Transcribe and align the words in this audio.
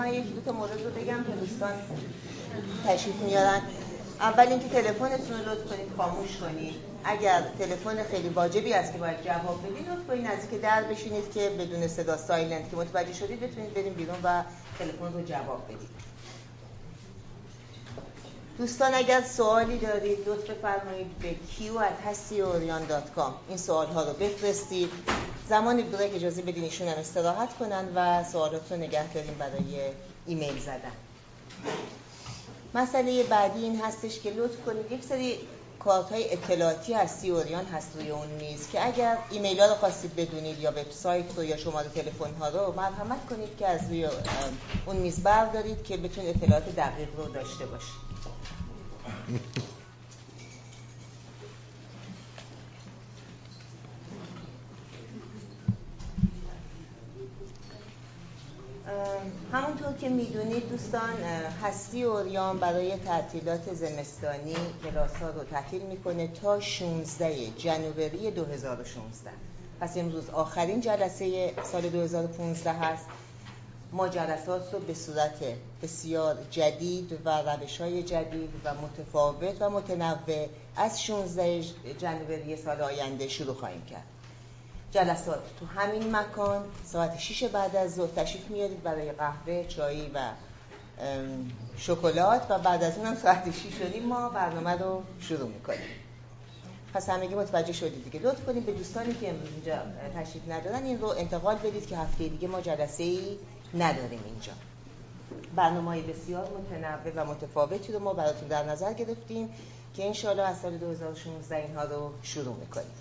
من 0.00 0.14
یک 0.14 0.34
دو 0.34 0.40
تا 0.40 0.52
مورد 0.52 0.82
رو 0.82 0.90
بگم 0.90 1.24
که 1.24 1.32
دوستان 1.32 1.72
تشریف 2.86 3.16
میارن. 3.16 3.62
اول 4.20 4.48
اینکه 4.48 4.68
تلفنتون 4.68 5.38
رو 5.38 5.50
لطف 5.50 5.66
کنید 5.70 5.88
خاموش 5.96 6.36
کنید. 6.36 6.74
اگر 7.04 7.42
تلفن 7.58 8.02
خیلی 8.02 8.28
واجبی 8.28 8.72
است 8.74 8.92
که 8.92 8.98
باید 8.98 9.24
جواب 9.24 9.66
بدید 9.66 9.88
لطف 9.88 10.06
کنید 10.08 10.26
نزدیک 10.26 10.60
در 10.60 10.82
بشینید 10.82 11.32
که 11.32 11.50
بدون 11.58 11.88
صدا 11.88 12.16
سایلنت 12.16 12.70
که 12.70 12.76
متوجه 12.76 13.12
شدید 13.12 13.40
بتونید 13.40 13.74
بریم 13.74 13.94
بیرون 13.94 14.16
و 14.24 14.42
تلفن 14.78 15.12
رو 15.12 15.22
جواب 15.22 15.64
بدید. 15.64 15.90
دوستان 18.60 18.94
اگر 18.94 19.22
سوالی 19.22 19.78
دارید 19.78 20.28
لطف 20.28 20.50
بفرمایید 20.50 21.18
به 21.18 21.30
q@hasiorian.com 21.30 23.32
این 23.48 23.58
سوال 23.58 23.86
ها 23.86 24.02
رو 24.02 24.12
بفرستید. 24.12 24.90
زمانی 25.48 25.82
بریک 25.82 26.14
اجازه 26.14 26.42
بدین 26.42 26.64
ایشون 26.64 26.88
هم 26.88 26.98
استراحت 26.98 27.58
کنن 27.58 27.88
و 27.94 28.24
سوالات 28.24 28.72
رو 28.72 28.78
نگه 28.78 29.12
داریم 29.12 29.36
برای 29.38 29.80
ایمیل 30.26 30.58
زدن. 30.58 30.92
مسئله 32.74 33.22
بعدی 33.22 33.62
این 33.62 33.80
هستش 33.80 34.20
که 34.20 34.30
لطف 34.30 34.64
کنید. 34.66 34.92
یک 34.92 35.04
سری 35.04 35.38
کارت 35.78 36.12
های 36.12 36.32
اطلاعاتی 36.32 36.94
از 36.94 37.10
سیوریان 37.10 37.64
هست 37.64 37.96
روی 37.96 38.10
اون 38.10 38.28
میز 38.28 38.68
که 38.72 38.86
اگر 38.86 39.18
ایمیل 39.30 39.60
ها 39.60 39.66
رو 39.66 39.74
خواستید 39.74 40.16
بدونید 40.16 40.58
یا 40.58 40.70
وبسایت 40.70 41.36
رو 41.36 41.44
یا 41.44 41.56
شماره 41.56 41.88
تلفن 41.88 42.34
ها 42.40 42.48
رو 42.48 42.74
مرحمت 42.76 43.26
کنید 43.30 43.56
که 43.58 43.66
از 43.66 43.80
روی 43.88 44.08
اون 44.86 44.96
میز 44.96 45.22
بردارید 45.22 45.84
که 45.84 45.96
بتونید 45.96 46.36
اطلاعات 46.36 46.76
دقیق 46.76 47.08
رو 47.16 47.24
داشته 47.24 47.66
باشید. 47.66 48.09
همونطور 59.52 59.92
که 59.92 60.08
می‌دونید 60.08 60.68
دوستان 60.68 61.22
هستی 61.62 62.02
اوریان 62.02 62.58
برای 62.58 62.96
تعطیلات 62.96 63.74
زمستانی 63.74 64.56
کلاس 64.84 65.16
ها 65.16 65.30
رو 65.30 65.44
تعطیل 65.44 65.82
می‌کنه 65.82 66.28
تا 66.28 66.60
16 66.60 67.46
جنوری 67.50 68.30
2016 68.30 69.30
پس 69.80 69.96
امروز 69.96 70.30
آخرین 70.30 70.80
جلسه 70.80 71.52
سال 71.72 71.82
2015 71.88 72.72
هست. 72.72 73.06
ما 73.92 74.08
جلسات 74.08 74.74
رو 74.74 74.78
به 74.78 74.94
صورت 74.94 75.44
بسیار 75.82 76.38
جدید 76.50 77.18
و 77.24 77.42
روش 77.42 77.80
های 77.80 78.02
جدید 78.02 78.50
و 78.64 78.74
متفاوت 78.74 79.56
و 79.60 79.70
متنوع 79.70 80.48
از 80.76 81.02
16 81.02 81.62
جنوری 81.98 82.56
سال 82.56 82.80
آینده 82.80 83.28
شروع 83.28 83.54
خواهیم 83.54 83.84
کرد. 83.84 84.04
جلسات 84.92 85.40
تو 85.60 85.66
همین 85.66 86.16
مکان 86.16 86.64
ساعت 86.84 87.18
6 87.18 87.44
بعد 87.44 87.76
از 87.76 87.94
ظهر 87.94 88.10
تشریف 88.16 88.50
میارید 88.50 88.82
برای 88.82 89.12
قهوه 89.12 89.64
چایی 89.68 90.10
و 90.14 90.18
شکلات 91.76 92.46
و 92.50 92.58
بعد 92.58 92.82
از 92.82 92.98
اونم 92.98 93.14
ساعت 93.14 93.50
6 93.50 93.78
شدیم 93.78 94.06
ما 94.06 94.28
برنامه 94.28 94.70
رو 94.70 95.02
شروع 95.20 95.48
می‌کنیم. 95.48 95.88
پس 96.94 97.08
همگی 97.08 97.34
متوجه 97.34 97.72
شدید 97.72 98.04
دیگه 98.04 98.26
لطف 98.26 98.44
کنید 98.46 98.66
به 98.66 98.72
دوستانی 98.72 99.14
که 99.14 99.28
امروز 99.28 99.48
اینجا 99.54 99.78
تشریف 100.14 100.42
ندارن 100.48 100.84
این 100.84 101.00
رو 101.00 101.08
انتقال 101.08 101.54
بدید 101.54 101.86
که 101.86 101.96
هفته 101.96 102.28
دیگه 102.28 102.48
ما 102.48 102.60
جلسه 102.60 103.02
ای 103.02 103.38
نداریم 103.74 104.20
اینجا. 104.26 104.52
برنامه 105.56 106.02
بسیار 106.02 106.48
متنوع 106.48 107.12
و 107.16 107.30
متفاوتی 107.30 107.92
رو 107.92 107.98
ما 107.98 108.12
براتون 108.12 108.48
در 108.48 108.64
نظر 108.64 108.92
گرفتیم 108.92 109.48
که 109.96 110.06
انشاءالله 110.06 110.42
از 110.42 110.60
سال 110.60 110.78
2016 110.78 111.56
اینها 111.56 111.84
رو 111.84 112.12
شروع 112.22 112.56
می‌کنیم. 112.56 112.92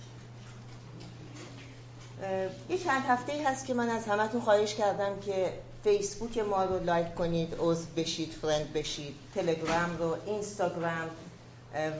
یه 2.70 2.78
چند 2.78 3.04
هفته 3.08 3.34
هست 3.46 3.66
که 3.66 3.74
من 3.74 3.90
از 3.90 4.06
همتون 4.06 4.42
خواهش 4.42 4.76
کردم 4.76 5.20
که 5.20 5.54
فیسبوک 5.84 6.38
ما 6.38 6.64
رو 6.64 6.84
like 6.84 7.16
کنید 7.16 7.56
عضو 7.60 7.86
بشید 7.96 8.32
friend 8.42 8.74
بشید 8.74 9.16
تلگرام 9.36 9.98
رو 9.98 10.18
اینستاگرام 10.26 11.10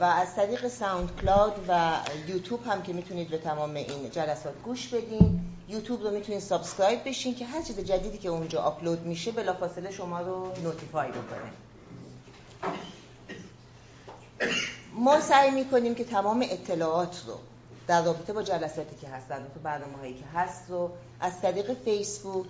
و 0.00 0.04
از 0.04 0.34
طریق 0.34 0.68
SoundCloud 0.68 1.52
و 1.68 1.96
یوتیوب 2.28 2.66
هم 2.66 2.82
که 2.82 2.92
می‌تونید 2.92 3.28
به 3.28 3.38
تمام 3.38 3.74
این 3.74 4.10
جلسات 4.10 4.54
گوش 4.64 4.88
بدین. 4.88 5.40
یوتیوب 5.70 6.02
رو 6.02 6.10
می‌تونید 6.10 6.40
subscribe 6.40 7.08
بشین 7.08 7.34
که 7.34 7.44
هر 7.44 7.62
چیز 7.62 7.80
جدیدی 7.80 8.18
که 8.18 8.28
اونجا 8.28 8.62
آپلود 8.62 9.06
میشه 9.06 9.32
بلافاصله 9.32 9.90
شما 9.90 10.20
رو 10.20 10.52
notify 10.62 11.08
بکنه. 11.08 11.50
ما 14.94 15.20
سعی 15.20 15.50
می‌کنیم 15.50 15.94
که 15.94 16.04
تمام 16.04 16.44
اطلاعات 16.50 17.22
رو 17.26 17.34
در 17.86 18.04
رابطه 18.04 18.32
با 18.32 18.42
جلساتی 18.42 18.96
که 19.00 19.08
هست 19.08 19.28
در 19.28 19.38
رابطه 19.38 19.60
برنامه 19.60 19.98
هایی 19.98 20.14
که 20.14 20.24
هست 20.34 20.62
رو 20.68 20.90
از 21.20 21.40
طریق 21.40 21.74
فیسبوک 21.84 22.46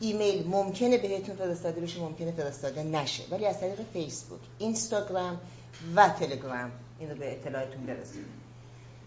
ایمیل 0.00 0.46
ممکنه 0.48 0.98
بهتون 0.98 1.36
فرستاده 1.36 1.80
بشه 1.80 2.00
ممکنه 2.00 2.32
فرستاده 2.32 2.82
نشه. 2.82 3.22
ولی 3.30 3.46
از 3.46 3.60
طریق 3.60 3.78
فیسبوک 3.92 4.40
اینستاگرام 4.58 5.40
و 5.96 6.08
تلگرام 6.08 6.72
این 6.98 7.10
رو 7.10 7.16
به 7.16 7.32
اطلاعتون 7.32 7.86
برسونید. 7.86 8.45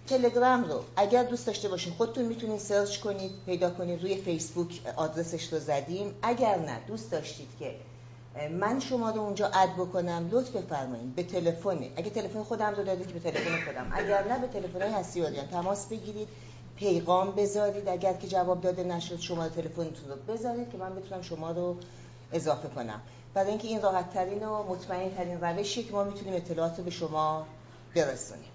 تلگرام 0.09 0.63
رو 0.63 0.83
اگر 0.95 1.23
دوست 1.23 1.47
داشته 1.47 1.69
باشین 1.69 1.93
خودتون 1.93 2.25
می‌تونید 2.25 2.59
سرچ 2.59 2.99
کنید 2.99 3.31
پیدا 3.45 3.69
کنید 3.69 4.01
روی 4.01 4.15
فیسبوک 4.15 4.81
آدرسش 4.95 5.53
رو 5.53 5.59
زدیم. 5.59 6.15
اگر 6.21 6.57
نه 6.57 6.79
دوست 6.87 7.11
داشتید 7.11 7.47
که 7.59 7.75
من 8.51 8.79
شما 8.79 9.09
رو 9.09 9.21
اونجا 9.21 9.47
اد 9.47 9.69
بکنم 9.69 10.29
لطف 10.31 10.49
بفرمایید. 10.49 11.15
به 11.15 11.23
تلفن 11.23 11.77
اگه 11.95 12.09
تلفن 12.09 12.43
خودم 12.43 12.75
رو 12.75 12.83
دادید 12.83 13.07
به 13.07 13.19
تلفن 13.19 13.65
خودم. 13.65 13.91
اگر 13.93 14.27
نه 14.27 14.39
به 14.39 14.47
تلفن 14.47 14.81
های 14.81 14.91
هستی 14.91 15.23
تماس 15.51 15.87
بگیرید 15.87 16.27
پیغام 16.75 17.31
بذارید. 17.31 17.89
اگر 17.89 18.13
که 18.13 18.27
جواب 18.27 18.61
داده 18.61 18.83
نشد 18.83 19.19
شما 19.19 19.49
تلفنتون 19.49 20.09
رو 20.09 20.33
بذارید 20.33 20.71
که 20.71 20.77
من 20.77 20.95
بتونم 20.95 21.21
شما 21.21 21.51
رو 21.51 21.75
اضافه 22.33 22.67
کنم. 22.67 23.01
برای 23.33 23.49
اینکه 23.49 23.67
این 23.67 23.81
راحت 23.81 24.13
ترین 24.13 24.43
و 24.43 24.63
مطمئن 24.63 25.15
ترین 25.15 25.41
روشی 25.41 25.83
که 25.83 25.91
ما 25.91 26.03
می‌تونیم 26.03 26.33
اطلاعات 26.33 26.77
رو 26.77 26.83
به 26.83 26.91
شما 26.91 27.45
برسونیم. 27.95 28.49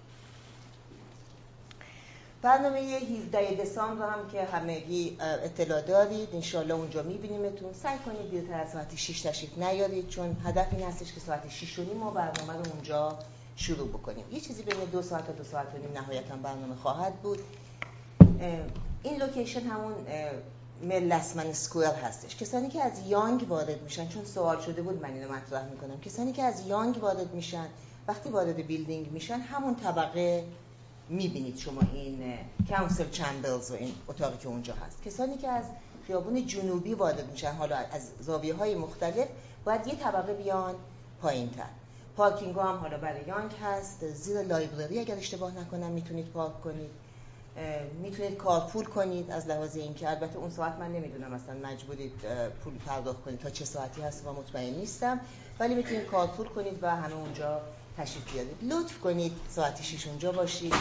برنامه 2.45 2.79
17 2.79 3.55
دسامبر 3.55 4.09
هم 4.09 4.29
که 4.31 4.43
همگی 4.43 5.17
اطلاع 5.19 5.81
دارید. 5.81 6.29
انشالله 6.33 6.73
اونجا 6.73 7.03
میبینیمتون. 7.03 7.73
سعی 7.73 7.97
کنید 7.97 8.31
دیرتر 8.31 8.61
از 8.61 8.71
ساعت 8.71 8.95
6 8.95 9.21
تشریف 9.21 9.57
نیارید 9.57 10.09
چون 10.09 10.37
هدف 10.45 10.67
این 10.71 10.87
هستش 10.87 11.13
که 11.13 11.19
ساعت 11.19 11.49
6 11.49 11.79
و 11.79 11.93
ما 11.99 12.11
برنامه 12.11 12.53
رو 12.53 12.71
اونجا 12.73 13.19
شروع 13.55 13.87
بکنیم. 13.87 14.25
یه 14.31 14.39
چیزی 14.39 14.63
بین 14.63 14.85
دو 14.91 15.01
ساعت 15.01 15.27
تا 15.27 15.33
دو 15.33 15.43
ساعت 15.43 15.67
و 15.75 15.77
نیم 15.77 15.91
نهایتا 15.95 16.35
برنامه 16.35 16.75
خواهد 16.75 17.15
بود. 17.15 17.39
این 19.03 19.17
location 19.19 19.61
همون 19.61 19.93
Mel 20.81 21.03
Lastman 21.03 21.53
Square 21.53 21.93
هستش. 21.93 22.35
کسانی 22.35 22.69
که 22.69 22.83
از 22.83 23.07
Yonge 23.07 23.49
وارد 23.49 23.81
میشن 23.81 24.07
چون 24.07 24.25
سوال 24.25 24.61
شده 24.61 24.81
بود 24.81 25.01
من 25.01 25.13
اینو 25.13 25.33
مطرح 25.33 25.69
می‌کنم. 25.69 26.01
کسانی 26.01 26.31
که 26.31 26.43
از 26.43 26.67
Yonge 26.67 26.97
وارد 26.97 27.33
میشن 27.33 27.67
وقتی 28.07 28.29
وارد 28.29 28.67
building 28.67 29.11
میشن 29.11 29.39
همون 29.39 29.75
طبقه 29.75 30.43
می‌بینید 31.09 31.57
شما 31.57 31.81
این 31.93 32.33
council 32.69 33.09
chambers 33.09 33.71
و 33.71 33.73
این 33.73 33.93
اتاقی 34.07 34.37
که 34.37 34.47
اونجا 34.47 34.73
هست. 34.73 35.03
کسانی 35.03 35.37
که 35.37 35.47
از 35.47 35.65
خیابون 36.07 36.47
جنوبی 36.47 36.93
وارد 36.93 37.31
میشن 37.31 37.51
حالا 37.51 37.75
از 37.75 38.11
زاویه 38.21 38.53
های 38.53 38.75
مختلف 38.75 39.27
باید 39.65 39.87
یه 39.87 39.95
طبقه 39.95 40.33
بیان 40.33 40.75
پایین 41.21 41.49
تر 41.49 41.63
پارکینگ 42.17 42.55
هم 42.55 42.75
حالا 42.75 42.97
برای 42.97 43.21
یانگ 43.27 43.51
هست. 43.51 44.07
زیر 44.13 44.41
لایبرری 44.41 44.99
اگر 44.99 45.15
اشتباه 45.15 45.59
نکنم 45.59 45.91
می‌تونید 45.91 46.25
پارک 46.25 46.61
کنید. 46.61 46.89
می‌تونید 48.01 48.37
کارپول 48.37 48.85
کنید 48.85 49.31
از 49.31 49.47
لحاظ 49.47 49.75
اینکه. 49.75 50.09
البته 50.09 50.37
اون 50.37 50.49
ساعت 50.49 50.75
من 50.79 50.91
نمی‌دونم 50.91 51.31
مثلا 51.31 51.55
مجبورید 51.69 52.13
پول 52.63 52.73
پرداخت 52.85 53.23
کنید 53.23 53.39
تا 53.39 53.49
چه 53.49 53.65
ساعتی 53.65 54.01
هست 54.01 54.25
و 54.25 54.33
مطمئن 54.33 54.73
نیستم. 54.73 55.19
ولی 55.59 55.75
می‌تونید 55.75 56.05
کارپول 56.05 56.47
کنید 56.47 56.79
و 56.81 56.95
همه 56.95 57.15
اونجا 57.15 57.61
تشریف 57.97 58.31
بیارید. 58.33 58.73
لطف 58.73 58.99
کنید 58.99 59.31
ساعت 59.49 59.81
6 59.81 60.07
اونجا 60.07 60.31
باشید 60.31 60.73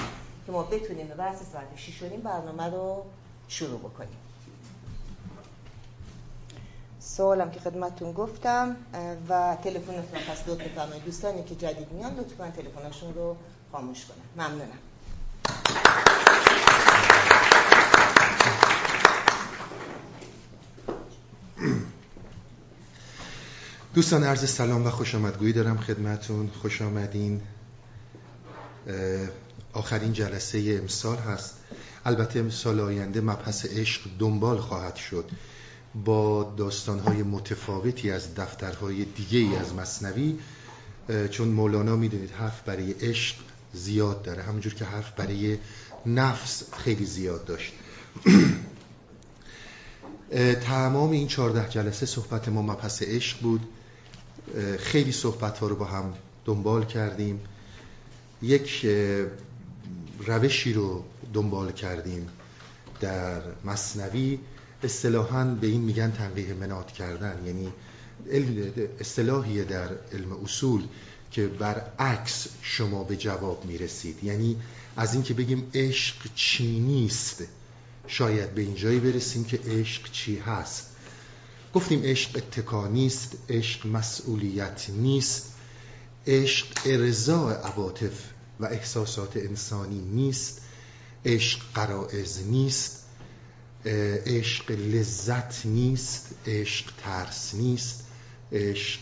که 0.47 0.53
ما 0.53 0.63
بتونیم 0.63 1.09
به 1.09 1.15
بحث 1.15 1.39
ساعت 1.53 1.77
6 1.77 2.03
برنامه 2.03 2.65
رو 2.65 3.05
شروع 3.49 3.79
بکنیم. 3.79 4.17
سوالم 7.01 7.51
که 7.51 7.61
خدمتتون 7.61 8.13
گفتم 8.13 8.77
و 9.29 9.57
تلفنتون 9.65 10.21
پس 10.31 10.49
لطف 10.49 11.05
دوستانی 11.05 11.45
که 11.45 11.55
جدید 11.55 11.93
میان 11.93 12.15
لطفا 12.15 12.51
تلفنشون 12.51 13.15
رو 13.15 13.37
خاموش 13.73 14.05
کنن. 14.05 14.47
ممنونم. 14.47 14.79
دوستان 23.95 24.25
عرض 24.25 24.51
سلام 24.51 24.87
و 24.87 24.91
خوش 24.91 25.15
آمدگویی 25.15 25.53
دارم 25.53 25.79
خدمتون. 25.79 26.51
خوش 26.63 26.83
آمدین. 26.83 27.41
آخرین 29.73 30.13
جلسه 30.13 30.79
امسال 30.83 31.17
هست. 31.17 31.55
البته 32.05 32.51
سال 32.51 32.81
آینده 32.81 33.21
مبحث 33.21 33.67
عشق 33.67 34.03
دنبال 34.19 34.59
خواهد 34.59 34.97
شد. 34.97 35.31
با 36.05 36.55
داستانهای 36.57 37.23
متفاوتی 37.23 38.11
از 38.11 38.35
دفترهای 38.35 39.05
دیگه 39.05 39.39
ای 39.39 39.57
از 39.57 39.75
مصنوی 39.75 40.39
چون 41.31 41.49
مولانا 41.49 41.97
می‌دونید 41.97 42.31
حرف 42.31 42.63
برای 42.63 42.93
عشق 42.93 43.37
زیاد 43.73 44.23
داره. 44.23 44.43
همونجور 44.43 44.75
که 44.75 44.85
حرف 44.85 45.11
برای 45.11 45.59
نفس 46.07 46.63
خیلی 46.73 47.07
زیاد 47.07 47.45
داشت. 47.45 47.73
تمام 50.63 51.11
این 51.11 51.29
چهارده 51.29 51.69
جلسه 51.71 52.07
صحبت 52.07 52.49
ما 52.49 52.63
مبحث 52.63 53.03
عشق 53.03 53.41
بود. 53.41 53.61
خیلی 54.79 55.13
صحبت 55.13 55.59
ها 55.59 55.67
رو 55.69 55.77
با 55.77 55.85
هم 55.85 56.15
دنبال 56.45 56.85
کردیم. 56.85 57.41
یک 58.43 58.87
روشی 60.27 60.73
رو 60.73 61.05
دنبال 61.35 61.73
کردیم 61.73 62.29
در 63.01 63.43
مصنوی. 63.65 64.39
اصطلاحا 64.83 65.45
به 65.45 65.67
این 65.67 65.81
میگن 65.81 66.11
تنقیه 66.11 66.55
منات 66.55 66.93
کردن. 66.93 67.43
یعنی 67.47 67.73
اصطلاحی 69.01 69.65
در 69.65 69.89
علم 70.13 70.33
اصول 70.45 70.83
که 71.31 71.47
برعکس 71.47 72.47
شما 72.63 73.05
به 73.05 73.17
جواب 73.17 73.65
می‌رسید. 73.65 74.25
یعنی 74.25 74.57
از 74.97 75.15
اینکه 75.15 75.35
بگیم 75.35 75.71
عشق 75.75 76.17
چی 76.35 76.81
نیست 76.81 77.45
شاید 78.07 78.55
به 78.55 78.63
اینجایی 78.63 79.01
برسیم 79.01 79.45
که 79.45 79.61
عشق 79.67 80.11
چی 80.13 80.37
هست. 80.39 80.94
گفتیم 81.75 82.03
عشق 82.03 82.37
اتکا 82.37 82.89
نیست 82.89 83.37
عشق 83.51 83.87
مسئولیت 83.87 84.87
نیست. 84.91 85.53
عشق 86.27 86.67
ارضاء 86.85 87.53
عواطف 87.53 88.13
و 88.61 88.65
احساسات 88.65 89.37
انسانی 89.37 90.01
نیست. 90.01 90.61
عشق 91.25 91.61
قرائز 91.75 92.41
نیست. 92.47 93.05
عشق 94.27 94.71
لذت 94.71 95.67
نیست. 95.67 96.27
عشق 96.47 96.93
ترس 97.03 97.55
نیست. 97.55 98.05
عشق 98.53 99.01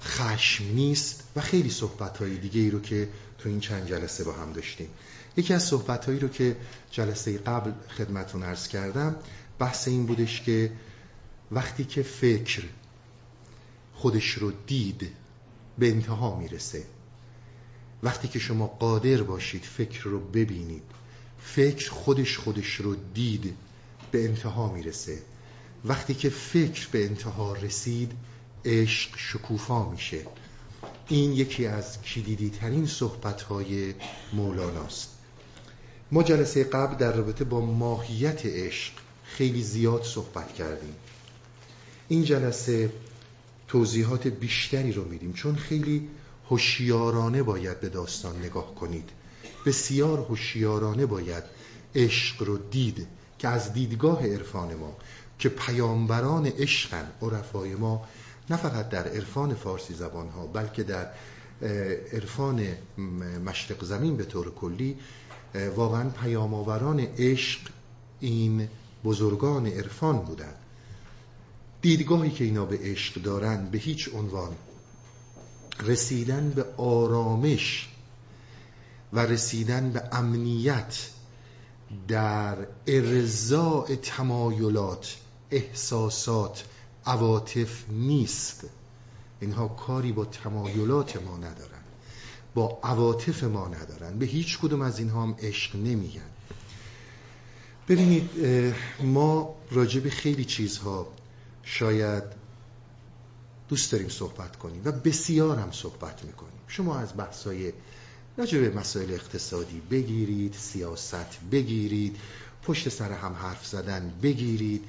خشم 0.00 0.64
نیست. 0.64 1.22
و 1.36 1.40
خیلی 1.40 1.70
صحبت 1.70 2.18
های 2.18 2.36
دیگه 2.36 2.60
ای 2.60 2.70
رو 2.70 2.80
که 2.80 3.08
تو 3.38 3.48
این 3.48 3.60
چند 3.60 3.86
جلسه 3.86 4.24
با 4.24 4.32
هم 4.32 4.52
داشتیم. 4.52 4.88
یکی 5.36 5.54
از 5.54 5.64
صحبت 5.64 6.04
هایی 6.04 6.18
رو 6.18 6.28
که 6.28 6.56
جلسه 6.90 7.38
قبل 7.38 7.72
خدمتون 7.98 8.42
ارز 8.42 8.68
کردم 8.68 9.16
بحث 9.58 9.88
این 9.88 10.06
بودش 10.06 10.42
که 10.42 10.72
وقتی 11.52 11.84
که 11.84 12.02
فکر 12.02 12.62
خودش 13.94 14.30
رو 14.30 14.52
دید 14.66 15.12
به 15.78 15.90
انتها 15.90 16.36
می‌رسه. 16.36 16.84
وقتی 18.02 18.28
که 18.28 18.38
شما 18.38 18.66
قادر 18.66 19.22
باشید 19.22 19.62
فکر 19.62 20.02
رو 20.02 20.20
ببینید 20.20 20.82
فکر 21.38 21.90
خودش 21.90 22.38
خودش 22.38 22.74
رو 22.74 22.96
دید 23.14 23.56
به 24.10 24.24
انتها 24.24 24.72
می‌رسه. 24.72 25.22
وقتی 25.84 26.14
که 26.14 26.30
فکر 26.30 26.88
به 26.92 27.04
انتها 27.04 27.52
رسید 27.52 28.12
عشق 28.64 29.10
شکوفا 29.16 29.90
میشه. 29.90 30.26
این 31.08 31.32
یکی 31.32 31.66
از 31.66 32.02
کلیدی 32.02 32.50
ترین 32.50 32.86
صحبت 32.86 33.42
های 33.42 33.94
مولاناست. 34.32 35.19
ما 36.12 36.22
جلسه 36.22 36.64
قبل 36.64 36.96
در 36.96 37.12
رابطه 37.12 37.44
با 37.44 37.60
ماهیت 37.60 38.46
عشق 38.46 38.92
خیلی 39.24 39.62
زیاد 39.62 40.02
صحبت 40.02 40.54
کردیم. 40.54 40.94
این 42.08 42.24
جلسه 42.24 42.92
توضیحات 43.68 44.26
بیشتری 44.26 44.92
رو 44.92 45.04
میدیم 45.04 45.32
چون 45.32 45.56
خیلی 45.56 46.08
هوشیارانه 46.50 47.42
باید 47.42 47.80
به 47.80 47.88
داستان 47.88 48.38
نگاه 48.38 48.74
کنید. 48.74 49.10
بسیار 49.66 50.18
هوشیارانه 50.18 51.06
باید 51.06 51.44
عشق 51.94 52.42
رو 52.42 52.58
دید 52.58 53.06
که 53.38 53.48
از 53.48 53.72
دیدگاه 53.72 54.26
عرفان 54.26 54.74
ما 54.74 54.96
که 55.38 55.48
پیامبران 55.48 56.46
عشقن 56.46 57.12
عرفای 57.22 57.74
ما 57.74 58.08
نه 58.50 58.56
فقط 58.56 58.88
در 58.88 59.08
عرفان 59.08 59.54
فارسی 59.54 59.94
زبان 59.94 60.28
ها 60.28 60.46
بلکه 60.46 60.82
در 60.82 61.06
عرفان 62.12 62.66
مشرق 63.44 63.84
زمین 63.84 64.16
به 64.16 64.24
طور 64.24 64.54
کلی 64.54 64.96
واقعا 65.54 66.10
پیامآوران 66.10 67.00
عشق 67.00 67.60
این 68.20 68.68
بزرگان 69.04 69.66
عرفان 69.66 70.18
بودند. 70.18 70.56
دیدگاهی 71.82 72.30
که 72.30 72.44
اینا 72.44 72.64
به 72.64 72.78
عشق 72.82 73.22
دارن 73.22 73.66
به 73.70 73.78
هیچ 73.78 74.10
عنوان 74.14 74.56
رسیدن 75.80 76.50
به 76.50 76.64
آرامش 76.76 77.88
و 79.12 79.20
رسیدن 79.20 79.90
به 79.90 80.02
امنیت 80.12 81.10
در 82.08 82.56
ارزاع 82.86 83.94
تمایلات 83.94 85.16
احساسات 85.50 86.64
عواطف 87.06 87.84
نیست. 87.90 88.64
اینها 89.40 89.68
کاری 89.68 90.12
با 90.12 90.24
تمایلات 90.24 91.22
ما 91.22 91.36
ندارن 91.36 91.79
با 92.54 92.78
عواطف 92.82 93.44
ما 93.44 93.68
ندارن. 93.68 94.18
به 94.18 94.26
هیچ 94.26 94.58
کدوم 94.58 94.82
از 94.82 94.98
اینها 94.98 95.22
هم 95.22 95.34
عشق 95.38 95.76
نمیگن. 95.76 96.30
ببینید 97.88 98.30
ما 99.02 99.54
راجع 99.70 100.00
به 100.00 100.10
خیلی 100.10 100.44
چیزها 100.44 101.06
شاید 101.62 102.22
دوست 103.68 103.92
داریم 103.92 104.08
صحبت 104.08 104.56
کنیم 104.56 104.82
و 104.84 104.92
بسیار 104.92 105.58
هم 105.58 105.72
صحبت 105.72 106.24
می‌کنیم. 106.24 106.60
شما 106.68 106.98
از 106.98 107.16
بحثای 107.16 107.72
راجع 108.36 108.60
به 108.60 108.70
مسائل 108.78 109.10
اقتصادی 109.10 109.82
بگیرید 109.90 110.54
سیاست 110.54 111.40
بگیرید 111.52 112.16
پشت 112.62 112.88
سر 112.88 113.12
هم 113.12 113.32
حرف 113.32 113.66
زدن 113.66 114.12
بگیرید. 114.22 114.84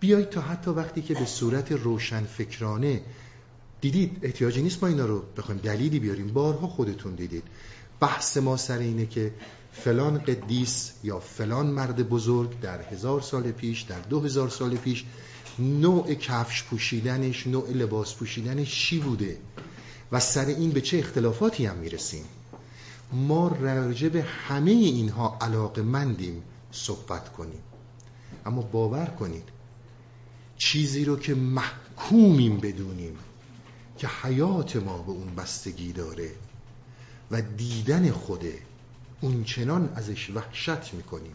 بیایید 0.00 0.30
تا 0.30 0.40
حتی 0.40 0.70
وقتی 0.70 1.02
که 1.02 1.14
به 1.14 1.24
صورت 1.24 1.72
روشن 1.72 2.24
فکرانه 2.24 3.00
دیدید 3.84 4.18
احتیاجی 4.22 4.62
نیست 4.62 4.82
ما 4.82 4.88
اینا 4.88 5.06
رو 5.06 5.22
بخوایم 5.36 5.60
دلیلی 5.60 5.98
بیاریم. 5.98 6.32
بارها 6.32 6.66
خودتون 6.66 7.14
دیدید. 7.14 7.42
بحث 8.00 8.36
ما 8.36 8.56
سر 8.56 8.78
اینه 8.78 9.06
که 9.06 9.34
فلان 9.72 10.18
قدیس 10.18 10.92
یا 11.02 11.20
فلان 11.20 11.66
مرد 11.66 12.08
بزرگ 12.08 12.60
در 12.60 12.82
هزار 12.82 13.20
سال 13.20 13.52
پیش 13.52 13.82
در 13.82 14.00
دو 14.00 14.20
هزار 14.20 14.48
سال 14.48 14.76
پیش 14.76 15.04
نوع 15.58 16.14
کفش 16.14 16.62
پوشیدنش 16.62 17.46
نوع 17.46 17.70
لباس 17.70 18.14
پوشیدنش 18.14 18.86
چی 18.86 18.98
بوده؟ 18.98 19.38
و 20.12 20.20
سر 20.20 20.46
این 20.46 20.70
به 20.70 20.80
چه 20.80 20.98
اختلافاتی 20.98 21.66
هم 21.66 21.76
می‌رسیم؟ 21.76 22.24
ما 23.12 23.48
راجع 23.48 24.08
به 24.08 24.22
همه 24.22 24.70
اینها 24.70 25.38
علاقه 25.40 25.82
مندیم 25.82 26.42
صحبت 26.72 27.32
کنیم. 27.32 27.62
اما 28.46 28.62
باور 28.62 29.06
کنید 29.06 29.48
چیزی 30.56 31.04
رو 31.04 31.16
که 31.16 31.34
محکومیم 31.34 32.56
بدونیم. 32.56 33.16
که 33.98 34.08
حیات 34.22 34.76
ما 34.76 34.98
به 34.98 35.10
اون 35.10 35.34
بستگی 35.34 35.92
داره 35.92 36.30
و 37.30 37.42
دیدن 37.42 38.10
خوده 38.10 38.58
اون 39.20 39.44
چنان 39.44 39.92
ازش 39.94 40.30
وحشت 40.30 40.94
می‌کنیم 40.94 41.34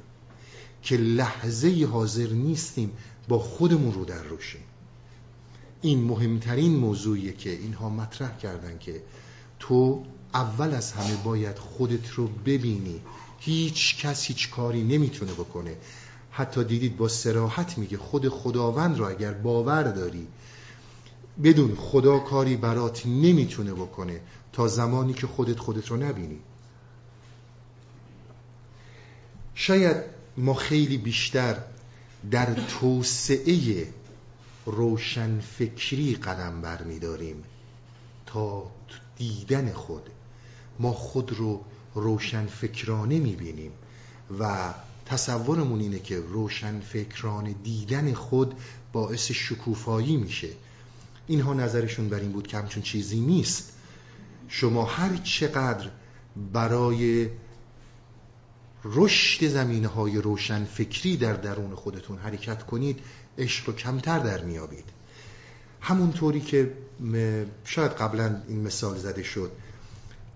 که 0.83 0.97
لحظه 0.97 1.87
حاضر 1.91 2.27
نیستیم 2.27 2.91
با 3.27 3.39
خودمون 3.39 3.93
رو 3.93 4.05
در 4.05 4.23
روشیم 4.23 4.61
این 5.81 6.03
مهمترین 6.03 6.75
موضوعیه 6.75 7.33
که 7.33 7.49
اینها 7.49 7.89
مطرح 7.89 8.37
کردن 8.37 8.77
که 8.77 9.01
تو 9.59 10.03
اول 10.33 10.73
از 10.73 10.91
همه 10.91 11.15
باید 11.15 11.57
خودت 11.57 12.09
رو 12.09 12.27
ببینی. 12.27 13.01
هیچ 13.39 13.97
کس 13.97 14.25
هیچ 14.25 14.49
کاری 14.49 14.83
نمی‌تونه 14.83 15.31
بکنه. 15.31 15.77
حتی 16.31 16.63
دیدید 16.63 16.97
با 16.97 17.07
سراحت 17.07 17.77
میگه 17.77 17.97
خود 17.97 18.29
خداوند 18.29 18.97
رو 18.97 19.09
اگر 19.09 19.33
باور 19.33 19.83
داری 19.83 20.27
بدون 21.43 21.75
خدا 21.75 22.19
کاری 22.19 22.57
برات 22.57 23.05
نمی‌تونه 23.05 23.73
بکنه 23.73 24.21
تا 24.53 24.67
زمانی 24.67 25.13
که 25.13 25.27
خودت 25.27 25.59
خودت 25.59 25.87
رو 25.87 25.97
نبینی. 25.97 26.39
شاید 29.55 29.97
ما 30.37 30.53
خیلی 30.53 30.97
بیشتر 30.97 31.57
در 32.31 32.53
توسعه 32.53 33.87
روشن 34.65 35.39
فکری 35.39 36.15
قدم 36.15 36.61
برمیداریم 36.61 37.43
تا 38.25 38.71
دیدن 39.17 39.73
خود. 39.73 40.09
ما 40.79 40.93
خود 40.93 41.33
رو 41.33 41.63
روشن 41.95 42.45
فکرانه 42.45 43.19
می‌بینیم 43.19 43.71
و 44.39 44.73
تصورمون 45.05 45.79
اینه 45.79 45.99
که 45.99 46.19
روشن 46.19 46.79
فکران 46.79 47.55
دیدن 47.63 48.13
خود 48.13 48.53
باعث 48.93 49.31
شکوفایی 49.31 50.17
میشه. 50.17 50.49
اینها 51.29 51.53
نظرشون 51.53 52.09
بر 52.09 52.19
این 52.19 52.31
بود 52.31 52.47
که 52.47 52.57
همچون 52.57 52.83
چیزی 52.83 53.19
نیست. 53.19 53.71
شما 54.47 54.85
هر 54.85 55.17
چقدر 55.17 55.89
برای 56.53 57.29
رشد 58.83 59.47
زمینه 59.47 59.87
های 59.87 60.17
روشن 60.17 60.65
فکری 60.65 61.17
در 61.17 61.33
درون 61.33 61.75
خودتون 61.75 62.17
حرکت 62.17 62.63
کنید 62.63 62.99
عشق 63.37 63.67
رو 63.67 63.73
کمتر 63.73 64.19
در 64.19 64.43
میابید 64.43 64.85
همونطوری 65.81 66.41
که 66.41 66.73
شاید 67.65 67.91
قبلا 67.91 68.41
این 68.47 68.61
مثال 68.61 68.97
زده 68.97 69.23
شد 69.23 69.51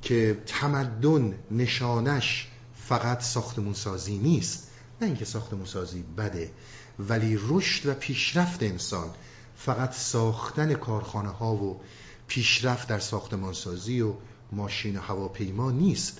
که 0.01 0.41
تمدن 0.45 1.35
نشانش 1.51 2.47
فقط 2.75 3.21
ساختمون 3.21 3.73
سازی 3.73 4.17
نیست. 4.17 4.67
نه 5.01 5.07
اینکه 5.07 5.25
ساختمون 5.25 5.65
سازی 5.65 6.03
بده 6.17 6.51
ولی 6.99 7.39
رشد 7.49 7.89
و 7.89 7.93
پیشرفت 7.93 8.63
انسان 8.63 9.09
فقط 9.57 9.93
ساختن 9.93 10.73
کارخانه 10.73 11.29
ها 11.29 11.55
و 11.55 11.81
پیشرفت 12.27 12.87
در 12.87 12.99
ساختمان 12.99 13.53
سازی 13.53 14.01
و 14.01 14.13
ماشین 14.51 14.97
و 14.97 15.01
هواپیما 15.01 15.71
نیست. 15.71 16.19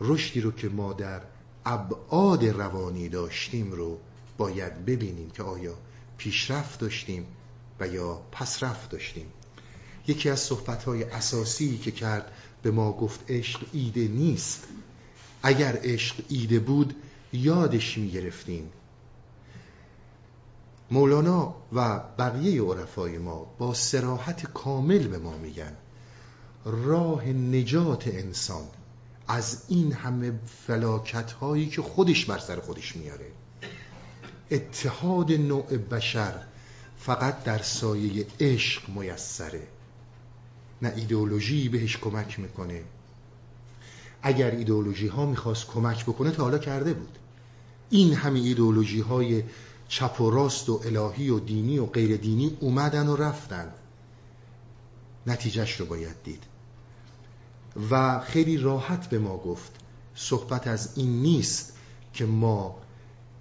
رشدی 0.00 0.40
رو 0.40 0.52
که 0.52 0.68
ما 0.68 0.92
در 0.92 1.22
ابعاد 1.66 2.44
روانی 2.44 3.08
داشتیم 3.08 3.72
رو 3.72 3.98
باید 4.38 4.84
ببینیم 4.84 5.30
که 5.30 5.42
آیا 5.42 5.74
پیشرفت 6.18 6.80
داشتیم 6.80 7.26
و 7.80 7.88
یا 7.88 8.20
پسرفت 8.32 8.90
داشتیم. 8.90 9.26
یکی 10.06 10.30
از 10.30 10.40
صحبتهای 10.40 11.04
اساسی 11.04 11.78
که 11.78 11.90
کرد 11.90 12.32
به 12.62 12.70
ما 12.70 12.92
گفت 12.92 13.20
عشق 13.28 13.60
ایده 13.72 14.08
نیست. 14.08 14.64
اگر 15.42 15.78
عشق 15.82 16.14
ایده 16.28 16.58
بود 16.58 16.94
یادش 17.32 17.98
می 17.98 18.10
گرفتیم 18.10 18.70
مولانا 20.90 21.54
و 21.72 21.98
بقیه 22.18 22.62
عرفای 22.62 23.18
ما 23.18 23.46
با 23.58 23.74
سراحت 23.74 24.52
کامل 24.52 25.08
به 25.08 25.18
ما 25.18 25.36
میگن. 25.36 25.72
راه 26.64 27.28
نجات 27.28 28.08
انسان 28.08 28.64
از 29.28 29.62
این 29.68 29.92
همه 29.92 30.32
فلاکت 30.66 31.32
هایی 31.32 31.68
که 31.68 31.82
خودش 31.82 32.24
بر 32.24 32.38
سر 32.38 32.60
خودش 32.60 32.96
میاره. 32.96 33.26
اتحاد 34.50 35.32
نوع 35.32 35.76
بشر 35.76 36.42
فقط 36.98 37.42
در 37.44 37.58
سایه 37.58 38.26
عشق 38.40 38.88
میسره. 38.88 39.66
نه 40.82 40.92
ایدئولوژی 40.96 41.68
بهش 41.68 41.96
کمک 41.96 42.40
می‌کنه. 42.40 42.82
اگر 44.22 44.50
ایدئولوژی 44.50 45.06
ها 45.06 45.26
می‌خواست 45.26 45.66
کمک 45.66 46.04
بکنه 46.04 46.30
تا 46.30 46.42
حالا 46.42 46.58
کرده 46.58 46.92
بود. 46.92 47.18
این 47.90 48.14
همه 48.14 48.40
ایدئولوژی 48.40 49.00
های 49.00 49.42
چپ 49.88 50.20
و 50.20 50.30
راست 50.30 50.68
و 50.68 50.80
الهی 50.84 51.30
و 51.30 51.38
دینی 51.38 51.78
و 51.78 51.86
غیر 51.86 52.16
دینی 52.16 52.56
اومدن 52.60 53.08
و 53.08 53.16
رفتن. 53.16 53.72
نتیجهش 55.26 55.80
رو 55.80 55.86
باید 55.86 56.22
دید. 56.24 56.42
و 57.90 58.20
خیلی 58.20 58.56
راحت 58.56 59.06
به 59.08 59.18
ما 59.18 59.36
گفت 59.36 59.72
صحبت 60.14 60.66
از 60.66 60.92
این 60.96 61.22
نیست 61.22 61.72
که 62.12 62.26
ما 62.26 62.78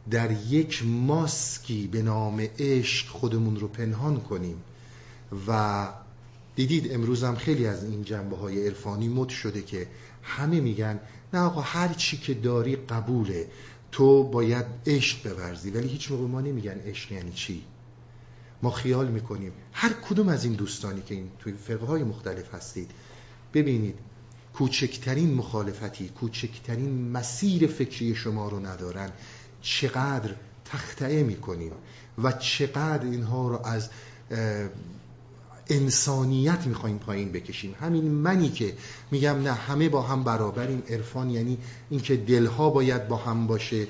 در 0.10 0.32
یک 0.32 0.86
ماسکی 0.86 1.88
به 1.88 2.02
نام 2.02 2.48
عشق 2.60 3.08
خودمون 3.08 3.56
رو 3.56 3.68
پنهان 3.68 4.20
کنیم. 4.20 4.64
و 5.48 5.88
دیدید 6.56 6.94
امروز 6.94 7.24
هم 7.24 7.36
خیلی 7.36 7.68
از 7.68 7.84
این 7.84 8.04
جنبه 8.04 8.38
های 8.38 8.68
عرفانی 8.68 9.08
مد 9.08 9.30
شده 9.30 9.62
که 9.62 9.88
همه 10.24 10.60
میگن 10.60 11.00
نه 11.34 11.40
آقا 11.40 11.62
هر 11.62 11.94
چی 11.94 12.18
که 12.18 12.34
داری 12.34 12.76
قبوله. 12.76 13.48
تو 13.92 14.24
باید 14.24 14.66
عشق 14.86 15.34
بورزی. 15.34 15.72
ولی 15.72 15.88
هیچ 15.88 16.12
موقع 16.12 16.24
ما 16.24 16.42
نمیگن 16.42 16.80
عشق 16.80 17.12
یعنی 17.12 17.32
چی. 17.32 17.64
ما 18.62 18.72
خیال 18.72 19.08
می‌کنیم. 19.08 19.52
هر 19.74 19.94
کدوم 19.94 20.30
از 20.30 20.44
این 20.44 20.54
دوستانی 20.54 21.02
که 21.02 21.16
این 21.16 21.30
توی 21.40 21.54
فرقه 21.54 21.86
های 21.86 22.04
مختلف 22.04 22.54
هستید 22.54 22.92
ببینید 23.54 23.96
کوچکترین 24.54 25.34
مخالفتی 25.34 26.10
کوچکترین 26.10 27.12
مسیر 27.12 27.68
فکری 27.68 28.16
شما 28.16 28.50
رو 28.50 28.66
ندارن. 28.66 29.12
چقدر 29.62 30.36
تختعه 30.66 31.24
می‌کنیم 31.24 31.72
و 32.24 32.32
چقدر 32.32 33.04
اینها 33.04 33.48
رو 33.48 33.66
از 33.66 33.90
انسانیت 35.70 36.68
می‌خوایم 36.68 36.98
پایین 36.98 37.32
بکشیم. 37.32 37.76
همین 37.80 38.12
منی 38.12 38.50
که 38.50 38.74
میگم 39.12 39.42
نه 39.42 39.54
همه 39.54 39.90
با 39.90 40.02
هم 40.02 40.24
برابریم. 40.24 40.84
عرفان 40.90 41.30
یعنی 41.30 41.58
اینکه 41.90 42.16
دلها 42.16 42.70
باید 42.70 43.08
با 43.08 43.16
هم 43.16 43.48
باشه. 43.48 43.88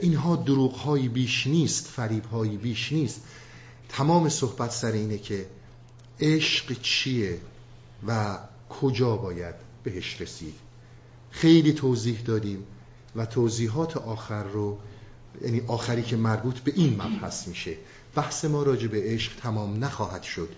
اینها 0.00 0.36
دروغهایی 0.36 1.08
بیش 1.08 1.46
نیست 1.46 1.86
فریبهایی 1.86 2.56
بیش 2.56 2.92
نیست. 2.92 3.20
تمام 3.88 4.28
صحبت 4.28 4.70
سر 4.70 4.92
اینه 4.92 5.18
که 5.18 5.46
عشق 6.20 6.80
چیه 6.82 7.38
و 8.06 8.38
کجا 8.68 9.16
باید 9.16 9.54
بهش 9.84 10.20
رسید. 10.20 10.54
خیلی 11.30 11.72
توضیح 11.72 12.20
دادیم 12.20 12.66
و 13.16 13.26
توضیحات 13.26 13.96
آخر 13.96 14.44
رو 14.44 14.78
یعنی 15.44 15.62
آخری 15.66 16.02
که 16.02 16.16
مربوط 16.16 16.58
به 16.58 16.72
این 16.76 17.02
مبحث 17.02 17.48
میشه. 17.48 17.76
بحث 18.14 18.44
ما 18.44 18.62
راجع 18.62 18.88
به 18.88 19.02
عشق 19.02 19.32
تمام 19.36 19.84
نخواهد 19.84 20.22
شد. 20.22 20.48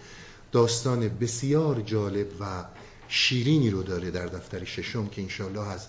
داستان 0.53 1.09
بسیار 1.09 1.81
جالب 1.81 2.27
و 2.41 2.65
شیرینی 3.09 3.71
رو 3.71 3.83
داره 3.83 4.11
در 4.11 4.27
دفتر 4.27 4.65
ششم 4.65 5.07
که 5.07 5.23
انشالله 5.23 5.69
از 5.69 5.87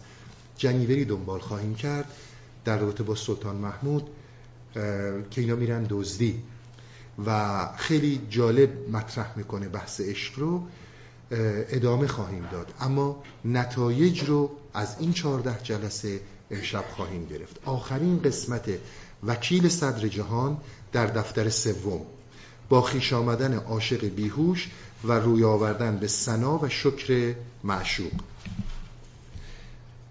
جنیوری 0.58 1.06
دنبال 1.06 1.40
خواهیم 1.40 1.76
کرد 1.76 2.06
در 2.66 2.78
رابطه 2.78 3.04
با 3.04 3.16
سلطان 3.16 3.56
محمود 3.56 4.10
که 5.32 5.42
اینا 5.42 5.56
میرن 5.56 5.86
دزدی. 5.90 6.44
و 7.26 7.60
خیلی 7.78 8.22
جالب 8.30 8.90
مطرح 8.90 9.38
می‌کنه 9.38 9.70
بحث 9.70 10.02
عشق 10.02 10.40
رو 10.40 10.64
ادامه 11.32 12.08
خواهیم 12.08 12.48
داد. 12.52 12.74
اما 12.80 13.24
نتایج 13.46 14.24
رو 14.24 14.52
از 14.74 14.96
این 15.00 15.14
چهارده 15.14 15.60
جلسه 15.64 16.20
امشب 16.52 16.86
خواهیم 16.96 17.26
گرفت. 17.26 17.60
آخرین 17.66 18.22
قسمت 18.22 18.70
وکیل 19.24 19.70
صدر 19.70 20.08
جهان 20.08 20.58
در 20.92 21.06
دفتر 21.06 21.50
سوم. 21.50 22.02
با 22.70 22.82
خیش 22.82 23.14
آمدن 23.14 23.54
عاشق 23.54 24.06
بیهوش 24.06 24.70
و 25.04 25.12
روی 25.12 25.44
آوردن 25.44 25.98
به 25.98 26.08
سنا 26.08 26.58
و 26.58 26.70
شکر 26.70 27.36
معشوق. 27.64 28.22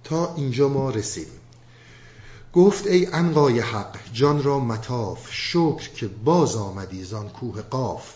تا 0.05 0.35
اینجا 0.35 0.69
ما 0.69 0.91
رسیدیم. 0.91 1.41
گفت 2.53 2.87
ای 2.87 3.07
انقای 3.07 3.61
حق 3.61 3.97
جان 4.13 4.43
را 4.43 4.59
متاف 4.59 5.29
شکر 5.33 5.91
که 5.95 6.09
باز 6.09 6.57
آمدی 6.57 7.05
زان 7.05 7.29
کوه 7.29 7.63
قاف. 7.63 8.15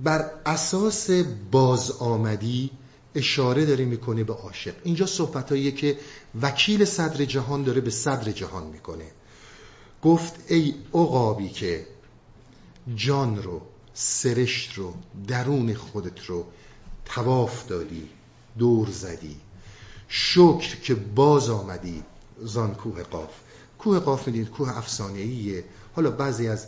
بر 0.00 0.30
اساس 0.46 1.10
باز 1.50 1.90
آمدی 1.90 2.70
اشاره 3.14 3.66
داره 3.66 3.84
می‌کنه 3.84 4.24
به 4.24 4.32
عاشق. 4.32 4.74
اینجا 4.84 5.06
صحبتاییه 5.06 5.70
که 5.70 5.98
وکیل 6.42 6.84
صدر 6.84 7.24
جهان 7.24 7.62
داره 7.62 7.80
به 7.80 7.90
صدر 7.90 8.32
جهان 8.32 8.66
می‌کنه. 8.66 9.04
گفت 10.04 10.34
ای 10.48 10.74
عقابی 10.94 11.48
که 11.48 11.86
جان 12.96 13.42
رو 13.42 13.60
سرشت 13.94 14.74
رو 14.74 14.94
درون 15.28 15.74
خودت 15.74 16.24
رو 16.24 16.46
تواف 17.04 17.66
دادی 17.66 18.08
دور 18.58 18.90
زدی. 18.90 19.36
شکر 20.08 20.76
که 20.80 20.94
باز 20.94 21.50
آمدی 21.50 22.02
زان 22.42 22.74
کوه 22.74 23.02
قاف. 23.02 23.30
کوه 23.78 23.98
قاف 23.98 24.26
می‌دید 24.26 24.50
کوه 24.50 24.78
افسانه‌ایه. 24.78 25.64
حالا 25.96 26.10
بعضی 26.10 26.48
از 26.48 26.66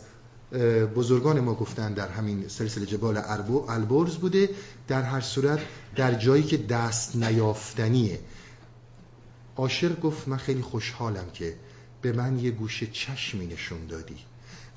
بزرگان 0.95 1.39
ما 1.39 1.53
گفتن 1.53 1.93
در 1.93 2.07
همین 2.07 2.47
سلسله 2.47 2.85
جبال 2.85 3.17
البرز 3.67 4.15
بوده. 4.15 4.49
در 4.87 5.01
هر 5.01 5.21
صورت 5.21 5.59
در 5.95 6.13
جایی 6.13 6.43
که 6.43 6.57
دست 6.57 7.15
نیافتنیه. 7.15 8.19
عاشق 9.57 9.99
گفت 9.99 10.27
من 10.27 10.37
خیلی 10.37 10.61
خوشحالم 10.61 11.25
که 11.33 11.55
به 12.01 12.11
من 12.11 12.39
یه 12.39 12.51
گوشه 12.51 12.87
چشمی 12.87 13.47
نشون 13.47 13.85
دادی. 13.85 14.17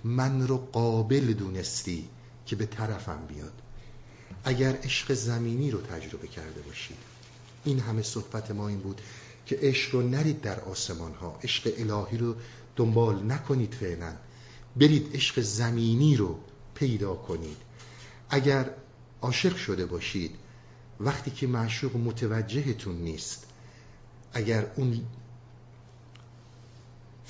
من 0.04 0.48
رو 0.48 0.56
قابل 0.56 1.32
دونستی 1.32 2.08
که 2.46 2.56
به 2.56 2.66
طرفم 2.66 3.26
بیاد. 3.28 3.52
اگر 4.44 4.76
عشق 4.82 5.12
زمینی 5.12 5.70
رو 5.70 5.80
تجربه 5.80 6.28
کرده 6.28 6.60
باشید. 6.60 6.96
این 7.64 7.80
همه 7.80 8.02
صحبت 8.02 8.50
ما 8.50 8.68
این 8.68 8.78
بود 8.78 9.00
که 9.46 9.58
عشق 9.62 9.94
رو 9.94 10.08
نرید 10.08 10.40
در 10.40 10.60
آسمان 10.60 11.14
ها. 11.14 11.38
عشق 11.42 11.72
الهی 11.78 12.18
رو 12.18 12.34
دنبال 12.76 13.32
نکنید 13.32 13.74
فعلا. 13.74 14.16
برید 14.76 15.14
عشق 15.14 15.40
زمینی 15.40 16.16
رو 16.16 16.38
پیدا 16.74 17.14
کنید. 17.14 17.56
اگر 18.30 18.70
عاشق 19.22 19.56
شده 19.56 19.86
باشید 19.86 20.34
وقتی 21.00 21.30
که 21.30 21.46
معشوق 21.46 21.96
متوجهتون 21.96 22.96
نیست 22.96 23.46
اگر 24.32 24.66
اون 24.76 25.00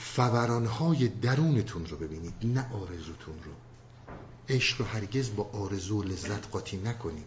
فورانهای 0.02 1.08
درونتون 1.08 1.86
رو 1.86 1.96
ببینید 1.96 2.34
نه 2.44 2.66
آرزوتون 2.72 3.34
رو. 3.44 3.52
عشق 4.48 4.80
رو 4.80 4.86
هرگز 4.86 5.30
با 5.36 5.50
آرزو 5.52 6.00
و 6.00 6.02
لذت 6.02 6.50
قاطی 6.50 6.76
نکنید. 6.76 7.24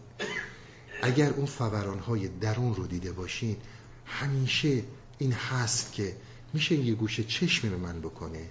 اگر 1.02 1.30
اون 1.30 1.46
فورانهای 1.46 2.28
درون 2.28 2.74
رو 2.74 2.86
دیده 2.86 3.12
باشید 3.12 3.62
همیشه 4.06 4.82
این 5.18 5.32
هست 5.32 5.92
که 5.92 6.16
میشه 6.52 6.74
یه 6.74 6.94
گوشه 6.94 7.24
چشم 7.24 7.70
به 7.70 7.76
من 7.76 8.00
بکنه. 8.00 8.48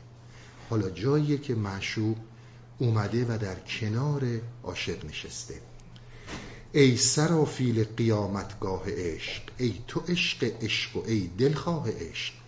حالا 0.69 0.89
جاییه 0.89 1.37
که 1.37 1.55
معشوق 1.55 2.17
اومده 2.77 3.25
و 3.25 3.37
در 3.37 3.59
کنار 3.59 4.41
عاشق 4.63 5.05
نشسته. 5.05 5.61
ای 6.73 6.97
سرافیل 6.97 7.83
قیامتگاه 7.83 8.83
عشق 8.87 9.43
ای 9.57 9.75
تو 9.87 9.99
عشق 9.99 10.53
عشق 10.61 10.97
و 10.97 11.03
ای 11.07 11.29
دلخواه 11.37 11.91
عشق. 11.91 12.42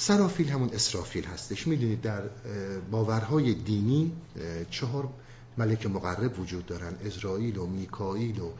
سرافیل 0.00 0.48
همون 0.48 0.70
اسرافیل 0.72 1.24
هستش. 1.24 1.66
می‌دونید 1.66 2.00
در 2.00 2.22
باورهای 2.90 3.54
دینی 3.54 4.12
چهار 4.70 5.08
ملک 5.58 5.86
مقرب 5.86 6.40
وجود 6.40 6.66
دارن. 6.66 6.94
ازرائیل 7.06 7.58
و 7.58 7.66
میکائیل 7.66 8.40
و 8.40 8.50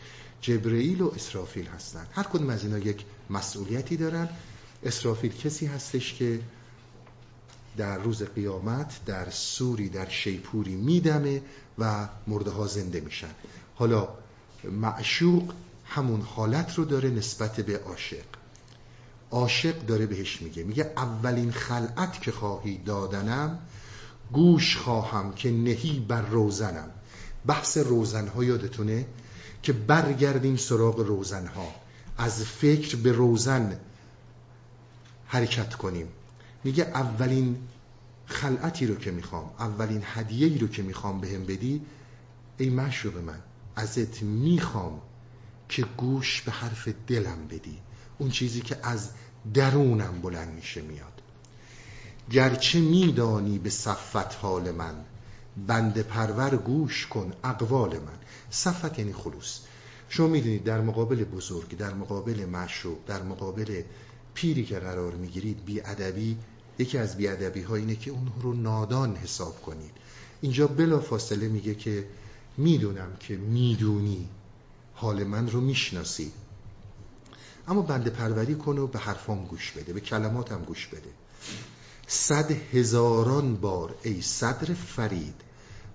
جبرئیل 0.41 1.01
و 1.01 1.11
اسرافیل 1.15 1.67
هستن. 1.67 2.07
هر 2.13 2.23
کدوم 2.23 2.51
از 2.51 2.65
اینا 2.65 2.79
یک 2.79 3.05
مسئولیتی 3.31 3.97
دارن. 3.97 4.29
اسرافیل 4.83 5.33
کسی 5.33 5.67
هستش 5.67 6.15
که 6.15 6.41
در 7.77 7.99
روز 7.99 8.23
قیامت 8.23 9.01
در 9.07 9.31
سوری 9.31 9.89
در 9.89 10.09
شیپوری 10.09 10.75
میدمه 10.75 11.43
و 11.79 12.09
مرده 12.27 12.51
ها 12.51 12.67
زنده 12.67 13.01
میشن. 13.01 13.35
حالا 13.75 14.09
معشوق 14.65 15.53
همون 15.85 16.21
حالت 16.21 16.75
رو 16.75 16.85
داره 16.85 17.11
نسبت 17.11 17.61
به 17.61 17.79
عاشق. 17.79 18.30
عاشق 19.31 19.87
داره 19.87 20.07
بهش 20.07 20.43
میگه. 20.43 20.63
میگه 20.65 20.93
اولین 20.97 21.53
خلعت 21.53 22.23
که 22.23 22.33
خواهی 22.33 22.79
دادنم 22.79 23.59
گوش 24.33 24.77
خواهم 24.77 25.33
که 25.33 25.51
نهی 25.51 26.01
بر 26.09 26.23
روزنم. 26.23 26.91
بحث 27.47 27.79
روزنها 27.79 28.45
یادتونه 28.45 29.07
که 29.63 29.73
برگردیم 29.73 30.57
سراغ 30.57 31.01
روزنها. 31.01 31.75
از 32.19 32.43
فکر 32.45 32.97
به 32.97 33.13
روزن 33.13 33.81
حرکت 35.27 35.75
کنیم. 35.75 36.09
میگه 36.65 36.85
اولین 36.85 37.57
خلعتی 38.27 38.87
رو 38.87 38.95
که 38.95 39.11
می‌خوام 39.11 39.51
اولین 39.59 40.03
هدیه 40.05 40.59
رو 40.59 40.69
که 40.69 40.83
می‌خوام 40.83 41.21
بهم 41.21 41.45
بدی 41.45 41.81
ای 42.59 42.71
معشوق 42.71 43.17
من 43.17 43.39
ازت 43.77 44.23
می‌خوام 44.23 45.01
که 45.69 45.85
گوش 45.97 46.43
به 46.43 46.53
حرف 46.53 46.89
دلم 47.07 47.47
بدی. 47.51 47.79
اون 48.21 48.31
چیزی 48.31 48.61
که 48.61 48.77
از 48.83 49.11
درونم 49.55 50.21
بلند 50.23 50.55
میشه 50.55 50.81
میاد. 50.81 51.23
گرچه 52.31 52.81
میدانی 52.81 53.59
به 53.59 53.71
صفت 53.71 54.35
حال 54.35 54.71
من 54.71 54.95
بند 55.67 55.99
پرور 55.99 56.57
گوش 56.57 57.07
کن 57.07 57.33
اقوال 57.45 57.93
من. 57.93 58.19
صفت 58.51 58.99
یعنی 58.99 59.13
خلوص. 59.13 59.61
شما 60.09 60.27
می‌دونید 60.27 60.65
در 60.65 60.81
مقابل 60.81 61.25
بزرگ 61.25 61.77
در 61.77 61.95
مقابل 61.95 62.47
معشوق 62.47 62.99
در 63.07 63.23
مقابل 63.23 63.83
پیری 64.35 64.65
که 64.65 64.79
قرار 64.79 65.15
می‌گیرید 65.15 65.65
بی 65.65 65.81
ادبی 65.81 66.37
یکی 66.79 66.99
از 66.99 67.17
بی 67.17 67.29
ادبی 67.29 67.63
ها 67.63 67.75
اینه 67.75 67.97
که 67.97 68.11
اون 68.11 68.33
رو 68.43 68.55
نادان 68.55 69.17
حساب 69.17 69.63
کنید. 69.63 69.93
اینجا 70.41 70.67
بلا 70.67 71.01
فاصله 71.01 71.49
میگه 71.49 71.75
که 71.75 72.07
می‌دونم 72.57 73.17
که 73.21 73.37
می‌دونی 73.37 74.29
حال 74.95 75.25
من 75.25 75.51
رو 75.51 75.61
می‌شناسی. 75.61 76.33
اما 77.69 77.83
بند 77.83 78.09
پروری 78.09 78.55
کن 78.55 78.79
و 78.79 78.87
به 78.87 78.99
حرفام 78.99 79.45
گوش 79.45 79.73
بده 79.73 79.93
به 79.93 80.01
کلماتم 80.01 80.63
گوش 80.63 80.87
بده. 80.87 81.11
صد 82.07 82.51
هزاران 82.51 83.57
بار 83.57 83.95
ای 84.03 84.23
صدر 84.23 84.75
فرید 84.75 85.35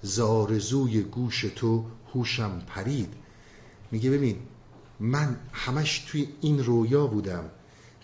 زارزوی 0.02 1.02
گوش 1.02 1.42
تو 1.42 1.86
هوشم 2.14 2.62
پرید. 2.68 3.14
میگه 3.92 4.10
ببین 4.10 4.38
من 5.00 5.38
همش 5.54 6.00
توی 6.00 6.28
این 6.42 6.64
رویا 6.64 7.08
بودم 7.08 7.44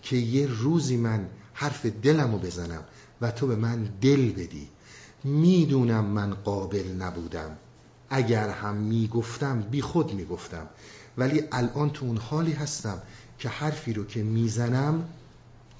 که 0.02 0.16
یه 0.16 0.46
روزی 0.46 0.96
من 0.96 1.28
حرف 1.54 1.86
دلمو 1.86 2.38
بزنم 2.38 2.84
و 3.20 3.30
تو 3.30 3.46
به 3.46 3.56
من 3.56 3.88
دل 4.00 4.32
بدی. 4.32 4.68
می‌دونم 5.24 6.04
من 6.04 6.34
قابل 6.34 6.88
نبودم. 6.98 7.56
اگر 8.10 8.48
هم 8.48 8.74
می‌گفتم 8.74 9.60
بی 9.60 9.82
خود 9.82 10.14
می‌گفتم. 10.14 10.66
ولی 11.18 11.42
الان 11.52 11.90
تو 11.90 12.06
اون 12.06 12.16
حالی 12.16 12.52
هستم 12.52 13.02
که 13.42 13.48
حرفی 13.48 13.92
رو 13.92 14.04
که 14.04 14.22
می‌زنم 14.22 15.08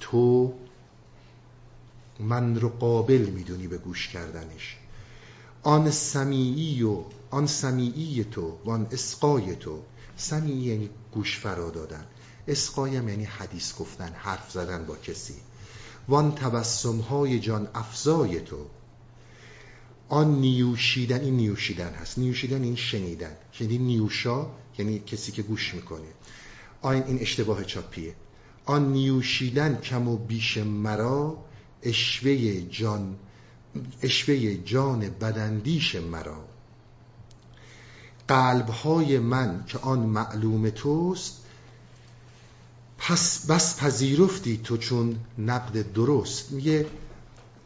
تو 0.00 0.52
من 2.20 2.60
رو 2.60 2.68
قابل 2.68 3.30
می‌دونی 3.34 3.66
به 3.66 3.78
گوش 3.78 4.08
کردنش. 4.08 4.76
آن 5.62 5.90
سمیعی 5.90 6.82
و 6.82 7.02
آن 7.30 7.46
سمیعی 7.46 8.24
تو 8.24 8.58
و 8.64 8.70
آن 8.70 8.86
اسقای 8.90 9.56
تو. 9.56 9.82
سمیعی 10.16 10.58
یعنی 10.58 10.90
گوش 11.12 11.38
فرا 11.38 11.70
دادن. 11.70 12.04
اسقایم 12.48 13.08
یعنی 13.08 13.24
حدیث 13.24 13.74
گفتن 13.78 14.12
حرف 14.12 14.50
زدن 14.50 14.86
با 14.86 14.96
کسی. 14.96 15.34
وان 16.08 16.34
تبسم 16.34 16.98
های 16.98 17.40
جان 17.40 17.68
افزای 17.74 18.40
تو. 18.40 18.66
آن 20.08 20.40
نیوشیدن 20.40 21.20
این 21.20 21.36
نیوشیدن 21.36 21.92
هست. 21.92 22.18
نیوشیدن 22.18 22.62
این 22.62 22.76
شنیدن. 22.76 23.36
شنیدی 23.52 23.78
نیوشا 23.78 24.46
یعنی 24.78 24.98
کسی 24.98 25.32
که 25.32 25.42
گوش 25.42 25.74
می‌کنه. 25.74 26.08
آین 26.82 27.02
این 27.02 27.18
اشتباه 27.20 27.64
چاپیه. 27.64 28.14
آن 28.64 28.92
نیوشیدن 28.92 29.80
کم 29.80 30.08
و 30.08 30.16
بیش 30.16 30.58
مرا 30.58 31.44
اشوه 31.82 32.60
جان 32.60 33.16
اشوه 34.02 34.54
جان 34.54 35.00
بدندیش 35.00 35.94
مرا. 35.94 36.44
قلبهای 38.28 39.18
من 39.18 39.64
که 39.66 39.78
آن 39.78 39.98
معلوم 39.98 40.70
توست 40.70 41.38
پس 42.98 43.46
بس 43.46 43.76
پذیرفتی 43.76 44.60
تو 44.64 44.76
چون 44.76 45.16
نقد 45.38 45.92
درست. 45.92 46.52
میگه 46.52 46.86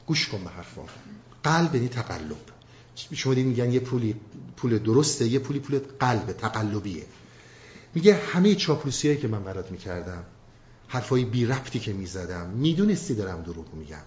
گوش 0.07 0.29
کن 0.29 0.45
به 0.45 0.51
حرفا. 0.51 0.83
قلب 1.45 1.75
یعنی 1.75 1.89
تقلب. 1.89 2.37
شما 3.13 3.35
دیدین 3.35 3.49
میگن 3.49 3.73
یه 3.73 3.81
پولی 3.81 4.15
پول 4.57 4.79
درسته 4.79 5.29
یه 5.29 5.39
پولی 5.39 5.59
پول 5.59 5.79
قلب 5.79 6.33
تقلبیه. 6.33 7.07
میگه 7.97 8.15
همه 8.15 8.55
چاپلوسی 8.55 9.17
که 9.17 9.29
من 9.29 9.45
برات 9.45 9.71
می‌کردم 9.71 10.25
حرفای 10.89 11.25
بی 11.25 11.47
ربطی 11.47 11.79
که 11.79 11.93
می‌زدم 11.93 12.47
می‌دونستی 12.47 13.15
دارم 13.15 13.43
دروغ 13.43 13.75
میگم. 13.75 14.03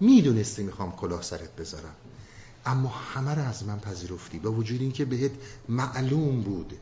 می‌دونستی 0.00 0.62
می‌خوام 0.62 0.92
کلاه 0.92 1.22
سرت 1.22 1.56
بذارم. 1.56 1.94
اما 2.66 2.88
همه 2.88 3.34
رو 3.34 3.42
از 3.42 3.64
من 3.64 3.78
پذیرفتی. 3.78 4.38
با 4.38 4.52
وجود 4.52 4.80
اینکه 4.80 5.04
بهت 5.04 5.30
معلوم 5.68 6.40
بود. 6.40 6.72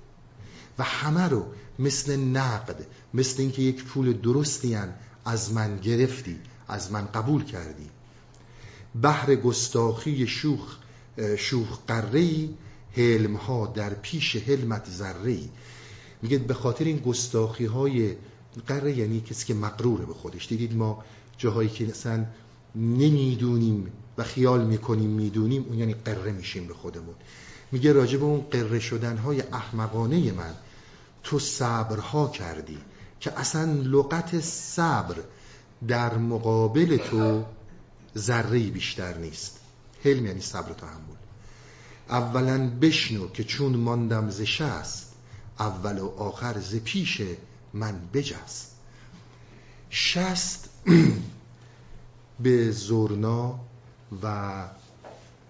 و 0.78 0.82
همه 0.82 1.28
رو 1.28 1.46
مثل 1.78 2.16
نقد 2.16 2.86
مثل 3.14 3.42
اینکه 3.42 3.62
یک 3.62 3.84
پول 3.84 4.12
درستی 4.12 4.78
از 5.24 5.52
من 5.52 5.76
گرفتی 5.76 6.38
از 6.68 6.92
من 6.92 7.06
قبول 7.06 7.44
کردی. 7.44 7.90
بحر 9.02 9.34
گستاخی 9.34 10.26
شوخ 10.26 10.76
شوخ 11.38 11.78
قرهی 11.86 12.54
حلم 12.92 13.36
ها 13.36 13.66
در 13.66 13.94
پیش 13.94 14.36
حلمت 14.36 14.90
ذره 14.90 15.38
میگه 16.22 16.38
به 16.38 16.54
خاطر 16.54 16.84
این 16.84 16.98
گستاخی 16.98 17.64
های 17.64 18.16
قره 18.66 18.98
یعنی 18.98 19.20
کسی 19.20 19.46
که 19.46 19.54
مقروره 19.54 20.04
به 20.04 20.14
خودش. 20.14 20.48
دیدید 20.48 20.76
ما 20.76 21.04
جاهایی 21.38 21.68
که 21.68 21.86
مثلا 21.86 22.24
نمی‌دونیم 22.74 23.92
و 24.18 24.24
خیال 24.24 24.64
می‌کنیم 24.66 25.10
می‌دونیم 25.10 25.64
اون 25.68 25.78
یعنی 25.78 25.94
قره 25.94 26.32
میشیم 26.32 26.66
به 26.66 26.74
خودمون. 26.74 27.14
میگه 27.72 27.92
راجع 27.92 28.18
به 28.18 28.24
اون 28.24 28.40
قره 28.40 28.80
شدن 28.80 29.16
های 29.16 29.40
احمقانه 29.40 30.32
من 30.32 30.54
تو 31.22 31.38
صبرها 31.38 32.28
کردی 32.28 32.78
که 33.20 33.38
اصلا 33.38 33.72
لغت 33.72 34.40
صبر 34.40 35.16
در 35.88 36.18
مقابل 36.18 36.96
تو 36.96 37.44
ذره 38.18 38.58
بیشتر 38.58 39.18
نیست. 39.18 39.58
حلم 40.04 40.26
یعنی 40.26 40.40
صبر 40.40 40.70
و 40.70 40.74
تحمل 40.74 41.16
اولا 42.08 42.70
بشنو 42.80 43.28
که 43.28 43.44
چون 43.44 43.76
ماندم 43.76 44.30
ز 44.30 44.40
شست 44.40 45.11
اول 45.58 45.98
و 45.98 46.06
آخر 46.06 46.60
ز 46.60 46.74
پیش 46.74 47.22
من 47.72 48.00
بجست. 48.12 48.72
شست 49.90 50.68
به 52.42 52.70
زورنا 52.70 53.60
و 54.22 54.64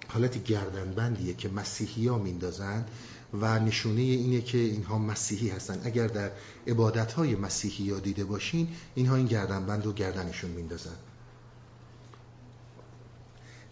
حالت 0.08 0.44
گردنبندیه 0.44 1.34
که 1.34 1.48
مسیحی 1.48 2.06
ها 2.06 2.18
میندازن 2.18 2.84
و 3.40 3.58
نشونه 3.58 4.00
اینه 4.00 4.40
که 4.40 4.58
اینها 4.58 4.98
مسیحی 4.98 5.48
هستن 5.48 5.80
اگر 5.84 6.06
در 6.06 6.30
عبادت 6.66 7.12
های 7.12 7.34
مسیحی 7.36 7.90
ها 7.90 7.98
دیده 7.98 8.24
باشین 8.24 8.68
اینها 8.94 9.16
این 9.16 9.26
گردنبند 9.26 9.84
رو 9.84 9.92
گردنشون 9.92 10.50
میندازن 10.50 10.96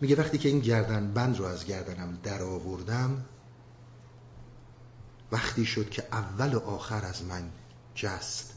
میگه 0.00 0.16
وقتی 0.16 0.38
که 0.38 0.48
این 0.48 0.60
گردنبند 0.60 1.38
رو 1.38 1.44
از 1.44 1.64
گردنم 1.66 2.18
در 2.22 2.42
آوردم 2.42 3.24
وقتی 5.32 5.66
شد 5.66 5.90
که 5.90 6.04
اول 6.12 6.54
و 6.54 6.58
آخر 6.58 7.04
از 7.04 7.24
من 7.24 7.50
جست. 7.94 8.54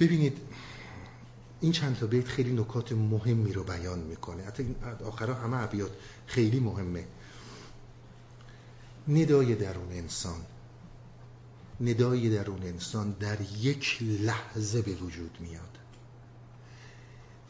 ببینید 0.00 0.38
این 1.60 1.72
چند 1.72 1.98
تا 1.98 2.06
بیت 2.06 2.28
خیلی 2.28 2.52
نکات 2.52 2.92
مهمی 2.92 3.52
رو 3.52 3.64
بیان 3.64 3.98
می‌کنه. 3.98 4.44
حتی 4.44 4.74
آخرها 5.04 5.34
همه 5.34 5.62
ابیات 5.62 5.90
خیلی 6.26 6.60
مهمه. 6.60 7.04
ندای 9.08 9.54
درون 9.54 9.92
انسان. 9.92 10.40
ندای 11.80 12.30
درون 12.30 12.62
انسان 12.62 13.10
در 13.10 13.38
یک 13.40 13.98
لحظه 14.02 14.82
به 14.82 14.92
وجود 14.94 15.36
میاد. 15.40 15.78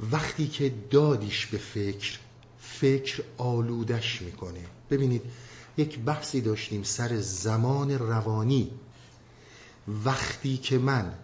وقتی 0.00 0.48
که 0.48 0.74
دادیش 0.90 1.46
به 1.46 1.58
فکر 1.58 2.18
فکر 2.60 3.22
آلودش 3.38 4.22
می‌کنه. 4.22 4.64
ببینید 4.90 5.22
یک 5.76 5.98
بحثی 5.98 6.40
داشتیم 6.40 6.82
سر 6.82 7.20
زمان 7.20 7.90
روانی. 7.90 8.70
وقتی 10.04 10.56
که 10.56 10.78
من 10.78 11.14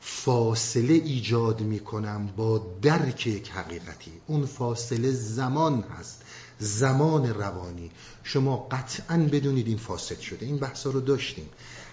فاصله 0.00 0.94
ایجاد 0.94 1.60
می‌کنم 1.60 2.26
با 2.36 2.66
درک 2.82 3.26
یک 3.26 3.50
حقیقتی. 3.50 4.12
اون 4.26 4.46
فاصله 4.46 5.12
زمان 5.12 5.82
هست 5.82 6.22
زمان 6.58 7.34
روانی. 7.34 7.90
شما 8.22 8.56
قطعا 8.56 9.16
بدونید 9.32 9.66
این 9.66 9.76
فاسد 9.76 10.18
شده. 10.18 10.46
این 10.46 10.56
بحثا 10.56 10.90
رو 10.90 11.00
داشتیم. 11.00 11.48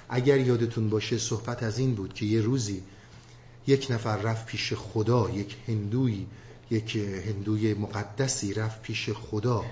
اگر 0.09 0.39
یادتون 0.39 0.89
باشه 0.89 1.17
صحبت 1.17 1.63
از 1.63 1.79
این 1.79 1.95
بود 1.95 2.13
که 2.13 2.25
یه 2.25 2.41
روزی 2.41 2.83
یک 3.67 3.87
نفر 3.89 4.17
رفت 4.17 4.45
پیش 4.45 4.73
خدا 4.73 5.29
یک 5.29 5.55
هندوی 5.67 6.25
یک 6.71 6.95
هندوی 6.95 7.73
مقدسی 7.73 8.53
رفت 8.53 8.81
پیش 8.81 9.09
خدا 9.09 9.65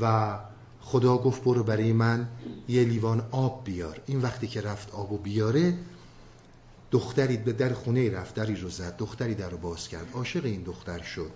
و 0.00 0.38
خدا 0.82 1.18
گفت 1.18 1.44
برو 1.44 1.64
برای 1.64 1.92
من 1.92 2.28
یه 2.68 2.84
لیوان 2.84 3.28
آب 3.30 3.64
بیار. 3.64 4.00
این 4.06 4.20
وقتی 4.20 4.46
که 4.46 4.60
رفت 4.60 4.94
آب 4.94 5.12
و 5.12 5.18
بیاره 5.18 5.78
دختری 6.90 7.36
به 7.36 7.52
در 7.52 7.72
خونه 7.72 8.10
رفت 8.10 8.34
دری 8.34 8.56
رو 8.56 8.70
زد 8.70 8.96
دختری 8.96 9.34
در 9.34 9.50
رو 9.50 9.58
باز 9.58 9.88
کرد. 9.88 10.06
عاشق 10.12 10.44
این 10.44 10.62
دختر 10.62 11.02
شد. 11.02 11.30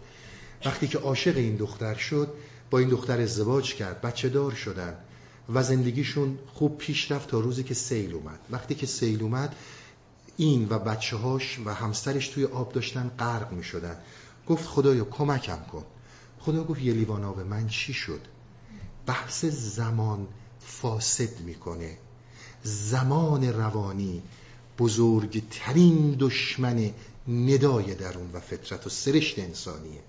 وقتی 0.64 0.88
که 0.88 0.98
عاشق 0.98 1.36
این 1.36 1.56
دختر 1.56 1.94
شد 1.94 2.28
با 2.70 2.78
این 2.78 2.88
دختر 2.88 3.20
ازدواج 3.20 3.74
کرد 3.74 4.00
بچه 4.00 4.28
دار 4.28 4.52
شدن 4.52 4.94
و 5.54 5.62
زندگیشون 5.62 6.38
خوب 6.54 6.78
پیش 6.78 7.12
رفت 7.12 7.28
تا 7.28 7.40
روزی 7.40 7.62
که 7.62 7.74
سیل 7.74 8.14
اومد. 8.14 8.38
وقتی 8.50 8.74
که 8.74 8.86
سیل 8.86 9.22
اومد 9.22 9.56
این 10.36 10.66
و 10.70 10.78
بچه 10.78 11.16
هاش 11.16 11.58
و 11.64 11.74
همسرش 11.74 12.28
توی 12.28 12.44
آب 12.44 12.72
داشتن 12.72 13.10
غرق 13.18 13.52
می 13.52 13.64
شدن 13.64 13.96
گفت 14.48 14.64
خدایا 14.64 15.04
کمکم 15.04 15.58
کن. 15.72 15.84
خدا 16.40 16.64
گفت 16.64 16.82
یه 16.82 16.92
لیوان 16.92 17.24
آب 17.24 17.40
من 17.40 17.68
چی 17.68 17.92
شد؟ 17.92 18.20
بحث 19.06 19.44
زمان 19.44 20.28
فاسد 20.60 21.40
می‌کنه. 21.40 21.98
زمان 22.62 23.44
روانی 23.44 24.22
بزرگترین 24.78 26.16
دشمن 26.20 26.90
ندای 27.28 27.94
درون 27.94 28.30
و 28.32 28.40
فطرت 28.40 28.86
و 28.86 28.90
سرشت 28.90 29.38
انسانیه. 29.38 30.00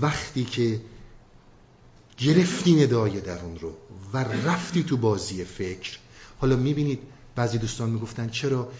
وقتی 0.00 0.44
که 0.44 0.80
گرفتی 2.18 2.84
ندای 2.84 3.20
درون 3.20 3.58
رو 3.58 3.72
و 4.12 4.18
رفتی 4.18 4.82
تو 4.82 4.96
بازی 4.96 5.44
فکر 5.44 5.98
حالا 6.38 6.56
می‌بینید 6.56 6.98
بعضی 7.34 7.58
دوستان 7.58 7.90
می‌گفتن 7.90 8.28
چرا 8.28 8.72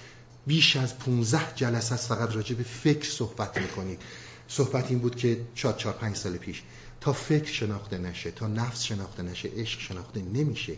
بیش 0.46 0.76
از 0.76 0.98
15 0.98 1.54
جلسه 1.54 1.96
فقط 1.96 2.34
راجع 2.34 2.54
به 2.54 2.62
فکر 2.62 3.10
صحبت 3.10 3.58
می‌کنید؟ 3.58 4.02
صحبت 4.48 4.90
این 4.90 4.98
بود 4.98 5.16
که 5.16 5.40
چهار 5.54 5.74
چهار 5.74 5.94
پنج 5.94 6.16
سال 6.16 6.36
پیش 6.36 6.62
تا 7.02 7.12
فکر 7.12 7.52
شناخته 7.52 7.98
نشه 7.98 8.30
تا 8.30 8.46
نفس 8.46 8.82
شناخته 8.82 9.22
نشه 9.22 9.48
عشق 9.48 9.80
شناخته 9.80 10.22
نمیشه. 10.22 10.76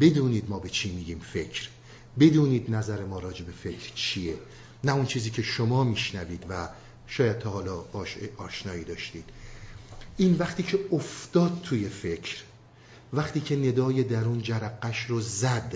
بدونید 0.00 0.50
ما 0.50 0.58
به 0.58 0.68
چی 0.68 0.90
میگیم 0.90 1.18
فکر. 1.18 1.68
بدونید 2.20 2.70
نظر 2.70 3.04
ما 3.04 3.18
راجع 3.18 3.44
به 3.44 3.52
فکر 3.52 3.92
چیه. 3.94 4.34
نه 4.84 4.94
اون 4.94 5.06
چیزی 5.06 5.30
که 5.30 5.42
شما 5.42 5.84
میشنوید 5.84 6.46
و 6.48 6.68
شاید 7.06 7.38
تا 7.38 7.50
حالا 7.50 7.84
آشنایی 8.36 8.84
داشتید. 8.84 9.24
این 10.16 10.36
وقتی 10.38 10.62
که 10.62 10.78
افتاد 10.92 11.60
توی 11.62 11.88
فکر 11.88 12.36
وقتی 13.12 13.40
که 13.40 13.56
ندای 13.56 14.02
درون 14.02 14.42
جرقش 14.42 15.04
رو 15.04 15.20
زد 15.20 15.74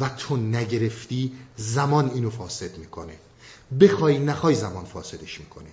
و 0.00 0.08
تو 0.08 0.36
نگرفتی 0.36 1.32
زمان 1.56 2.10
اینو 2.10 2.30
فاسد 2.30 2.78
می‌کنه. 2.78 3.14
بخوای 3.80 4.18
نخوای 4.18 4.54
زمان 4.54 4.84
فاسدش 4.84 5.40
می‌کنه. 5.40 5.70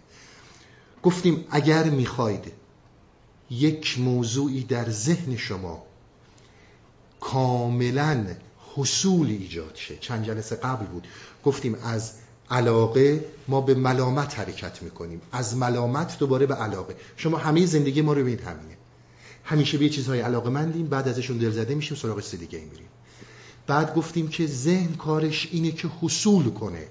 گفتیم 1.03 1.45
اگر 1.49 1.83
می‌خواید 1.83 2.51
یک 3.49 3.99
موضوعی 3.99 4.63
در 4.63 4.89
ذهن 4.89 5.37
شما 5.37 5.83
کاملا 7.19 8.25
حصول 8.75 9.27
ایجاد 9.27 9.75
شه. 9.75 9.97
چند 9.97 10.25
جلسه 10.25 10.55
قبل 10.55 10.85
بود. 10.85 11.07
گفتیم 11.45 11.75
از 11.83 12.11
علاقه 12.49 13.25
ما 13.47 13.61
به 13.61 13.75
ملامت 13.75 14.39
حرکت 14.39 14.83
می‌کنیم. 14.83 15.21
از 15.31 15.57
ملامت 15.57 16.19
دوباره 16.19 16.45
به 16.45 16.55
علاقه. 16.55 16.95
شما 17.17 17.37
همه 17.37 17.65
زندگی 17.65 18.01
ما 18.01 18.13
رو 18.13 18.21
ببینید 18.21 18.41
همینه. 18.41 18.77
همیشه 19.43 19.77
به 19.77 19.83
یه 19.83 19.89
چیزهای 19.89 20.19
علاقه 20.19 20.49
مندیم 20.49 20.87
بعد 20.87 21.07
ازشون 21.07 21.37
دل 21.37 21.51
زده 21.51 21.75
میشیم 21.75 21.97
سراغ 21.97 22.21
چیز 22.21 22.39
دیگه 22.39 22.59
میریم. 22.59 22.87
بعد 23.67 23.95
گفتیم 23.95 24.27
که 24.27 24.47
ذهن 24.47 24.95
کارش 24.95 25.49
اینه 25.51 25.71
که 25.71 25.87
حصول 26.01 26.49
کنه. 26.49 26.87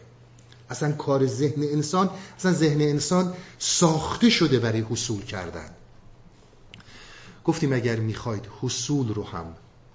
اصلا 0.71 0.93
کار 0.93 1.27
ذهن 1.27 1.63
انسان 1.63 2.11
اصلا 2.39 2.53
ذهن 2.53 2.81
انسان 2.81 3.35
ساخته 3.59 4.31
شده 4.31 4.59
برای 4.59 4.81
حصول 4.81 5.25
کردن. 5.25 5.71
گفتیم 7.47 7.73
اگر 7.73 7.97
می‌خواید 7.97 8.49
حصول 8.61 9.15
رو 9.15 9.25
هم 9.25 9.47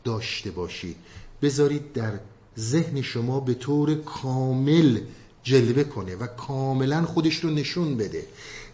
داشته 0.03 0.51
باشید 0.51 0.95
بذارید 1.41 1.93
در 1.93 2.19
ذهن 2.59 3.01
شما 3.01 3.39
به 3.39 3.53
طور 3.53 3.95
کامل 3.95 4.99
جلوه 5.43 5.83
کنه 5.83 6.15
و 6.15 6.27
کاملا 6.27 7.05
خودش 7.05 7.35
رو 7.35 7.49
نشون 7.49 7.97
بده. 7.97 8.27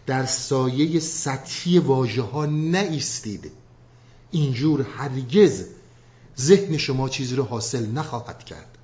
در 0.06 0.26
سایه 0.26 1.00
سطحی 1.00 1.78
واژه 1.78 2.22
ها 2.22 2.46
نیستید 2.46 3.50
اینجور 4.30 4.86
هرگز 4.96 5.64
ذهن 6.40 6.76
شما 6.76 7.08
چیزی 7.08 7.36
رو 7.36 7.44
حاصل 7.44 7.86
نخواهد 7.86 8.44
کرد. 8.44 8.78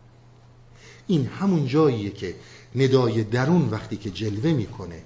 این 1.07 1.27
همون 1.27 1.67
جاییه 1.67 2.11
که 2.11 2.35
ندای 2.75 3.25
درون 3.25 3.69
وقتی 3.71 3.97
که 3.97 4.11
جلوه 4.11 4.53
می‌کنه 4.53 5.03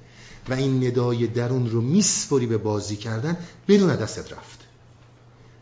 و 0.49 0.55
این 0.55 0.85
ندای 0.85 1.27
درون 1.27 1.71
رو 1.71 1.81
میسپری 1.81 2.47
به 2.47 2.59
بازی 2.59 2.97
کردن 2.97 3.37
بدون 3.69 3.97
دستت 3.97 4.33
رفت. 4.33 4.68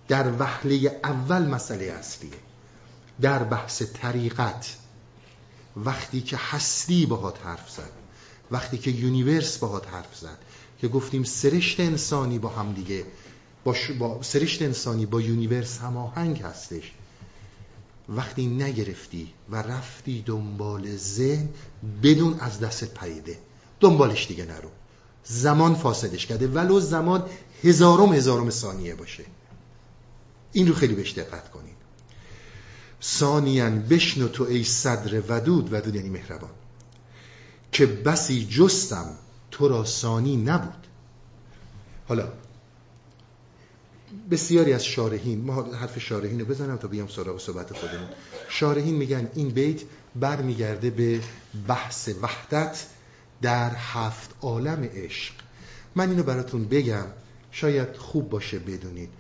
در 0.09 0.33
وحله 0.39 1.01
اول 1.05 1.43
مسئله 1.43 1.85
اصلیه. 1.85 2.33
در 3.21 3.45
بحث 3.45 3.83
طریقت 3.83 4.77
وقتی 5.77 6.21
که 6.21 6.37
هستی 6.37 7.07
باهات 7.07 7.47
حرف 7.47 7.71
زد 7.71 7.93
وقتی 8.51 8.79
که 8.79 8.91
universe 8.91 9.59
باهات 9.59 9.89
حرف 9.89 10.17
زد 10.17 10.39
که 10.81 10.89
گفتیم 10.89 11.25
سرشت 11.25 11.81
انسانی 11.81 12.39
با 12.39 12.49
هم 12.49 12.73
دیگه 12.73 13.05
با, 13.65 13.75
با 13.99 14.23
سرشت 14.23 14.63
انسانی 14.63 15.07
با 15.07 15.21
universe 15.21 15.79
هماهنگ 15.79 16.43
هستش. 16.43 16.93
وقتی 18.09 18.47
نگرفتی 18.47 19.33
و 19.51 19.57
رفتی 19.57 20.23
دنبال 20.27 20.97
ذهن 20.97 21.49
بدون 22.03 22.41
از 22.41 22.61
دستت 22.61 22.91
پریده. 22.91 23.39
دنبالش 23.81 24.27
دیگه 24.27 24.45
نرو. 24.45 24.69
زمان 25.25 25.75
فاسدش 25.75 26.27
کرده 26.27 26.47
ولو 26.47 26.81
زمان 26.81 27.25
هزارم 27.65 28.13
هزارم 28.13 28.51
ثانیه 28.51 28.95
باشه. 28.95 29.25
این 30.57 30.69
رو 30.69 30.75
خیلی 30.75 30.95
بهش 30.95 31.13
دقت 31.13 31.51
کنید. 31.51 31.77
ثانیان 33.03 33.83
بشنو 33.83 34.29
تو 34.29 34.45
ای 34.45 34.65
صدر 34.65 35.23
ودود. 35.29 35.73
ودود 35.73 35.95
یعنی 35.95 36.09
مهربان. 36.09 36.51
که 37.73 37.87
بسی 37.87 38.47
جستم 38.47 39.07
تو 39.51 39.69
را 39.69 39.85
ثانی 39.85 40.37
نبود. 40.37 40.87
حالا 42.09 42.33
بسیاری 44.31 44.73
از 44.73 44.85
شارحین 44.85 45.45
ما 45.45 45.63
حرف 45.63 45.99
شارحین 45.99 46.41
رو 46.41 46.47
بزنم 46.47 46.77
تا 46.77 46.89
بیام 46.89 47.09
سراغ 47.09 47.41
صحبت 47.41 47.73
خودمون. 47.73 48.09
شارحین 48.49 48.95
میگن 48.95 49.31
این 49.35 49.49
بیت 49.49 49.81
برمیگرده 50.15 50.91
به 50.91 51.21
بحث 51.69 52.09
وحدت 52.23 52.87
در 53.43 53.75
هفت 53.75 54.35
عالم 54.41 54.85
عشق. 54.85 55.35
من 55.95 56.11
اینو 56.11 56.23
براتون 56.23 56.65
بگم 56.65 57.07
شاید 57.51 57.97
خوب 57.97 58.31
باشه 58.31 58.59
بدونید. 58.59 59.11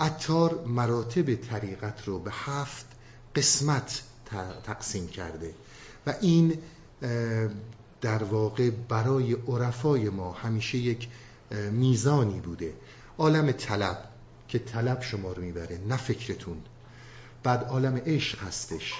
اتار 0.00 0.64
مراتب 0.66 1.34
طریقت 1.34 2.04
رو 2.04 2.18
به 2.18 2.30
هفت 2.34 2.86
قسمت 3.34 4.02
تقسیم 4.64 5.08
کرده 5.08 5.54
و 6.06 6.14
این 6.20 6.58
در 8.00 8.24
واقع 8.24 8.70
برای 8.70 9.32
عرفای 9.32 10.08
ما 10.08 10.32
همیشه 10.32 10.78
یک 10.78 11.08
میزانی 11.70 12.40
بوده. 12.40 12.72
عالم 13.18 13.52
طلب 13.52 14.04
که 14.48 14.58
طلب 14.58 15.02
شما 15.02 15.32
رو 15.32 15.42
می‌بره 15.42 15.80
نه 15.88 15.96
فکرتون. 15.96 16.56
بعد 17.42 17.64
عالم 17.64 17.96
عشق 18.06 18.42
هستش. 18.42 18.94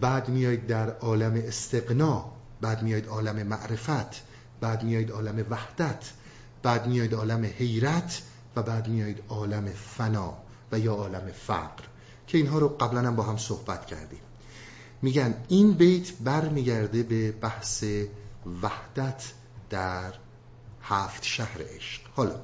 بعد 0.00 0.28
میاید 0.28 0.66
در 0.66 0.90
عالم 0.90 1.42
استقنا 1.46 2.32
بعد 2.60 2.82
میاید 2.82 3.06
عالم 3.06 3.46
معرفت 3.46 4.22
بعد 4.60 4.82
میاید 4.82 5.10
عالم 5.10 5.46
وحدت 5.50 6.04
بعد 6.62 6.86
میاید 6.86 7.14
عالم 7.14 7.44
حیرت 7.44 8.22
و 8.58 8.62
بعد 8.62 8.88
میاید 8.88 9.22
عالم 9.28 9.68
فنا 9.68 10.36
و 10.72 10.78
یا 10.78 10.94
عالم 10.94 11.32
فقر 11.32 11.84
که 12.26 12.38
اینها 12.38 12.58
رو 12.58 12.68
قبلا 12.68 13.00
هم 13.00 13.16
با 13.16 13.22
هم 13.22 13.36
صحبت 13.36 13.86
کردیم. 13.86 14.20
میگن 15.02 15.34
این 15.48 15.72
بیت 15.72 16.12
برمیگرده 16.12 17.02
به 17.02 17.32
بحث 17.32 17.84
وحدت 18.62 19.32
در 19.70 20.14
هفت 20.82 21.24
شهر 21.24 21.62
عشق. 21.62 22.02
حالا 22.14 22.40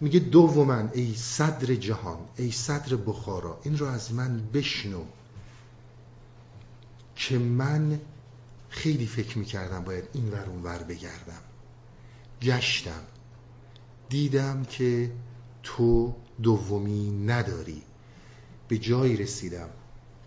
میگه 0.00 0.20
دوما 0.20 0.88
ای 0.92 1.14
صدر 1.14 1.74
جهان 1.74 2.18
ای 2.36 2.50
صدر 2.50 2.96
بخارا 2.96 3.60
این 3.62 3.78
رو 3.78 3.86
از 3.86 4.12
من 4.12 4.40
بشنو 4.52 5.04
که 7.16 7.38
من 7.38 8.00
خیلی 8.68 9.06
فکر 9.06 9.38
می‌کردم 9.38 9.84
باید 9.84 10.04
این 10.12 10.30
ور 10.30 10.44
اون 10.48 10.62
ور 10.62 10.82
بگردم. 10.82 11.42
گشتم. 12.42 13.02
دیدم 14.08 14.64
که 14.64 15.12
تو 15.62 16.14
دومی 16.42 17.10
نداری. 17.10 17.82
به 18.68 18.78
جایی 18.78 19.16
رسیدم 19.16 19.68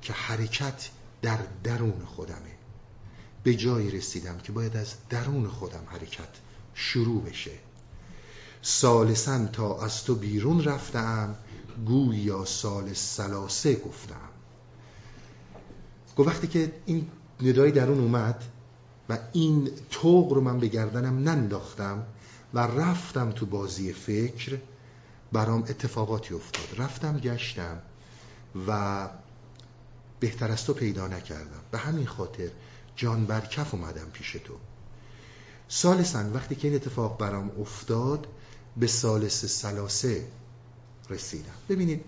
که 0.01 0.13
حرکت 0.13 0.89
در 1.21 1.39
درون 1.63 2.05
خودمه. 2.05 2.55
به 3.43 3.55
جایی 3.55 3.91
رسیدم 3.91 4.37
که 4.37 4.51
باید 4.51 4.77
از 4.77 4.93
درون 5.09 5.47
خودم 5.47 5.83
حرکت 5.87 6.29
شروع 6.73 7.23
بشه. 7.23 7.51
سالسن 8.61 9.47
تا 9.47 9.81
از 9.81 10.03
تو 10.03 10.15
بیرون 10.15 10.63
رفتم 10.63 11.35
گویا 11.85 12.45
سال 12.45 12.93
سلاسه 12.93 13.75
گفتم. 13.75 14.29
گو 16.15 16.23
وقتی 16.25 16.47
که 16.47 16.73
این 16.85 17.07
ندای 17.41 17.71
درون 17.71 17.99
اومد 17.99 18.43
و 19.09 19.17
این 19.33 19.69
توق 19.91 20.33
رو 20.33 20.41
من 20.41 20.59
به 20.59 20.67
گردنم 20.67 21.29
ننداختم 21.29 22.05
و 22.53 22.59
رفتم 22.59 23.31
تو 23.31 23.45
بازی 23.45 23.93
فکر 23.93 24.57
برام 25.31 25.62
اتفاقاتی 25.62 26.33
افتاد. 26.33 26.81
رفتم 26.81 27.17
گشتم 27.17 27.81
و 28.67 29.09
بهتر 30.19 30.51
از 30.51 30.65
تو 30.65 30.73
پیدا 30.73 31.07
نکردم. 31.07 31.62
به 31.71 31.77
همین 31.77 32.07
خاطر 32.07 32.49
جان 32.95 33.25
بر 33.25 33.41
کف 33.41 33.73
اومدم 33.73 34.09
پیش 34.13 34.31
تو. 34.31 34.53
سالسن 35.67 36.33
وقتی 36.33 36.55
که 36.55 36.67
این 36.67 36.75
اتفاق 36.75 37.17
برام 37.17 37.51
افتاد 37.62 38.27
به 38.77 38.88
سالس 38.88 39.45
سلاسه 39.45 40.27
رسیدم. 41.09 41.55
ببینید 41.69 42.05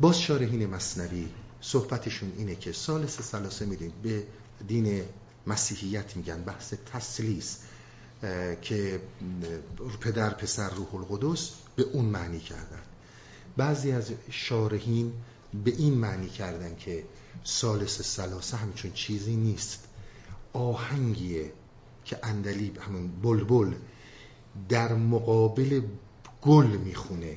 باز 0.00 0.20
شارحین 0.20 0.66
مصنوی 0.66 1.28
صحبتشون 1.60 2.32
اینه 2.36 2.54
که 2.54 2.72
سالس 2.72 3.20
سلاسه 3.20 3.66
میدین 3.66 3.92
به 4.02 4.26
دین 4.68 5.02
مسیحیت 5.46 6.16
میگن 6.16 6.42
بحث 6.42 6.74
تسلیس. 6.92 7.58
که 8.62 9.00
پدر 10.00 10.30
پسر 10.30 10.70
روح 10.70 10.94
القدس 10.94 11.50
به 11.76 11.82
اون 11.82 12.04
معنی 12.04 12.40
کردن. 12.40 12.82
بعضی 13.56 13.92
از 13.92 14.10
شارحین 14.30 15.12
به 15.64 15.70
این 15.70 15.94
معنی 15.94 16.28
کردن 16.28 16.76
که 16.76 17.04
سالس 17.44 18.02
سلاسه 18.02 18.56
همچون 18.56 18.92
چیزی 18.92 19.36
نیست. 19.36 19.84
آهنگیه 20.52 21.52
که 22.04 22.18
اندلیب 22.22 22.78
همون 22.78 23.20
بلبل 23.22 23.74
در 24.68 24.94
مقابل 24.94 25.80
گل 26.42 26.66
می‌خونه 26.66 27.36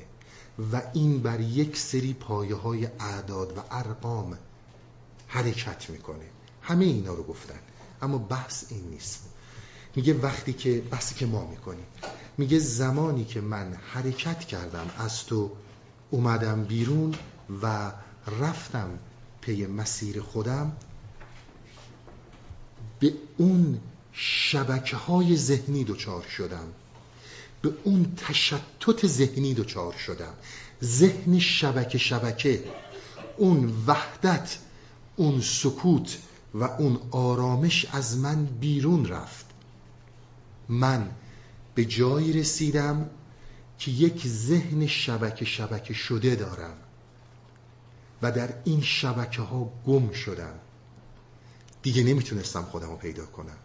و 0.72 0.82
این 0.94 1.22
بر 1.22 1.40
یک 1.40 1.76
سری 1.76 2.14
پایه 2.14 2.54
های 2.54 2.86
اعداد 2.86 3.58
و 3.58 3.60
ارقام 3.70 4.38
حرکت 5.26 5.90
می‌کنه. 5.90 6.26
همه 6.62 6.84
اینا 6.84 7.14
رو 7.14 7.22
گفتن 7.22 7.58
اما 8.02 8.18
بحث 8.18 8.64
این 8.72 8.84
نیست. 8.84 9.29
میگه 9.96 10.14
وقتی 10.14 10.52
که 10.52 10.80
بحثی 10.80 11.14
که 11.14 11.26
ما 11.26 11.46
می‌کنیم. 11.46 11.86
میگه 12.38 12.58
زمانی 12.58 13.24
که 13.24 13.40
من 13.40 13.74
حرکت 13.92 14.40
کردم 14.40 14.90
از 14.98 15.24
تو 15.24 15.50
اومدم 16.10 16.64
بیرون 16.64 17.14
و 17.62 17.92
رفتم 18.40 18.98
پی 19.40 19.66
مسیر 19.66 20.20
خودم 20.20 20.72
به 23.00 23.14
اون 23.36 23.80
شبکه 24.12 24.96
های 24.96 25.36
ذهنی 25.36 25.84
دچار 25.84 26.22
شدم. 26.22 26.68
به 27.62 27.72
اون 27.84 28.14
تشتت 28.16 29.06
ذهنی 29.06 29.54
دچار 29.54 29.92
شدم. 29.92 30.34
ذهن 30.82 31.38
شبکه 31.38 31.98
شبکه 31.98 32.64
اون 33.36 33.84
وحدت 33.86 34.58
اون 35.16 35.40
سکوت 35.40 36.18
و 36.54 36.64
اون 36.64 36.98
آرامش 37.10 37.86
از 37.92 38.18
من 38.18 38.44
بیرون 38.44 39.06
رفت. 39.06 39.49
من 40.70 41.10
به 41.74 41.84
جایی 41.84 42.32
رسیدم 42.32 43.10
که 43.78 43.90
یک 43.90 44.26
ذهن 44.26 44.86
شبکه 44.86 45.44
شبکه 45.44 45.94
شده 45.94 46.34
دارم 46.34 46.76
و 48.22 48.32
در 48.32 48.54
این 48.64 48.80
شبکه 48.80 49.42
ها 49.42 49.72
گم 49.86 50.12
شدم. 50.12 50.54
دیگه 51.82 52.02
نمی‌تونستم 52.02 52.62
خودم 52.62 52.90
رو 52.90 52.96
پیدا 52.96 53.26
کنم. 53.26 53.56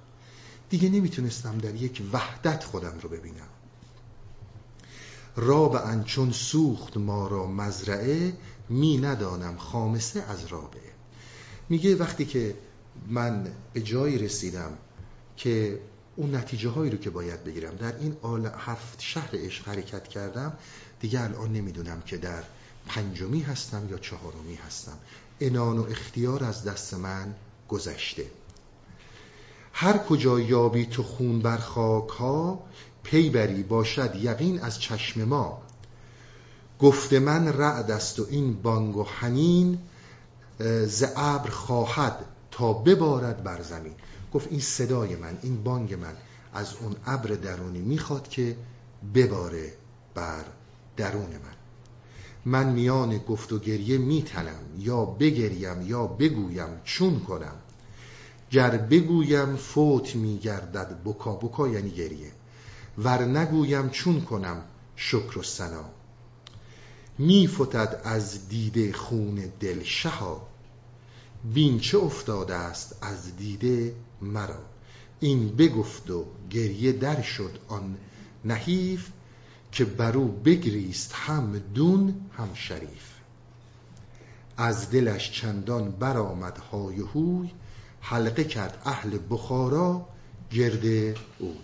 دیگه 0.70 0.90
نمی‌تونستم 0.90 1.58
در 1.58 1.76
یک 1.76 2.02
وحدت 2.14 2.64
خودم 2.64 3.00
رو 3.02 3.10
ببینم. 3.10 3.48
رابعا 5.36 6.04
چون 6.04 6.32
سوخت 6.32 6.98
ما 6.98 7.28
را 7.28 7.48
مزرعه 7.48 8.34
می 8.70 8.98
ندانم 8.98 9.58
خامسه 9.58 10.22
از 10.22 10.46
رابعه. 10.46 10.92
میگه 11.70 11.96
وقتی 11.96 12.26
که 12.26 12.56
من 13.08 13.52
به 13.74 13.82
جایی 13.82 14.18
رسیدم 14.18 14.78
که 15.38 15.80
اون 16.16 16.36
نتیجه 16.36 16.70
هایی 16.70 16.92
رو 16.92 16.98
که 16.98 17.10
باید 17.10 17.44
بگیرم. 17.44 17.76
در 17.76 17.96
این 18.00 18.18
آل 18.22 18.46
هفت 18.46 19.02
شهر 19.02 19.30
عشق 19.34 19.68
حرکت 19.68 20.08
کردم. 20.08 20.54
دیگه 21.00 21.22
الان 21.22 21.54
نمی‌دونم 21.54 22.02
که 22.02 22.18
در 22.18 22.44
پنجمی 22.88 23.42
هستم 23.42 23.88
یا 23.90 23.98
چهارمی 23.98 24.56
هستم. 24.56 24.98
انان 25.42 25.78
و 25.78 25.84
اختیار 25.90 26.44
از 26.44 26.64
دست 26.64 26.94
من 26.94 27.36
گذشته. 27.70 28.26
هر 29.74 29.98
کجا 29.98 30.40
یابی 30.40 30.86
تو 30.86 31.04
خون 31.04 31.40
بر 31.40 31.58
خاک 31.58 32.10
ها 32.10 32.64
پی 33.04 33.30
بری 33.30 33.64
باشد 33.64 34.16
یقین 34.16 34.62
از 34.62 34.80
چشم 34.80 35.24
ما. 35.24 35.62
گفت 36.80 37.14
من 37.14 37.48
رعد 37.48 37.92
است 37.92 38.20
و 38.20 38.26
این 38.30 38.62
بانگ 38.62 38.98
و 38.98 39.04
حنین 39.04 39.80
ز 40.86 41.04
ابر 41.16 41.50
خواهد 41.50 42.26
تا 42.52 42.74
ببارد 42.74 43.44
بر 43.44 43.62
زمین. 43.62 43.94
گفت 44.36 44.48
این 44.52 44.60
صدای 44.60 45.16
من 45.16 45.38
این 45.42 45.64
بانگ 45.64 45.94
من 45.94 46.14
از 46.54 46.74
اون 46.82 46.96
ابر 47.06 47.30
درونی 47.30 47.80
می‌خواد 47.80 48.28
که 48.28 48.58
بباره 49.16 49.74
بر 50.16 50.46
درون 50.98 51.30
من. 51.30 51.56
من 52.46 52.74
میان 52.74 53.18
گفت 53.18 53.54
و 53.54 53.60
گریه 53.60 53.98
میتنم 53.98 54.62
یا 54.78 55.06
بگریم 55.06 55.82
یا 55.82 56.08
بگویم 56.08 56.82
چون 56.84 57.20
کنم. 57.20 57.56
گر 58.52 58.78
بگویم 58.78 59.56
فوت 59.56 60.16
میگردد 60.16 61.02
بکا 61.06 61.36
بکا 61.36 61.68
یعنی 61.68 61.90
گریه. 61.90 62.32
ور 62.98 63.26
نگویم 63.26 63.90
چون 63.90 64.22
کنم 64.22 64.64
شکر 64.96 65.40
و 65.40 65.44
سنا 65.44 65.86
میفتد 67.18 68.02
از 68.04 68.50
دیده 68.50 68.94
خون 68.94 69.52
دل 69.60 69.84
شها. 69.84 70.48
بین 71.54 71.80
چه 71.80 71.98
افتاده 71.98 72.56
است 72.56 72.96
از 73.02 73.38
دیده 73.38 73.96
مرا. 74.22 74.60
این 75.20 75.56
بگفت 75.56 76.12
و 76.12 76.26
گریه 76.50 76.92
در 76.92 77.22
شد 77.22 77.60
آن 77.68 77.98
نحیف 78.46 79.10
که 79.72 79.86
برو 79.86 80.28
بگریست 80.28 81.14
هم 81.14 81.60
دون 81.74 82.16
هم 82.38 82.50
شریف. 82.54 83.16
از 84.58 84.92
دلش 84.92 85.32
چندان 85.32 85.92
برآمد 85.92 86.58
های 86.58 87.00
هوی 87.00 87.50
حلقه 88.02 88.44
کرد 88.44 88.82
اهل 88.86 89.18
بخارا 89.30 90.08
گرد 90.52 90.86
اوی. 91.40 91.56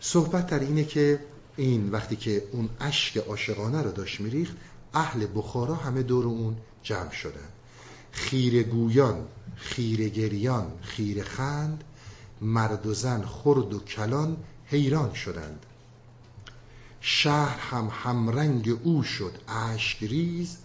صحبت 0.00 0.46
در 0.46 0.58
اینه 0.58 0.84
که 0.84 1.20
این 1.56 1.90
وقتی 1.90 2.16
که 2.16 2.44
اون 2.52 2.68
اشک 2.80 3.16
عاشقانه 3.16 3.82
رو 3.82 3.92
داشت 3.92 4.20
میریخت 4.20 4.56
اهل 4.94 5.26
بخارا 5.34 5.74
همه 5.74 6.02
دور 6.02 6.24
اون 6.24 6.56
جمع 6.82 7.10
شدن. 7.10 7.48
خیر 8.12 8.62
گویان 8.62 9.28
خیر 9.56 10.08
گریان 10.08 10.72
خیر 10.82 11.24
خند 11.24 11.84
مرد 12.40 12.86
و 12.86 12.94
زن 12.94 13.22
خرد 13.22 13.74
و 13.74 13.80
کلان 13.80 14.36
حیران 14.66 15.14
شدند. 15.14 15.66
شهر 17.00 17.58
هم 17.58 17.90
همرنگ 18.04 18.78
او 18.82 19.02
شد 19.02 19.32
اشک 19.48 20.02
ریز 20.02 20.56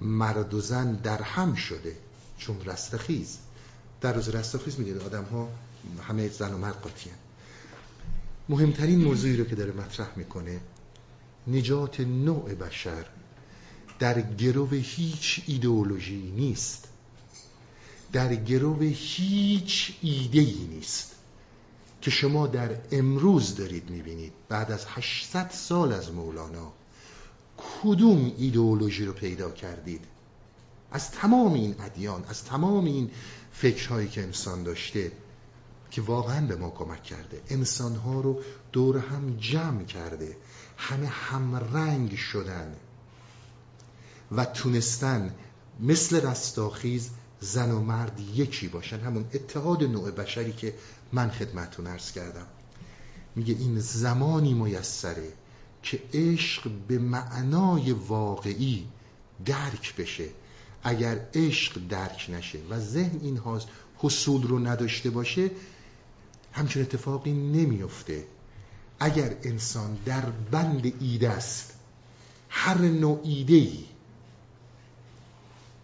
مرد 0.00 0.54
و 0.54 0.60
زن 0.60 0.92
در 0.92 1.22
هم 1.22 1.54
شده 1.54 1.96
چون 2.38 2.60
رستخیز 2.64 3.38
در 4.00 4.12
روز 4.12 4.28
رستخیز 4.28 4.78
می‌دید 4.78 4.98
آدم 4.98 5.24
ها 5.24 5.48
همه 6.08 6.28
زن 6.28 6.54
و 6.54 6.58
مرد 6.58 6.80
قاطی 6.80 7.10
مهمترین 8.48 9.04
موضوعی 9.04 9.36
رو 9.36 9.44
که 9.44 9.54
داره 9.54 9.72
مطرح 9.72 10.08
می‌کنه 10.16 10.60
نجات 11.46 12.00
نوع 12.00 12.54
بشر 12.54 13.06
در 13.98 14.20
گرو 14.20 14.70
هیچ 14.70 15.42
ایدئولوژی 15.46 16.32
نیست. 16.36 16.87
در 18.12 18.34
گرو 18.34 18.80
هیچ 18.80 19.92
ایده 20.02 20.40
ای 20.40 20.66
نیست 20.70 21.14
که 22.00 22.10
شما 22.10 22.46
در 22.46 22.76
امروز 22.92 23.56
دارید 23.56 23.90
می‌بینید. 23.90 24.32
بعد 24.48 24.72
از 24.72 24.86
800 24.88 25.50
سال 25.50 25.92
از 25.92 26.12
مولانا 26.12 26.72
کدوم 27.56 28.32
ایدئولوژی 28.38 29.04
رو 29.04 29.12
پیدا 29.12 29.50
کردید؟ 29.50 30.04
از 30.92 31.10
تمام 31.10 31.52
این 31.52 31.74
ادیان 31.80 32.24
از 32.28 32.44
تمام 32.44 32.84
این 32.84 33.10
فکرهایی 33.52 34.08
که 34.08 34.22
انسان 34.22 34.62
داشته 34.62 35.12
که 35.90 36.02
واقعا 36.02 36.46
به 36.46 36.56
ما 36.56 36.70
کمک 36.70 37.02
کرده. 37.02 37.42
انسانها 37.48 38.20
رو 38.20 38.40
دور 38.72 38.98
هم 38.98 39.36
جمع 39.36 39.84
کرده. 39.84 40.36
همه 40.76 41.06
همرنگ 41.06 42.16
شدن 42.16 42.76
و 44.32 44.44
تونستن 44.44 45.34
مثل 45.80 46.26
رستاخیز 46.26 47.10
زن 47.40 47.70
و 47.70 47.80
مرد 47.80 48.20
یکی 48.34 48.68
باشن. 48.68 49.00
همون 49.00 49.24
اتحاد 49.34 49.84
نوع 49.84 50.10
بشری 50.10 50.52
که 50.52 50.74
من 51.12 51.30
خدمتون 51.30 51.86
ارز 51.86 52.12
کردم. 52.12 52.46
میگه 53.36 53.54
این 53.54 53.80
زمانی 53.80 54.54
میسره 54.54 55.32
که 55.82 56.02
عشق 56.14 56.70
به 56.88 56.98
معنای 56.98 57.92
واقعی 57.92 58.86
درک 59.44 59.96
بشه. 59.96 60.28
اگر 60.82 61.20
عشق 61.34 61.80
درک 61.88 62.26
نشه 62.32 62.58
و 62.70 62.80
ذهن 62.80 63.20
این 63.22 63.40
حصول 63.96 64.42
رو 64.42 64.58
نداشته 64.58 65.10
باشه 65.10 65.50
همچون 66.52 66.82
اتفاقی 66.82 67.32
نمیفته. 67.32 68.24
اگر 69.00 69.36
انسان 69.42 69.98
در 70.04 70.30
بند 70.50 70.92
ایده 71.00 71.30
است 71.30 71.74
هر 72.48 72.78
نوع 72.78 73.20
ایده 73.24 73.54
ای 73.54 73.84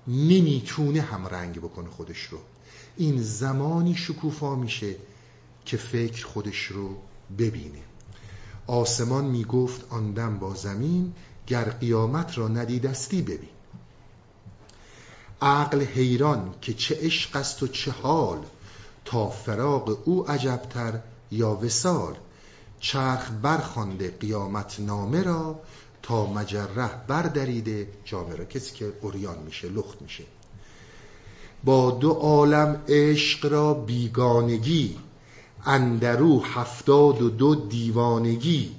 نمی‌تونه 0.09 1.01
هم 1.01 1.27
رنگ 1.27 1.59
بکنه 1.59 1.91
خودش 1.91 2.23
رو. 2.23 2.39
این 2.97 3.23
زمانی 3.23 3.95
شکوفا 3.95 4.55
میشه 4.55 4.97
که 5.65 5.77
فکر 5.77 6.27
خودش 6.27 6.65
رو 6.65 6.97
ببینه. 7.39 7.83
آسمان 8.67 9.25
می‌گفت 9.25 9.87
آن 9.91 10.13
دم 10.13 10.39
با 10.39 10.55
زمین 10.55 11.13
گر 11.47 11.65
قیامت 11.65 12.39
را 12.39 12.49
ندیدستی 12.49 13.23
ببین. 13.23 13.49
عقل 15.43 15.83
حیران 15.85 16.55
که 16.61 16.75
چه 16.75 16.99
عشق 17.01 17.37
است 17.37 17.63
و 17.63 17.69
چه 17.69 17.91
حال 17.91 18.39
تا 19.05 19.31
فراق 19.31 20.09
او 20.09 20.31
عجبتر 20.31 21.01
یا 21.31 21.55
وسال 21.55 22.15
چرخ 22.81 23.31
برخوانده 23.43 24.11
قیامت 24.11 24.81
نامه 24.81 25.23
را 25.23 25.61
تا 26.05 26.27
مجره 26.27 26.91
بردریده 27.07 27.89
جامه 28.05 28.37
را. 28.37 28.45
کسی 28.45 28.75
که 28.75 28.93
اوریان 29.01 29.39
میشه 29.39 29.69
لخت 29.69 30.03
میشه. 30.03 30.25
با 31.65 31.91
دو 31.91 32.11
عالم 32.11 32.83
عشق 32.89 33.53
را 33.53 33.75
بیگانگی 33.75 34.97
اندرو 35.67 36.41
هفتاد 36.41 37.23
و 37.23 37.31
دو 37.31 37.55
دیوانگی. 37.55 38.71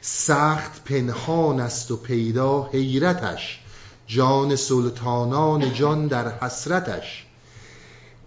سخت 0.00 0.84
پنهان 0.84 1.60
است 1.60 1.90
و 1.90 1.96
پیدا 1.96 2.62
حیرتش. 2.72 3.60
جان 4.06 4.56
سلطانان 4.56 5.74
جان 5.74 6.06
در 6.06 6.38
حسرتش. 6.38 7.26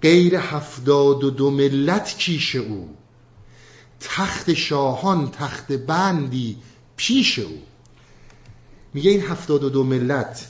غیر 0.02 0.36
هفتاد 0.36 1.24
و 1.24 1.30
دو 1.30 1.52
ملت 1.52 2.16
کیش 2.18 2.56
او. 2.56 2.90
تخت 4.00 4.54
شاهان 4.54 5.32
تخت 5.32 5.72
بندی 5.72 6.58
پیش 6.98 7.40
او. 7.40 7.58
میگه 8.94 9.12
این 9.12 9.22
هفتاد 9.22 9.64
و 9.64 9.70
دو 9.70 9.84
ملت 9.84 10.48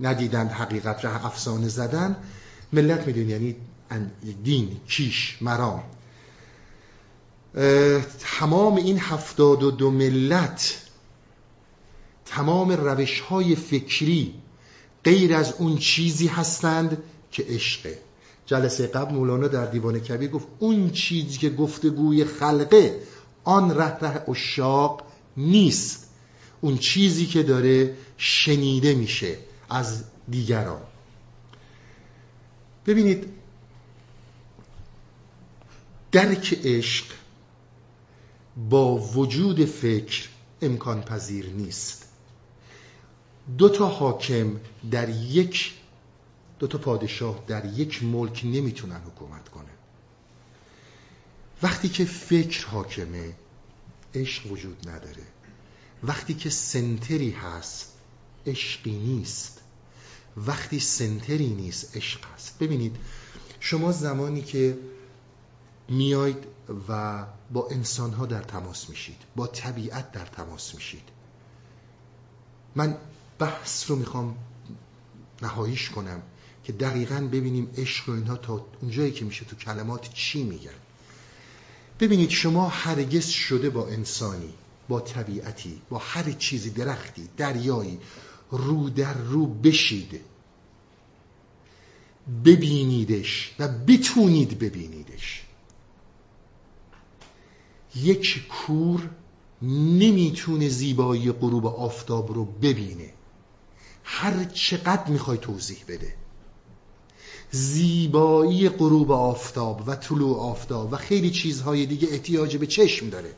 ندیدند 0.00 0.50
حقیقت 0.50 1.04
ره 1.04 1.26
افسانه 1.26 1.68
زدن. 1.68 2.16
ملت 2.72 3.06
می‌دونی 3.06 3.30
یعنی 3.30 3.56
دین 4.44 4.80
کیش 4.88 5.38
مرام. 5.40 5.82
تمام 8.20 8.76
این 8.76 8.98
هفتاد 8.98 9.62
و 9.62 9.70
دو 9.70 9.90
ملت 9.90 10.80
تمام 12.26 12.72
روش 12.72 13.20
های 13.20 13.56
فکری 13.56 14.34
غیر 15.04 15.34
از 15.34 15.54
اون 15.58 15.78
چیزی 15.78 16.26
هستند 16.26 17.02
که 17.32 17.44
عشقه 17.48 17.98
جلسه 18.46 18.86
قبل 18.86 19.14
مولانا 19.14 19.48
در 19.48 19.66
دیوان 19.66 19.98
کبیر 19.98 20.30
گفت 20.30 20.46
اون 20.58 20.90
چیزی 20.90 21.38
که 21.38 21.50
گفتگوی 21.50 22.24
خلقه 22.24 23.02
آن 23.44 23.76
ره 23.76 23.98
ره 23.98 24.30
اشاق 24.30 25.02
نیست. 25.36 26.09
اون 26.60 26.78
چیزی 26.78 27.26
که 27.26 27.42
داره 27.42 27.96
شنیده 28.16 28.94
میشه 28.94 29.38
از 29.70 30.04
دیگران. 30.28 30.82
ببینید 32.86 33.26
درک 36.12 36.60
عشق 36.64 37.04
با 38.70 38.96
وجود 38.96 39.64
فکر 39.64 40.28
امکان 40.62 41.02
پذیر 41.02 41.46
نیست. 41.46 42.06
دو 43.58 43.68
تا 43.68 43.86
حاکم 43.86 44.60
در 44.90 45.08
یک 45.08 45.72
دو 46.58 46.66
تا 46.66 46.78
پادشاه 46.78 47.44
در 47.46 47.64
یک 47.64 48.02
ملک 48.02 48.40
نمی‌تونن 48.44 49.00
حکومت 49.00 49.48
کنن. 49.48 49.64
وقتی 51.62 51.88
که 51.88 52.04
فکر 52.04 52.66
حاکمه 52.66 53.32
عشق 54.14 54.52
وجود 54.52 54.88
نداره. 54.88 55.22
وقتی 56.04 56.34
که 56.34 56.50
سنتری 56.50 57.30
هست 57.30 57.92
عشقی 58.46 58.98
نیست. 58.98 59.60
وقتی 60.36 60.80
سنتری 60.80 61.48
نیست 61.48 61.96
عشق 61.96 62.20
هست. 62.34 62.58
ببینید 62.58 62.96
شما 63.60 63.92
زمانی 63.92 64.42
که 64.42 64.78
میاید 65.88 66.46
و 66.88 67.24
با 67.52 67.68
انسان 67.70 68.12
ها 68.12 68.26
در 68.26 68.42
تماس 68.42 68.88
میشید 68.88 69.16
با 69.36 69.46
طبیعت 69.46 70.12
در 70.12 70.26
تماس 70.26 70.74
میشید 70.74 71.02
من 72.76 72.96
بحث 73.38 73.90
رو 73.90 73.96
می‌خوام 73.96 74.36
نهاییش 75.42 75.90
کنم 75.90 76.22
که 76.64 76.72
دقیقا 76.72 77.28
ببینیم 77.32 77.70
عشق 77.76 78.08
و 78.08 78.12
اینها 78.12 78.36
تا 78.36 78.66
اونجایی 78.80 79.12
که 79.12 79.24
میشه 79.24 79.44
تو 79.44 79.56
کلمات 79.56 80.12
چی 80.12 80.42
میگن. 80.42 80.70
ببینید 82.00 82.30
شما 82.30 82.68
هرگز 82.68 83.26
شده 83.26 83.70
با 83.70 83.88
انسانی 83.88 84.54
با 84.90 85.00
طبیعتی 85.00 85.82
با 85.90 85.98
هر 85.98 86.32
چیزی 86.32 86.70
درختی 86.70 87.28
دریایی 87.36 87.98
رو 88.50 88.90
در 88.90 89.14
رو 89.14 89.46
بشید 89.46 90.20
ببینیدش 92.44 93.54
و 93.58 93.68
بتونید 93.68 94.58
ببینیدش. 94.58 95.44
یک 97.96 98.48
کور 98.48 99.10
نمی‌تونه 99.62 100.68
زیبایی 100.68 101.32
غروب 101.32 101.66
آفتاب 101.66 102.32
رو 102.32 102.44
ببینه. 102.44 103.12
هر 104.04 104.44
چقدر 104.44 105.10
می‌خوای 105.10 105.38
توضیح 105.38 105.78
بده. 105.88 106.14
زیبایی 107.50 108.68
غروب 108.68 109.12
آفتاب 109.12 109.82
و 109.86 109.96
طلوع 109.96 110.40
آفتاب 110.40 110.92
و 110.92 110.96
خیلی 110.96 111.30
چیزهای 111.30 111.86
دیگه 111.86 112.08
احتیاج 112.10 112.56
به 112.56 112.66
چشم 112.66 113.10
داره. 113.10 113.34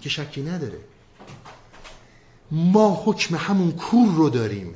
که 0.00 0.08
شکی 0.08 0.42
نداره. 0.42 0.78
ما 2.50 3.02
حکم 3.04 3.34
همون 3.34 3.72
کور 3.72 4.14
رو 4.14 4.30
داریم. 4.30 4.74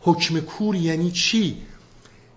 حکم 0.00 0.40
کور 0.40 0.76
یعنی 0.76 1.10
چی؟ 1.10 1.62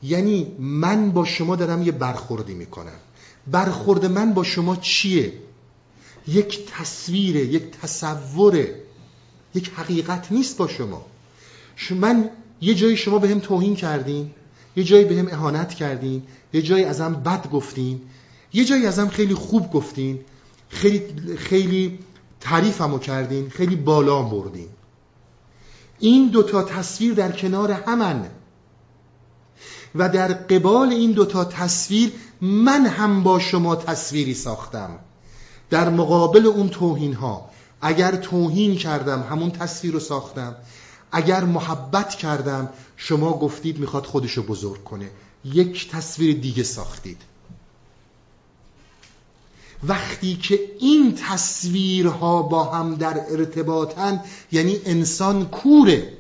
یعنی 0.03 0.55
من 0.59 1.11
با 1.11 1.25
شما 1.25 1.55
دارم 1.55 1.81
یه 1.81 1.91
برخوردی 1.91 2.53
می‌کنم. 2.53 2.99
برخورد 3.47 4.05
من 4.05 4.33
با 4.33 4.43
شما 4.43 4.75
چیه؟ 4.75 5.33
یک 6.27 6.65
تصویره 6.71 7.39
یک 7.39 7.71
تصوره. 7.81 8.75
یک 9.55 9.71
حقیقت 9.75 10.31
نیست 10.31 10.57
با 10.57 10.67
شما. 10.67 11.05
من 11.91 12.29
یه 12.61 12.75
جایی 12.75 12.97
شما 12.97 13.19
به 13.19 13.29
هم 13.29 13.39
توهین 13.39 13.75
کردین 13.75 14.31
یه 14.75 14.83
جایی 14.83 15.05
به 15.05 15.15
هم 15.15 15.27
اهانت 15.27 15.73
کردین 15.73 16.23
یه 16.53 16.61
جایی 16.61 16.83
ازم 16.83 17.13
بد 17.13 17.49
گفتین 17.49 18.01
یه 18.53 18.65
جایی 18.65 18.85
ازم 18.85 19.07
خیلی 19.07 19.33
خوب 19.33 19.71
گفتین. 19.71 20.19
خیلی 20.69 21.37
خیلی 21.37 21.99
تعریفمو 22.39 22.99
کردین 22.99 23.49
خیلی 23.49 23.75
بالا 23.75 24.21
بردین. 24.21 24.69
این 25.99 26.27
دوتا 26.27 26.63
تصویر 26.63 27.13
در 27.13 27.31
کنار 27.31 27.71
همن. 27.71 28.29
و 29.95 30.09
در 30.09 30.33
قبال 30.33 30.89
این 30.89 31.11
دوتا 31.11 31.45
تصویر 31.45 32.11
من 32.41 32.85
هم 32.85 33.23
با 33.23 33.39
شما 33.39 33.75
تصویری 33.75 34.33
ساختم. 34.33 34.99
در 35.69 35.89
مقابل 35.89 36.45
اون 36.45 36.69
توهین 36.69 37.13
ها 37.13 37.49
اگر 37.81 38.15
توهین 38.15 38.75
کردم 38.75 39.23
همون 39.23 39.51
تصویر 39.51 39.93
رو 39.93 39.99
ساختم. 39.99 40.55
اگر 41.11 41.43
محبت 41.43 42.09
کردم 42.09 42.69
شما 42.95 43.33
گفتید 43.39 43.79
می‌خواد 43.79 44.05
خودشو 44.05 44.43
بزرگ 44.43 44.83
کنه. 44.83 45.09
یک 45.45 45.89
تصویر 45.91 46.37
دیگه 46.37 46.63
ساختید. 46.63 47.21
وقتی 49.83 50.35
که 50.35 50.59
این 50.79 51.15
تصویرها 51.15 52.41
با 52.41 52.63
هم 52.63 52.95
در 52.95 53.21
ارتباطن 53.29 54.21
یعنی 54.51 54.79
انسان 54.85 55.45
کوره. 55.45 56.13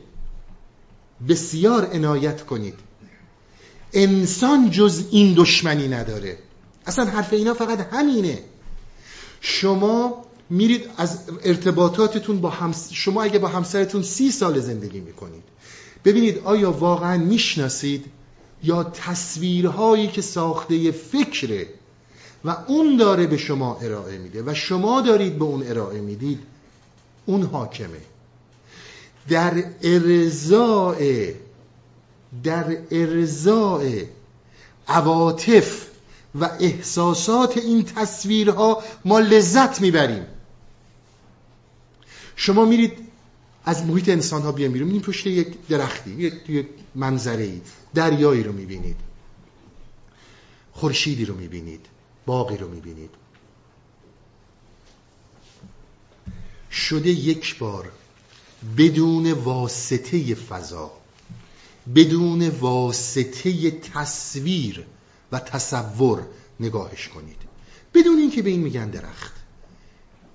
بسیار 1.29 1.85
عنایت 1.93 2.45
کنید. 2.45 2.73
انسان 3.93 4.71
جز 4.71 5.03
این 5.11 5.33
دشمنی 5.33 5.87
نداره. 5.87 6.37
اصلا 6.85 7.05
حرف 7.05 7.33
اینا 7.33 7.53
فقط 7.53 7.79
همینه. 7.93 8.39
شما 9.41 10.25
میرید 10.49 10.89
از 10.97 11.19
ارتباطاتتون 11.43 12.41
با 12.41 12.49
همس... 12.49 12.89
شما 12.91 13.23
اگه 13.23 13.39
با 13.39 13.47
همسرتون 13.47 14.01
سی 14.01 14.31
سال 14.31 14.59
زندگی 14.59 14.99
می‌کنید 14.99 15.43
ببینید 16.05 16.41
آیا 16.43 16.71
واقعا 16.71 17.17
می‌شناسید 17.17 18.05
یا 18.63 18.83
تصویرهایی 18.83 20.07
که 20.07 20.21
ساخته 20.21 20.91
فکره 20.91 21.67
و 22.47 22.55
اون 22.67 22.97
داره 22.97 23.27
به 23.27 23.37
شما 23.37 23.77
ارائه 23.81 24.17
میده 24.17 24.43
و 24.45 24.53
شما 24.53 25.01
دارید 25.01 25.39
به 25.39 25.45
اون 25.45 25.67
ارائه 25.67 26.01
می‌دید. 26.01 26.39
اون 27.25 27.43
حاکمه. 27.43 28.01
در 29.29 29.63
ارزاع 29.81 31.31
در 32.43 32.77
ارزاع 32.91 34.03
عواطف 34.87 35.87
و 36.39 36.49
احساسات 36.59 37.57
این 37.57 37.83
تصویرها 37.83 38.83
ما 39.05 39.19
لذت 39.19 39.81
می‌بریم. 39.81 40.25
شما 42.35 42.65
میرید 42.65 42.97
از 43.65 43.85
محیط 43.85 44.09
انسان 44.09 44.41
ها 44.41 44.51
بیان 44.51 44.71
میریم 44.71 44.99
پشت 44.99 45.27
یک 45.27 45.67
درختی 45.69 46.11
یک 46.47 46.67
منظره 46.95 47.43
ای 47.43 47.61
دریایی 47.93 48.43
رو 48.43 48.51
می‌بینید. 48.51 48.95
خورشیدی 50.73 51.25
رو 51.25 51.35
می‌بینید. 51.35 51.85
باقی 52.27 52.57
رو 52.57 52.67
می‌بینید. 52.67 53.09
شده 56.71 57.09
یک 57.09 57.57
بار 57.57 57.91
بدون 58.77 59.31
واسطه 59.31 60.35
فضا 60.35 60.91
بدون 61.95 62.49
واسطه 62.49 63.71
تصویر 63.71 64.85
و 65.31 65.39
تصور 65.39 66.27
نگاهش 66.59 67.07
کنید. 67.07 67.37
بدون 67.93 68.19
اینکه 68.19 68.41
به 68.41 68.49
این 68.49 68.59
میگن 68.59 68.89
درخت. 68.89 69.33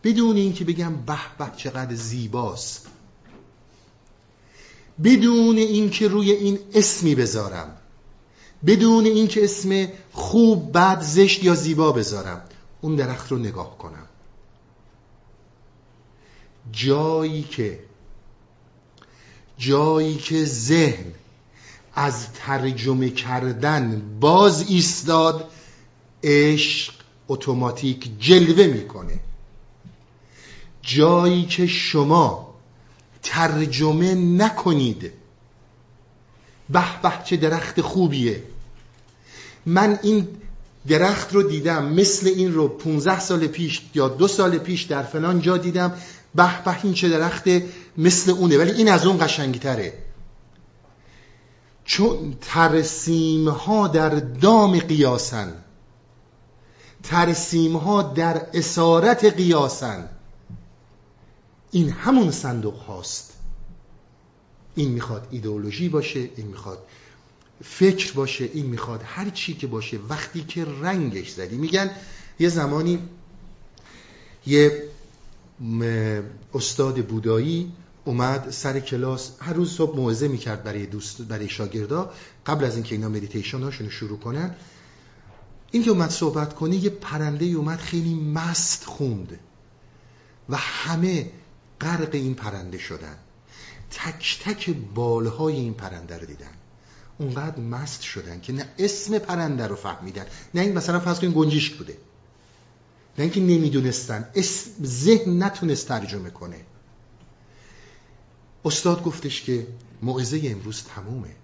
بدون 0.05 0.37
اینکه 0.37 0.65
بگم 0.65 0.97
به 0.97 1.19
به 1.39 1.51
چقدر 1.57 1.95
زیباست. 1.95 2.87
بدون 5.05 5.57
اینکه 5.57 6.09
روی 6.09 6.33
این 6.33 6.59
اسمی 6.75 7.15
بذارم. 7.15 7.77
بدون 8.67 9.05
اینکه 9.05 9.45
اسم 9.45 9.89
خوب 10.13 10.73
بد 10.73 11.03
زشت 11.03 11.45
یا 11.45 11.55
زیبا 11.55 11.93
بذارم. 11.93 12.43
اون 12.81 12.97
درخت 12.97 13.33
رو 13.33 13.39
نگاه 13.39 13.79
کنم. 13.79 14.07
جایی 16.73 17.43
که 17.43 17.79
جایی 19.59 20.15
که 20.15 20.45
ذهن 20.45 21.07
از 21.95 22.33
ترجمه 22.33 23.11
کردن 23.11 24.03
باز 24.21 24.71
ایستاد 24.71 25.51
عشق 26.23 26.95
اتوماتیک 27.29 28.11
جلوه 28.21 28.67
می‌کنه. 28.67 29.21
جایی 30.83 31.47
که 31.47 31.67
شما 31.67 32.55
ترجمه 33.23 34.15
نکنید. 34.15 35.13
به 36.71 37.01
به 37.03 37.13
چه 37.25 37.37
درخت 37.37 37.81
خوبیه. 37.81 38.43
من 39.67 39.99
این 40.03 40.29
درخت 40.89 41.35
رو 41.35 41.43
دیدم 41.43 41.93
مثل 41.93 42.27
این 42.27 42.55
رو 42.55 42.69
15 42.69 43.21
سال 43.21 43.47
پیش 43.47 43.83
یا 43.95 44.09
دو 44.09 44.29
سال 44.29 44.59
پیش 44.59 44.83
در 44.83 45.03
فلان 45.03 45.41
جا 45.41 45.57
دیدم. 45.57 45.93
به 46.35 46.65
به 46.65 46.85
این 46.85 46.95
چه 46.95 47.09
درخت 47.09 47.45
مثل 47.99 48.31
اونه 48.31 48.59
ولی 48.59 48.71
این 48.71 48.89
از 48.89 49.07
اون 49.07 49.19
قشنگی 49.27 49.59
تره 49.59 49.95
چون 51.85 52.37
ترسیم 52.41 53.49
ها 53.49 53.89
در 53.89 54.09
دام 54.21 54.79
قیاسن. 54.79 55.55
ترسیم 57.03 57.77
ها 57.77 58.03
در 58.03 58.47
اسارت 58.55 59.25
قیاسن. 59.25 60.09
این 61.71 61.91
همون 61.91 62.31
صندوق 62.31 62.75
هاست. 62.75 63.33
این 64.75 64.91
می‌خواد 64.91 65.29
ایدئولوژی 65.31 65.89
باشه 65.89 66.31
این 66.37 66.47
می‌خواد 66.47 66.79
فکر 67.65 68.13
باشه 68.13 68.51
این 68.53 68.67
می‌خواد. 68.67 69.03
هر 69.05 69.31
چی 69.31 69.55
که 69.55 69.67
باشه 69.67 69.99
وقتی 70.09 70.45
که 70.45 70.65
رنگش 70.65 71.31
زدی. 71.31 71.57
میگن 71.57 71.91
یه 72.39 72.49
زمانی 72.49 72.99
یه 74.47 74.83
استاد 76.55 77.07
بودایی 77.07 77.73
اومد 78.05 78.51
سر 78.51 78.81
کلاس. 78.81 79.31
هر 79.41 79.53
روز 79.53 79.73
صبح 79.73 79.97
موعظه 79.97 80.29
می‌کرد 80.29 80.65
برای 80.65 80.87
دوست 80.87 81.23
برای 81.23 81.49
شاگردا. 81.49 82.13
قبل 82.47 82.65
از 82.65 82.75
اینکه 82.75 82.95
اینا 82.95 83.09
مدیتیشن 83.09 83.63
هاشون 83.63 83.89
شروع 83.89 84.19
کنن 84.19 84.55
این 85.71 85.83
که 85.83 85.91
اومد 85.91 86.11
صحبت 86.11 86.55
کنه 86.55 86.77
یه 86.77 86.91
پرنده 86.91 87.45
اومد 87.45 87.79
خیلی 87.79 88.15
مست 88.15 88.85
خوند. 88.85 89.39
و 90.49 90.57
همه 90.57 91.31
غرق 91.81 92.11
این 92.13 92.35
پرنده 92.35 92.79
شدن. 92.79 93.17
تک 93.91 94.41
تک 94.45 94.77
بالهای 94.95 95.55
این 95.55 95.75
پرنده 95.75 96.19
رو 96.19 96.27
دیدن. 96.27 96.51
اونقدر 97.19 97.61
مست 97.61 98.03
شدن 98.03 98.41
که 98.41 98.53
نه 98.53 98.69
اسم 98.79 99.19
پرنده 99.19 99.67
رو 99.67 99.77
فهمیدن 99.77 100.27
نه 100.55 100.61
این 100.61 100.73
مثلا 100.73 101.01
فرض 101.01 101.21
کنین 101.21 101.33
گنجیشک 101.33 101.75
بوده. 101.75 101.97
نه 103.19 103.25
اینکه 103.25 103.41
نمی‌دونستن 103.41 104.29
اسم 104.35 104.71
ذهن 104.85 105.43
نتونست 105.43 105.89
ترجمه 105.89 106.31
کنه. 106.31 106.61
استاد 108.65 109.03
گفتش 109.03 109.43
که 109.43 109.67
موعظه 110.03 110.41
امروز 110.45 110.85
تمومه. 110.85 111.37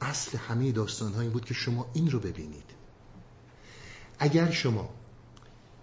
اصل 0.00 0.38
همه 0.38 0.72
داستان 0.72 1.14
این 1.14 1.30
بود 1.30 1.44
که 1.44 1.54
شما 1.54 1.90
این 1.92 2.10
رو 2.10 2.18
ببینید. 2.20 2.64
اگر 4.18 4.50
شما 4.50 4.88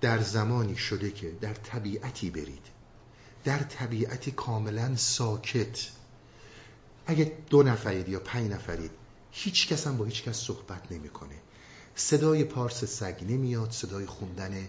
در 0.02 0.22
زمانی 0.22 0.78
شده 0.78 1.12
که 1.12 1.32
در 1.42 1.54
طبیعتی 1.54 2.30
برید 2.30 2.66
در 3.44 3.60
طبیعتی 3.60 4.32
کاملا 4.32 4.96
ساکت 4.96 5.88
اگه 7.06 7.32
دو 7.50 7.64
نفرید 7.64 8.10
یا 8.10 8.20
پنج 8.20 8.52
نفرید 8.52 8.92
هیچ 9.32 9.68
کس 9.68 9.88
هم 9.88 9.98
با 9.98 10.06
هیچ 10.06 10.24
کس 10.24 10.38
صحبت 10.38 10.92
نمی‌کنه. 10.92 11.36
صدای 11.96 12.44
پارس 12.44 12.84
سگ 12.84 13.24
نمیاد 13.28 13.72
صدای 13.72 14.06
خوندن 14.06 14.68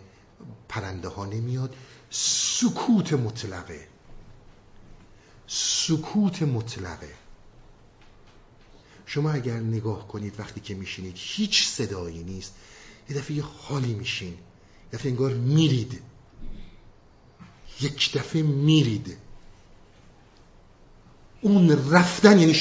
پرنده 0.68 1.08
ها 1.08 1.24
نمیاد. 1.24 1.76
سکوت 2.10 3.12
مطلقه. 3.12 3.88
سکوت 5.46 6.42
مطلقه. 6.42 7.14
شما 9.06 9.30
اگر 9.30 9.56
نگاه 9.60 10.08
کنید 10.08 10.40
وقتی 10.40 10.60
که 10.60 10.74
میشینید 10.74 11.14
هیچ 11.16 11.68
صدایی 11.68 12.22
نیست. 12.22 12.54
یه 13.08 13.16
دفعه 13.16 13.36
یه 13.36 13.42
حالی 13.42 13.94
میشین. 13.94 14.32
یه 14.32 14.38
دفعه 14.92 15.10
انگار 15.10 15.34
میرید. 15.34 16.02
یک 17.80 18.12
دفعه 18.12 18.42
میرید. 18.42 19.16
اون 21.40 21.90
رفتن 21.90 22.38
یعنی 22.38 22.54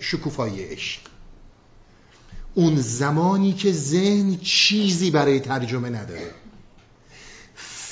شکوفای 0.00 0.64
عشق. 0.64 1.13
اون 2.54 2.76
زمانی 2.76 3.52
که 3.52 3.72
ذهن 3.72 4.36
چیزی 4.36 5.10
برای 5.10 5.40
ترجمه 5.40 5.90
نداره. 5.90 6.34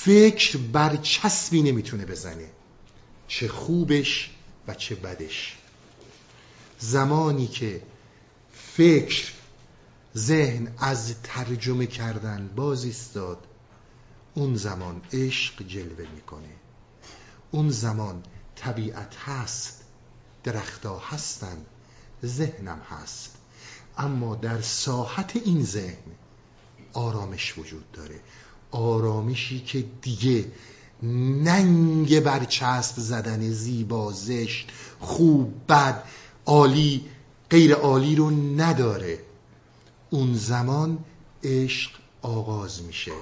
فکر 0.04 0.58
برچسبی 0.58 1.62
نمی‌تونه 1.62 2.06
بزنه. 2.06 2.50
چه 3.28 3.48
خوبش 3.48 4.30
و 4.68 4.74
چه 4.74 4.94
بدش. 4.94 5.56
زمانی 6.78 7.46
که 7.46 7.82
فکر 8.52 9.32
ذهن 10.16 10.74
از 10.78 11.14
ترجمه 11.22 11.86
کردن 11.86 12.50
باز 12.56 12.84
ایستاد 12.84 13.38
اون 14.34 14.56
زمان 14.56 15.02
عشق 15.12 15.66
جلوه 15.66 16.06
می‌کنه. 16.14 16.52
اون 17.50 17.70
زمان 17.70 18.22
طبیعت 18.56 19.16
هست 19.16 19.80
درختها 20.44 20.98
هستن 20.98 21.66
ذهنم 22.24 22.80
هست. 22.90 23.31
اما 23.98 24.34
در 24.34 24.60
ساحت 24.60 25.36
این 25.36 25.64
ذهن 25.64 26.12
آرامش 26.92 27.58
وجود 27.58 27.92
داره. 27.92 28.20
آرامشی 28.70 29.60
که 29.60 29.84
دیگه 30.02 30.44
ننگ 31.42 32.20
برچسب 32.20 33.00
زدن 33.00 33.50
زیبا 33.50 34.12
زشت 34.12 34.68
خوب 35.00 35.54
بد 35.68 36.04
عالی 36.46 37.04
غیر 37.50 37.74
عالی 37.74 38.16
رو 38.16 38.30
نداره. 38.30 39.18
اون 40.10 40.34
زمان 40.34 40.98
عشق 41.44 41.90
آغاز 42.22 42.82
میشه. 42.82 43.12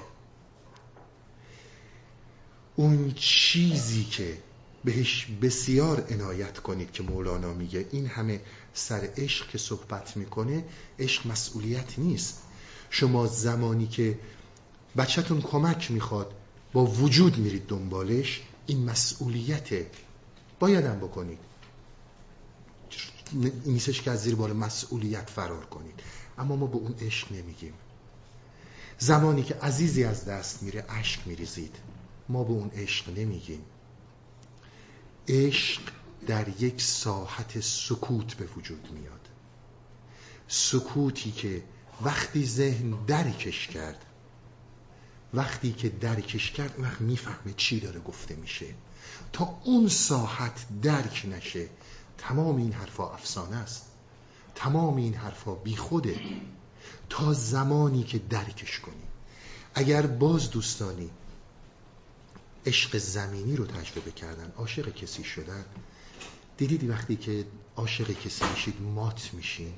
اون 2.75 3.13
چیزی 3.15 4.03
که 4.03 4.37
بهش 4.83 5.27
بسیار 5.41 6.05
عنایت 6.09 6.59
کنید 6.59 6.91
که 6.91 7.03
مولانا 7.03 7.53
میگه 7.53 7.85
این 7.91 8.07
همه 8.07 8.41
سر 8.73 9.09
عشق 9.17 9.49
که 9.49 9.57
صحبت 9.57 10.17
می‌کنه 10.17 10.63
عشق 10.99 11.27
مسئولیت 11.27 11.99
نیست. 11.99 12.41
شما 12.89 13.27
زمانی 13.27 13.87
که 13.87 14.19
بچهتون 14.97 15.41
کمک 15.41 15.91
می‌خواد 15.91 16.33
با 16.73 16.85
وجود 16.85 17.37
میرید 17.37 17.67
دنبالش 17.67 18.41
این 18.67 18.85
مسئولیته. 18.85 19.89
بایدم 20.59 20.99
بکنید. 20.99 21.39
نیستش 23.65 24.01
که 24.01 24.11
از 24.11 24.23
زیر 24.23 24.35
بار 24.35 24.53
مسئولیت 24.53 25.29
فرار 25.29 25.65
کنید. 25.65 25.99
اما 26.37 26.55
ما 26.55 26.67
به 26.67 26.75
اون 26.75 26.95
عشق 27.01 27.31
نمیگیم. 27.31 27.73
زمانی 28.99 29.43
که 29.43 29.55
عزیزی 29.55 30.03
از 30.03 30.25
دست 30.25 30.63
میره 30.63 30.81
عشق 30.81 31.27
میریزید. 31.27 31.75
ما 32.29 32.43
به 32.43 32.51
اون 32.51 32.69
عشق 32.69 33.09
نمیگیم. 33.17 33.61
عشق 35.27 35.81
در 36.27 36.61
یک 36.61 36.81
ساحت 36.81 37.59
سکوت 37.59 38.33
به 38.33 38.45
وجود 38.45 38.91
میاد. 38.91 39.27
سکوتی 40.47 41.31
که 41.31 41.63
وقتی 42.01 42.45
ذهن 42.45 43.05
درکش 43.05 43.67
کرد 43.67 44.05
وقتی 45.33 45.73
که 45.73 45.89
درکش 45.89 46.51
کرد 46.51 46.79
وقت 46.79 47.01
می‌فهمه 47.01 47.53
چی 47.57 47.79
داره 47.79 47.99
گفته 47.99 48.35
میشه. 48.35 48.65
تا 49.33 49.59
اون 49.63 49.87
ساحت 49.87 50.65
درک 50.81 51.25
نشه 51.31 51.69
تمام 52.17 52.57
این 52.57 52.73
حرفا 52.73 53.13
افسانه 53.13 53.55
است. 53.55 53.85
تمام 54.55 54.95
این 54.95 55.13
حرفا 55.13 55.55
بیخوده 55.55 56.19
تا 57.09 57.33
زمانی 57.33 58.03
که 58.03 58.19
درکش 58.19 58.79
کنی. 58.79 59.03
اگر 59.75 60.05
باز 60.05 60.49
دوستانی 60.49 61.09
عشق 62.65 62.97
زمینی 62.97 63.55
رو 63.55 63.65
تجربه 63.65 64.11
کردن 64.11 64.51
عاشق 64.57 64.93
کسی 64.93 65.23
شدن 65.23 65.65
دیدید 66.61 66.89
وقتی 66.89 67.15
که 67.15 67.45
عاشق 67.75 68.11
کسی 68.11 68.45
میشید 68.45 68.81
مات 68.81 69.33
میشین؟ 69.33 69.73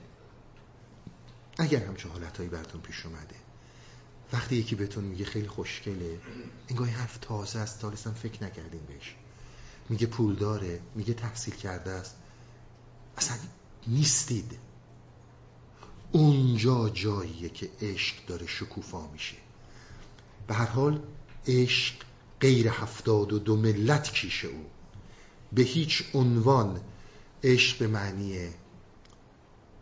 اگر 1.58 1.86
همچه 1.86 2.10
حالتهایی 2.10 2.50
براتون 2.50 2.82
پیش 2.82 3.06
اومده. 3.06 3.36
وقتی 4.34 4.56
یکی 4.56 4.76
بهتون 4.76 5.04
میگه 5.04 5.26
خیلی 5.26 5.48
خوشگله 5.48 6.20
انگاه 6.70 6.88
حرف 6.88 7.18
تازه 7.18 7.60
است 7.60 7.80
تا 7.80 7.92
فکر 7.92 8.44
نکردیم 8.44 8.82
بهش. 8.88 9.16
میگه 9.90 10.08
پول 10.08 10.36
داره 10.36 10.80
میگه 10.96 11.14
تحصیل 11.14 11.54
کرده 11.54 11.92
است. 11.92 12.16
اصلا 13.18 13.38
نیستید. 13.88 14.58
اونجا 16.12 16.90
جاییه 16.90 17.50
که 17.50 17.70
عشق 17.82 18.26
داره 18.28 18.48
شکوفا 18.48 19.08
میشه. 19.08 19.38
به 20.48 20.54
هر 20.54 20.68
حال 20.68 21.02
عشق 21.48 21.96
غیر 22.42 22.68
هفتاد 22.68 23.34
و 23.34 23.40
دو 23.40 23.56
ملت 23.56 24.12
کیشه 24.14 24.48
او. 24.48 24.66
به 25.56 25.64
هیچ 25.64 26.04
عنوان 26.14 26.80
عشق 27.44 27.78
به 27.78 27.88
معنی 27.88 28.38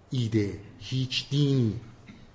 ایده 0.10 0.60
هیچ 0.80 1.30
دینی 1.30 1.80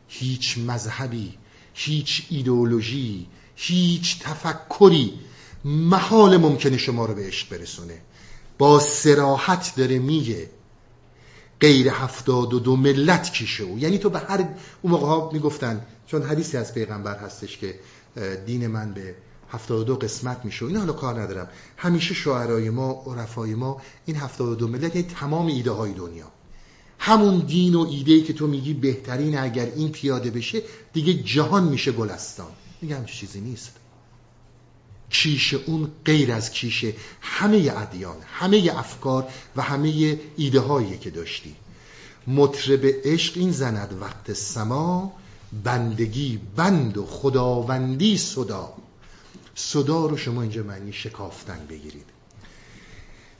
هیچ 0.08 0.58
مذهبی 0.58 1.34
هیچ 1.74 2.26
ایدئولوژی 2.30 3.26
هیچ 3.56 4.18
تفکری 4.22 5.20
محال 5.64 6.36
ممکنه 6.36 6.76
شما 6.76 7.06
رو 7.06 7.14
به 7.14 7.26
عشق 7.26 7.48
برسونه. 7.48 8.00
با 8.58 8.80
سراحت 8.80 9.72
داره 9.76 9.98
میگه 9.98 10.50
غیر 11.60 11.88
هفتاد 11.88 12.54
و 12.54 12.58
دو 12.58 12.76
ملت 12.76 13.32
کیشه 13.32 13.64
او. 13.64 13.78
یعنی 13.78 13.98
تو 13.98 14.10
به 14.10 14.18
هر 14.18 14.48
اون 14.82 14.92
موقع 14.92 15.06
ها 15.06 15.30
می‌گفتن 15.32 15.86
چون 16.06 16.22
حدیثی 16.22 16.56
از 16.56 16.74
پیغمبر 16.74 17.18
هستش 17.18 17.58
که 17.58 17.80
دین 18.46 18.66
من 18.66 18.92
به 18.92 19.14
هفتاد 19.50 19.80
و 19.80 19.84
دو 19.84 19.96
قسمت 19.96 20.44
میشه. 20.44 20.66
این 20.66 20.76
حالا 20.76 20.92
کار 20.92 21.20
ندارم. 21.20 21.48
همیشه 21.76 22.14
شعرهای 22.14 22.70
ما 22.70 23.04
عرفای 23.06 23.54
ما 23.54 23.82
این 24.06 24.16
هفتاد 24.16 24.48
و 24.48 24.54
دو 24.54 24.68
ملت 24.68 24.96
یعنی 24.96 25.08
تمام 25.08 25.46
ایده 25.46 25.70
های 25.70 25.92
دنیا. 25.92 26.26
همون 26.98 27.38
دین 27.38 27.74
و 27.74 27.86
ایده 27.90 28.20
که 28.20 28.32
تو 28.32 28.46
میگی 28.46 28.74
بهترین 28.74 29.38
اگر 29.38 29.66
این 29.76 29.92
پیاده 29.92 30.30
بشه 30.30 30.62
دیگه 30.92 31.14
جهان 31.14 31.64
میشه 31.64 31.92
گلستان. 31.92 32.50
میگم 32.82 33.04
چیزی 33.04 33.40
نیست. 33.40 33.72
کیش 35.10 35.54
اون 35.54 35.90
غیر 36.04 36.32
از 36.32 36.50
کیش 36.50 36.84
همه 37.20 37.72
ادیان 37.76 38.16
همه 38.26 38.72
افکار 38.76 39.28
و 39.56 39.62
همه 39.62 40.18
ایده 40.36 40.60
هایی 40.60 40.98
که 40.98 41.10
داشتی. 41.10 41.54
مطرب 42.26 42.86
عشق 43.04 43.32
این 43.36 43.52
زند 43.52 43.98
وقت 44.00 44.32
سما 44.32 45.12
بندگی 45.64 46.40
بند 46.56 46.98
و 46.98 47.06
خداوندی 47.06 48.18
صدا. 48.18 48.72
صدا 49.58 50.06
رو 50.06 50.16
شما 50.16 50.42
اینجا 50.42 50.62
معنی 50.62 50.92
شکافتن 50.92 51.66
بگیرید. 51.68 52.06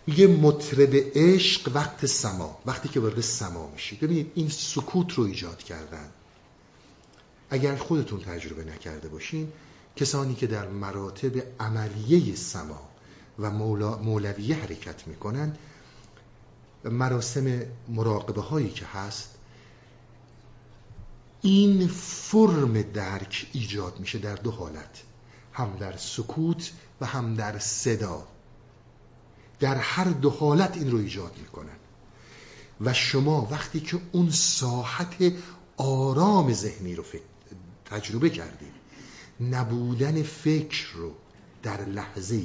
میگه 0.06 0.26
مطرب 0.26 0.94
عشق 1.14 1.70
وقت 1.74 2.06
سما 2.06 2.58
وقتی 2.66 2.88
که 2.88 3.00
وارد 3.00 3.20
سما 3.20 3.70
میشید. 3.70 4.00
ببینید 4.00 4.32
این 4.34 4.48
سکوت 4.48 5.12
رو 5.12 5.24
ایجاد 5.24 5.58
کردن. 5.58 6.08
اگر 7.50 7.76
خودتون 7.76 8.20
تجربه 8.20 8.64
نکرده 8.64 9.08
باشین 9.08 9.52
کسانی 9.96 10.34
که 10.34 10.46
در 10.46 10.68
مراتب 10.68 11.42
عملیه 11.60 12.34
سما 12.34 12.88
و 13.38 13.50
مولویه 13.50 14.56
حرکت 14.56 15.08
می‌کنن 15.08 15.56
مراسم 16.84 17.62
مراقبه 17.88 18.40
هایی 18.40 18.70
که 18.70 18.86
هست 18.86 19.30
این 21.42 21.88
فرم 21.88 22.82
درک 22.82 23.46
ایجاد 23.52 24.00
میشه 24.00 24.18
در 24.18 24.34
دو 24.34 24.50
حالت. 24.50 25.02
هم 25.56 25.76
در 25.76 25.96
سکوت 25.96 26.72
و 27.00 27.06
هم 27.06 27.34
در 27.34 27.58
صدا. 27.58 28.26
در 29.60 29.74
هر 29.74 30.04
دو 30.04 30.30
حالت 30.30 30.76
این 30.76 30.90
رو 30.90 30.98
ایجاد 30.98 31.38
می‌کنن. 31.38 31.76
و 32.80 32.92
شما 32.92 33.48
وقتی 33.50 33.80
که 33.80 34.00
اون 34.12 34.30
ساحت 34.30 35.32
آرام 35.76 36.52
ذهنی 36.52 36.94
رو 36.94 37.04
تجربه 37.84 38.30
کردید 38.30 38.72
نبودن 39.40 40.22
فکر 40.22 40.86
رو 40.94 41.12
در 41.62 41.84
لحظه 41.84 42.42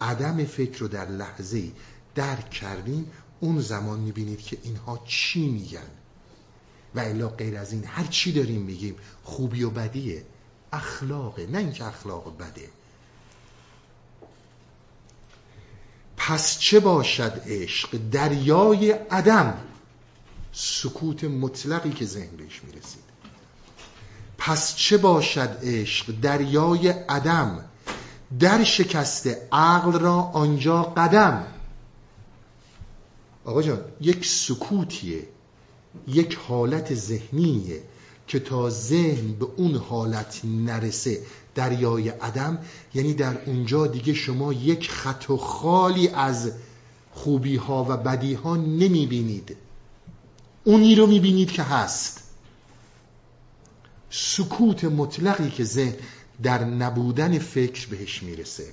عدم 0.00 0.44
فکر 0.44 0.78
رو 0.78 0.88
در 0.88 1.08
لحظه 1.08 1.70
درک 2.14 2.50
کردین 2.50 3.06
اون 3.40 3.60
زمان 3.60 4.00
می‌بینید 4.00 4.40
که 4.40 4.58
اینها 4.62 5.04
چی 5.06 5.48
میگن. 5.48 5.90
و 6.94 7.00
الا 7.00 7.28
غیر 7.28 7.56
از 7.56 7.72
این 7.72 7.84
هر 7.84 8.04
چی 8.04 8.32
داریم 8.32 8.60
میگیم 8.60 8.96
خوبی 9.24 9.62
و 9.62 9.70
بدیه. 9.70 10.24
اخلاقه 10.72 11.46
نه 11.46 11.58
اینکه 11.58 11.84
اخلاق 11.84 12.36
بده. 12.38 12.68
پس 16.16 16.58
چه 16.58 16.80
باشد 16.80 17.42
عشق؟ 17.46 17.98
دریای 18.10 18.90
عدم 18.90 19.58
سکوت 20.52 21.24
مطلقی 21.24 21.90
که 21.90 22.04
ذهن 22.04 22.36
بهش 22.36 22.60
می‌رسید. 22.64 23.02
پس 24.38 24.76
چه 24.76 24.96
باشد 24.96 25.58
عشق؟ 25.62 26.20
دریای 26.20 26.88
عدم 26.88 27.64
در 28.40 28.64
شکست 28.64 29.28
عقل 29.52 29.92
را 29.98 30.14
آنجا 30.14 30.82
قدم. 30.82 31.46
آقا 33.44 33.62
جان 33.62 33.80
یک 34.00 34.26
سکوتیه 34.26 35.26
یک 36.06 36.34
حالت 36.34 36.94
ذهنیه. 36.94 37.82
که 38.32 38.40
تا 38.40 38.70
ذهن 38.70 39.32
به 39.32 39.46
اون 39.56 39.76
حالت 39.76 40.40
نرسه 40.44 41.22
دریای 41.54 42.08
عدم 42.08 42.58
یعنی 42.94 43.14
در 43.14 43.44
اونجا 43.44 43.86
دیگه 43.86 44.14
شما 44.14 44.52
یک 44.52 44.90
خط 44.90 45.30
و 45.30 45.36
خالی 45.36 46.08
از 46.08 46.52
خوبی 47.10 47.56
ها 47.56 47.86
و 47.88 47.96
بدی 47.96 48.34
ها 48.34 48.56
نمی 48.56 49.06
بینید 49.06 49.56
اونی 50.64 50.94
رو 50.94 51.06
می 51.06 51.20
بینید 51.20 51.50
که 51.50 51.62
هست. 51.62 52.22
سکوت 54.10 54.84
مطلقی 54.84 55.50
که 55.50 55.64
ذهن 55.64 55.94
در 56.42 56.64
نبودن 56.64 57.38
فکر 57.38 57.88
بهش 57.88 58.22
می‌رسه. 58.22 58.72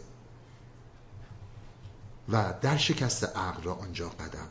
و 2.29 2.53
در 2.61 2.77
شکست 2.77 3.23
عقل 3.23 3.63
را 3.63 3.73
آنجا 3.73 4.09
قدم. 4.09 4.47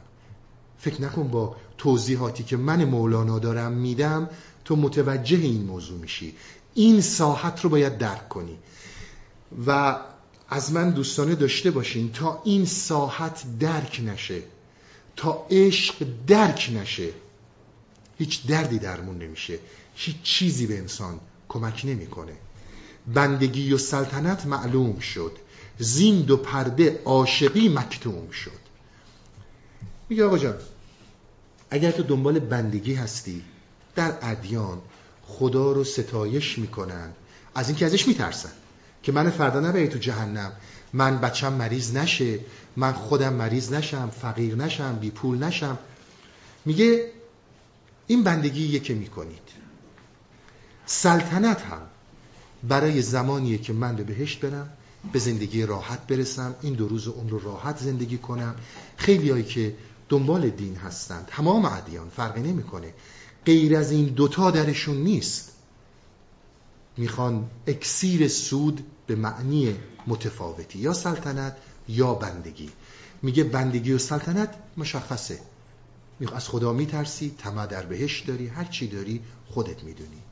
فکر 0.79 1.03
نکن 1.03 1.29
با 1.29 1.57
توضیحاتی 1.79 2.45
که 2.45 2.57
من 2.57 2.85
مولانا 2.85 3.39
دارم 3.39 3.73
میدم 3.73 4.31
تو 4.65 4.77
متوجه 4.77 5.39
این 5.39 5.65
موضوع 5.65 5.99
میشی. 5.99 6.35
این 6.75 7.01
ساحت 7.01 7.61
رو 7.61 7.71
باید 7.71 7.99
درک 7.99 8.29
کنی. 8.29 8.59
و 9.67 9.99
از 10.49 10.73
من 10.73 10.91
دوستانه 10.91 11.35
داشته 11.35 11.71
باشین 11.71 12.13
تا 12.13 12.43
این 12.45 12.65
ساحت 12.65 13.45
درک 13.61 14.01
نشه 14.05 14.43
تا 15.17 15.47
عشق 15.51 16.07
درک 16.27 16.71
نشه 16.75 17.09
هیچ 18.19 18.47
دردی 18.47 18.79
درمون 18.79 19.19
نمیشه. 19.19 19.59
هیچ 19.95 20.23
چیزی 20.23 20.67
به 20.67 20.79
انسان 20.79 21.21
کمک 21.49 21.83
نمی‌کنه. 21.85 22.33
بندگی 23.15 23.73
و 23.73 23.79
سلطنت 23.79 24.47
معلوم 24.47 24.99
شد. 24.99 25.33
زیند 25.79 26.31
و 26.31 26.37
پرده 26.37 27.01
عاشقی 27.05 27.69
مکتوم 27.69 28.31
شد. 28.31 28.58
میگه 30.09 30.25
آقا 30.25 30.39
جان 30.39 30.55
اگر 31.71 31.91
تو 31.91 32.03
دنبال 32.03 32.39
بندگی 32.39 32.95
هستی 32.95 33.43
در 33.95 34.15
ادیان 34.23 34.79
خدا 35.23 35.73
رو 35.73 35.85
ستایش 35.85 36.59
می‌کنن 36.59 37.11
از 37.55 37.69
اینکه 37.69 37.87
ازش 37.87 38.09
میترسن 38.09 38.53
که 39.03 39.13
من 39.13 39.31
فردا 39.31 39.61
نبری 39.61 39.89
تو 39.89 39.99
جهنم 39.99 40.53
من 40.93 41.19
بچم 41.19 41.53
مریض 41.53 41.97
نشه 41.97 42.39
من 42.77 42.93
خودم 42.93 43.33
مریض 43.33 43.73
نشم 43.73 44.11
فقیر 44.21 44.55
نشم 44.55 44.99
بی 44.99 45.11
پول 45.11 45.45
نشم. 45.45 45.79
میگه 46.65 47.13
این 48.07 48.23
بندگی 48.23 48.81
که 48.81 48.95
می‌کنید. 48.95 49.49
سلطنت 50.87 51.63
هم 51.63 51.81
برای 52.69 53.03
زمانیه 53.03 53.59
که 53.59 53.73
من 53.73 53.97
به 53.97 54.03
بهشت 54.03 54.41
برم 54.41 54.69
به 55.13 55.19
زندگی 55.19 55.63
راحت 55.63 56.07
برسم 56.07 56.55
این 56.63 56.75
دو 56.75 56.89
روز 56.89 57.09
اون 57.09 57.29
رو 57.29 57.39
راحت 57.39 57.79
زندگی 57.79 58.19
کنم. 58.19 58.55
خیلی 58.97 59.31
هایی 59.31 59.45
که 59.45 59.75
دنبال 60.09 60.51
دین 60.51 60.77
هستند. 60.77 61.27
تمام 61.27 61.65
ادیان 61.65 62.09
فرقی 62.09 62.41
نمی‌کنه. 62.41 62.95
غیر 63.47 63.77
از 63.77 63.91
این 63.91 64.05
دوتا 64.05 64.51
درشون 64.51 64.97
نیست. 64.97 65.53
می‌خوان 66.97 67.51
اکسیر 67.67 68.29
سود 68.29 68.87
به 69.07 69.17
معنی 69.17 69.77
متفاوتی 70.07 70.79
یا 70.79 70.93
سلطنت 70.93 71.57
یا 71.89 72.15
بندگی. 72.15 72.71
میگه 73.23 73.45
بندگی 73.45 73.93
و 73.93 73.99
سلطنت 73.99 74.55
مشخصه. 74.77 75.41
از 76.35 76.49
خدا 76.49 76.73
میترسی 76.73 77.35
طمع 77.39 77.67
در 77.67 77.87
بهش 77.87 78.21
داری 78.21 78.47
هر 78.47 78.65
چی 78.65 78.89
داری 78.89 79.23
خودت 79.51 79.85
می‌دونی. 79.85 80.23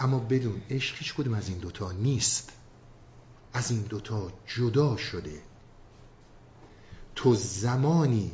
اما 0.00 0.18
بدون 0.18 0.62
عشق 0.70 0.96
هیچ 0.98 1.14
کدوم 1.14 1.34
از 1.34 1.48
این 1.48 1.58
دوتا 1.58 1.92
نیست. 1.92 2.52
از 3.52 3.70
این 3.70 3.80
دوتا 3.80 4.32
جدا 4.46 4.96
شده. 4.96 5.42
تو 7.14 7.34
زمانی 7.34 8.32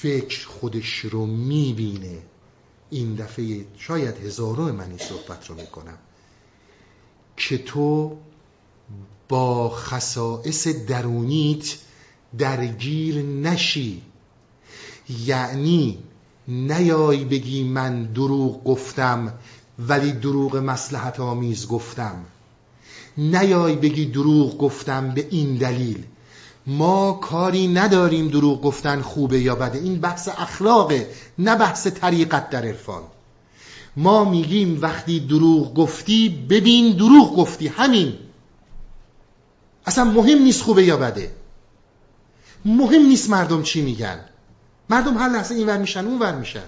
فکر 0.00 0.46
خودش 0.48 0.98
رو 0.98 1.26
می‌بینه. 1.26 2.18
این 2.90 3.14
دفعه 3.14 3.64
شاید 3.78 4.16
هزارو 4.16 4.72
من 4.72 4.88
این 4.88 4.98
صحبت 4.98 5.46
رو 5.46 5.54
می‌کنم. 5.54 5.98
که 7.36 7.58
تو 7.58 8.16
با 9.28 9.68
خصائص 9.70 10.68
درونیت 10.68 11.76
درگیر 12.38 13.22
نشی. 13.22 14.02
یعنی 15.26 15.98
نیای 16.48 17.24
بگی 17.24 17.64
من 17.64 18.04
دروغ 18.04 18.64
گفتم 18.64 19.34
ولی 19.78 20.12
دروغ 20.12 20.56
مسلحت 20.56 21.20
آمیز 21.20 21.68
گفتم. 21.68 22.24
نیای 23.18 23.76
بگی 23.76 24.06
دروغ 24.06 24.58
گفتم 24.58 25.14
به 25.14 25.26
این 25.30 25.56
دلیل. 25.56 26.04
ما 26.66 27.12
کاری 27.12 27.68
نداریم 27.68 28.28
دروغ 28.28 28.62
گفتن 28.62 29.02
خوبه 29.02 29.40
یا 29.40 29.54
بده. 29.54 29.78
این 29.78 30.00
بحث 30.00 30.28
اخلاقه 30.28 31.10
نه 31.38 31.56
بحث 31.56 31.86
طریقت 31.86 32.50
در 32.50 32.64
عرفان. 32.64 33.02
ما 33.96 34.24
میگیم 34.24 34.78
وقتی 34.82 35.20
دروغ 35.20 35.74
گفتی 35.74 36.28
ببین 36.28 36.96
دروغ 36.96 37.36
گفتی. 37.36 37.68
همین. 37.68 38.14
اصلا 39.86 40.04
مهم 40.04 40.38
نیست 40.38 40.62
خوبه 40.62 40.84
یا 40.84 40.96
بده. 40.96 41.30
مهم 42.64 43.02
نیست 43.02 43.30
مردم 43.30 43.62
چی 43.62 43.82
میگن. 43.82 44.20
مردم 44.90 45.18
هر 45.18 45.28
لحظه 45.28 45.54
این 45.54 45.66
ور 45.66 45.78
میشن 45.78 46.06
اون 46.06 46.18
ور 46.18 46.34
میشن. 46.34 46.64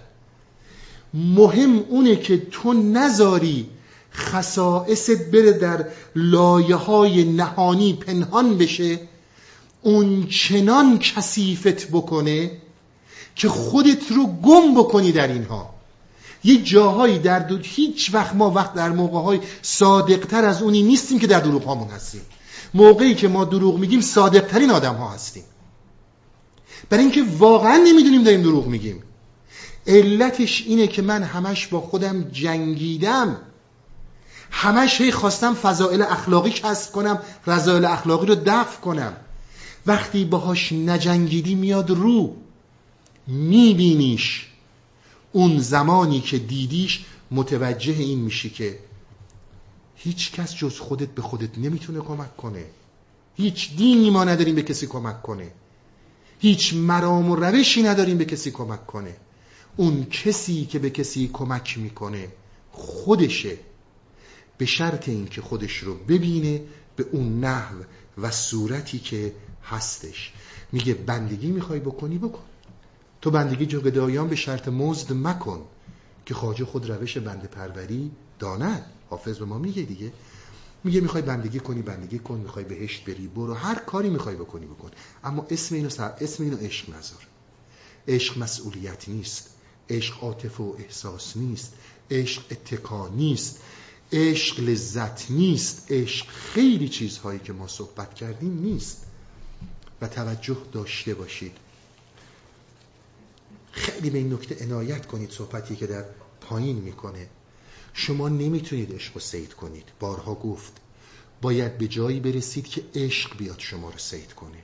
مهم 1.15 1.79
اونه 1.79 2.17
که 2.17 2.47
تو 2.51 2.73
نذاری 2.73 3.69
خصائصت 4.13 5.31
بره 5.31 5.53
در 5.53 5.85
لایه 6.17 6.77
های 6.77 7.25
نهانی 7.25 7.93
پنهان 7.93 8.59
بشه. 8.59 9.01
اون 9.83 10.27
چنان 10.27 10.99
کثیفت 10.99 11.91
بکنه 11.91 12.51
که 13.35 13.49
خودت 13.49 14.13
رو 14.13 14.27
گم 14.27 14.75
بکنی 14.75 15.13
در 15.13 15.29
اینها. 15.29 15.75
یه 16.45 16.63
جاهایی 16.63 17.19
در 17.19 17.39
دو... 17.39 17.59
هیچ 17.63 18.15
وقت 18.15 18.35
ما 18.35 18.51
وقت 18.51 18.75
در 18.75 18.89
موقعهای 18.89 19.41
صادقتر 19.63 20.45
از 20.45 20.63
اونی 20.63 20.83
نیستیم 20.83 21.19
که 21.19 21.27
در 21.27 21.41
دروغ 21.41 21.65
هامون 21.65 21.89
هستیم. 21.89 22.21
موقعی 22.75 23.15
که 23.15 23.29
ما 23.29 23.45
دروغ 23.45 23.79
میگیم 23.79 24.01
صادقترین 24.01 24.71
آدم 24.71 24.95
ها 24.95 25.09
هستیم. 25.11 25.45
برای 26.91 27.05
اینکه 27.05 27.25
واقعا 27.39 27.77
نمی‌دونیم 27.77 28.23
داریم 28.23 28.43
دروغ 28.43 28.67
میگیم. 28.67 29.03
علتش 29.87 30.65
اینه 30.67 30.87
که 30.87 31.03
من 31.03 31.23
همش 31.23 31.67
با 31.67 31.81
خودم 31.81 32.23
جنگیدم. 32.23 33.37
همش 34.51 35.01
هی 35.01 35.13
خواستم 35.13 35.55
فضائل 35.55 36.03
اخلاقی 36.03 36.51
کسب 36.51 36.93
کنم 36.93 37.19
رضایل 37.47 37.85
اخلاقی 37.85 38.27
رو 38.27 38.35
دفع 38.35 38.81
کنم. 38.81 39.17
وقتی 39.89 40.25
باهاش 40.25 40.73
نجنگیدی 40.73 41.55
میاد 41.55 41.91
رو. 41.91 42.37
میبینیش. 43.27 44.47
اون 45.33 45.59
زمانی 45.59 46.21
که 46.21 46.39
دیدیش 46.39 47.05
متوجه 47.31 47.93
این 47.93 48.19
میشی 48.19 48.51
که 48.51 48.79
هیچ 49.97 50.33
کس 50.33 50.57
جز 50.57 50.79
خودت 50.79 51.09
به 51.09 51.23
خودت 51.23 51.59
نمی‌تونه 51.59 52.01
کمک 52.01 52.37
کنه. 52.37 52.65
هیچ 53.37 53.77
دینی 53.77 54.11
ما 54.11 54.25
نداریم 54.25 54.55
به 54.55 54.63
کسی 54.63 54.87
کمک 54.87 55.23
کنه. 55.23 55.51
هیچ 56.41 56.75
مرام 56.75 57.31
و 57.31 57.37
روشی 57.37 57.83
نداریم 57.83 58.19
به 58.19 58.25
کسی 58.25 58.51
کمک 58.51 58.87
کنه. 58.87 59.17
اون 59.77 60.05
کسی 60.05 60.65
که 60.65 60.79
به 60.79 60.91
کسی 60.91 61.31
کمک 61.33 61.79
می‌کنه 61.79 62.29
خودشه. 62.73 63.57
به 64.59 64.67
شرط 64.67 65.09
اینکه 65.09 65.43
خودش 65.43 65.77
رو 65.77 65.95
ببینه 65.95 66.61
به 66.97 67.07
اون 67.13 67.41
نحو 67.41 67.77
و 68.19 68.31
صورتی 68.31 68.99
که 68.99 69.33
هستش. 69.71 70.33
میگه 70.73 70.95
بندگی 70.95 71.51
می‌خوای 71.51 71.81
بکنی 71.81 72.19
بکن. 72.19 72.45
تو 73.23 73.31
بندگی 73.31 73.67
جو 73.67 73.81
گدایان 73.81 74.29
به 74.29 74.37
شرط 74.37 74.69
مزد 74.69 75.13
مکن 75.13 75.65
که 76.27 76.35
خواجه 76.35 76.65
خود 76.65 76.91
روش 76.91 77.19
بند 77.19 77.45
پروری 77.45 78.11
داند. 78.39 78.85
حافظ 79.11 79.39
به 79.39 79.45
ما 79.45 79.59
میگه 79.59 79.83
دیگه. 79.83 80.13
میگه 80.85 81.01
می‌خوای 81.01 81.23
بندگی 81.23 81.61
کنی 81.61 81.83
بندگی 81.83 82.19
کن. 82.19 82.39
می‌خوای 82.39 82.65
بهشت 82.65 83.05
بری 83.05 83.27
برو. 83.27 83.55
هر 83.55 83.75
کاری 83.75 84.11
می‌خوای 84.11 84.37
بکنی 84.37 84.67
بکن. 84.67 84.91
اما 85.25 85.47
اسم 85.51 85.75
اینو 85.75 85.91
سر... 85.91 86.13
اسم 86.21 86.43
اینو 86.45 86.57
عشق 86.57 86.91
نذار. 86.91 87.27
عشق 88.09 88.39
مسئولیت 88.39 89.09
نیست. 89.09 89.51
عشق 89.91 90.25
عاطفه 90.25 90.63
و 90.63 90.75
احساس 90.79 91.37
نیست. 91.37 91.73
عشق 92.11 92.43
اتکا 92.51 93.09
نیست. 93.09 93.61
عشق 94.13 94.61
لذت 94.61 95.31
نیست. 95.31 95.87
عشق 95.93 96.27
خیلی 96.27 96.89
چیزهایی 96.89 97.39
که 97.39 97.53
ما 97.53 97.67
صحبت 97.67 98.15
کردیم 98.15 98.61
نیست. 98.61 99.05
و 100.01 100.09
توجه 100.09 100.57
داشته 100.73 101.15
باشید. 101.15 101.57
خیلی 103.73 104.11
به 104.11 104.19
این 104.19 104.33
نکته 104.33 104.65
عنایت 104.65 105.07
کنید 105.07 105.31
صحبتی 105.31 105.77
که 105.77 105.87
در 105.87 106.05
پایین 106.41 106.77
می‌کنه. 106.77 107.29
شما 107.95 108.29
نمی‌تونید 108.29 108.95
عشق 108.95 109.15
رو 109.15 109.21
سید 109.21 109.55
کنید. 109.55 109.89
بارها 110.01 110.35
گفت 110.35 110.73
باید 111.43 111.79
به 111.79 111.89
جایی 111.89 112.21
برسید 112.21 112.69
که 112.69 112.85
عشق 112.95 113.37
بیاد 113.37 113.59
شما 113.59 113.91
رو 113.91 113.99
سید 113.99 114.33
کنه. 114.33 114.59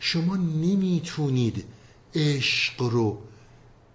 شما 0.00 0.36
نمی‌تونید 0.36 1.64
عشق 2.14 2.82
رو 2.82 3.18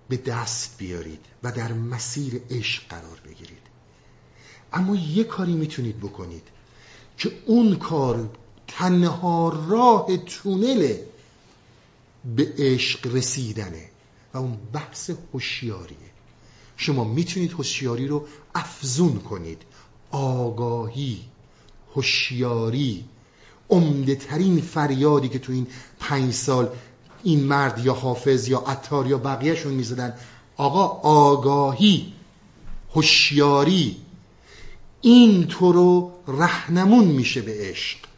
به 0.10 0.18
دست 0.18 0.78
بیارید 0.78 1.26
و 1.44 1.52
در 1.52 1.74
مسیر 1.74 2.42
عشق 2.50 2.88
قرار 2.90 3.20
بگیرید. 3.26 3.62
اما 4.74 4.96
یه 4.96 5.24
کاری 5.24 5.54
می‌تونید 5.54 5.98
بکنید 6.00 6.48
که 7.18 7.32
اون 7.46 7.76
کار 7.76 8.30
تنها 8.78 9.66
راه 9.68 10.18
تونل 10.18 10.94
به 12.36 12.54
عشق 12.58 13.16
رسیدنه 13.16 13.90
و 14.34 14.38
اون 14.38 14.58
بحث 14.74 15.12
هوشیاریه. 15.34 15.98
شما 16.78 17.04
می‌تونید 17.04 17.52
هوشیاری 17.52 18.08
رو 18.08 18.28
افزون 18.56 19.20
کنید. 19.20 19.62
آگاهی 20.12 21.20
هوشیاری 21.96 23.06
عمده 23.70 24.16
ترین 24.16 24.62
فریادی 24.62 25.30
که 25.30 25.40
تو 25.40 25.52
این 25.52 25.68
پنج 26.00 26.34
سال 26.34 26.70
این 27.24 27.44
مرد 27.44 27.86
یا 27.86 27.94
حافظ 27.94 28.48
یا 28.48 28.60
عطار 28.60 29.08
یا 29.08 29.18
بقیهشون 29.18 29.74
می‌زدن. 29.74 30.14
آقا 30.58 30.86
آگاهی 31.10 32.14
هوشیاری 32.96 33.98
این 35.02 35.48
تو 35.48 35.72
رو 35.72 36.12
رهنمون 36.28 37.06
میشه 37.06 37.42
به 37.42 37.56
عشق. 37.60 38.09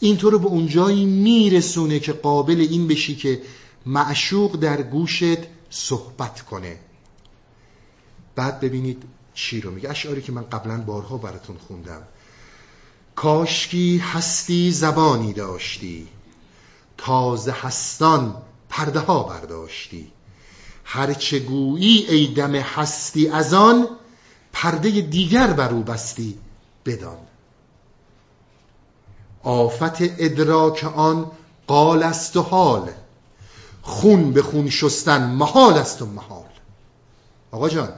این 0.00 0.16
تو 0.16 0.30
رو 0.30 0.38
به 0.38 0.46
اونجایی 0.46 1.04
میرسونه 1.04 1.98
که 1.98 2.12
قابل 2.12 2.60
این 2.60 2.88
بشی 2.88 3.16
که 3.16 3.42
معشوق 3.86 4.56
در 4.56 4.82
گوشت 4.82 5.38
صحبت 5.70 6.40
کنه. 6.40 6.78
بعد 8.34 8.60
ببینید 8.60 9.02
چی 9.34 9.60
رو 9.60 9.70
میگه. 9.70 9.90
اشعاری 9.90 10.22
که 10.22 10.32
من 10.32 10.42
قبلا 10.42 10.80
بارها 10.80 11.16
براتون 11.16 11.56
خوندم. 11.56 12.02
کاشکی 13.16 13.98
هستی 13.98 14.72
زبانی 14.72 15.32
داشتی. 15.32 16.08
تازه 16.96 17.52
هستان 17.52 18.36
پرده 18.68 19.00
ها 19.00 19.22
برداشتی 19.22 20.12
هرچه 20.84 21.38
گویی 21.38 22.06
ای 22.08 22.26
دم 22.26 22.54
هستی 22.54 23.28
از 23.28 23.54
آن 23.54 23.88
پرده 24.52 24.90
دیگر 25.00 25.52
بر 25.52 25.72
بستی 25.72 26.38
بدان. 26.86 27.18
آفت 29.44 30.00
ادراک 30.00 30.84
آن 30.96 31.30
قال 31.66 32.02
است 32.02 32.36
و 32.36 32.42
حال. 32.42 32.90
خون 33.82 34.32
به 34.32 34.42
خون 34.42 34.70
شستن 34.70 35.30
محال 35.30 35.74
است 35.74 36.02
و 36.02 36.06
محال. 36.06 36.44
آقا 37.52 37.68
جان 37.68 37.88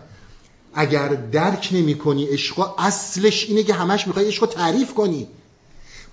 اگر 0.74 1.08
درک 1.08 1.68
نمی 1.72 1.98
کنی 1.98 2.26
عشق 2.26 2.74
اصلش 2.78 3.44
اینه 3.48 3.62
که 3.62 3.74
همش 3.74 4.06
می‌خوای 4.06 4.28
عشق 4.28 4.46
تعریف 4.46 4.94
کنی. 4.94 5.28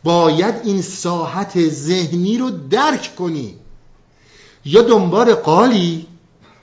باید 0.04 0.56
این 0.64 0.82
ساحت 0.82 1.70
ذهنی 1.70 2.38
رو 2.38 2.50
درک 2.50 3.16
کنی. 3.16 3.56
یا 4.66 4.82
دنبال 4.82 5.34
قالی 5.34 6.08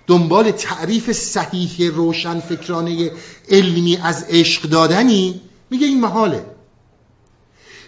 دنبال 0.07 0.51
تعریف 0.51 1.13
صحیح 1.13 1.91
روشن 1.91 2.41
فکرانه 2.41 3.11
علمی 3.49 3.97
از 3.97 4.25
عشق 4.29 4.63
دادنی 4.63 5.41
میگه 5.71 5.87
این 5.87 6.01
محاله. 6.01 6.56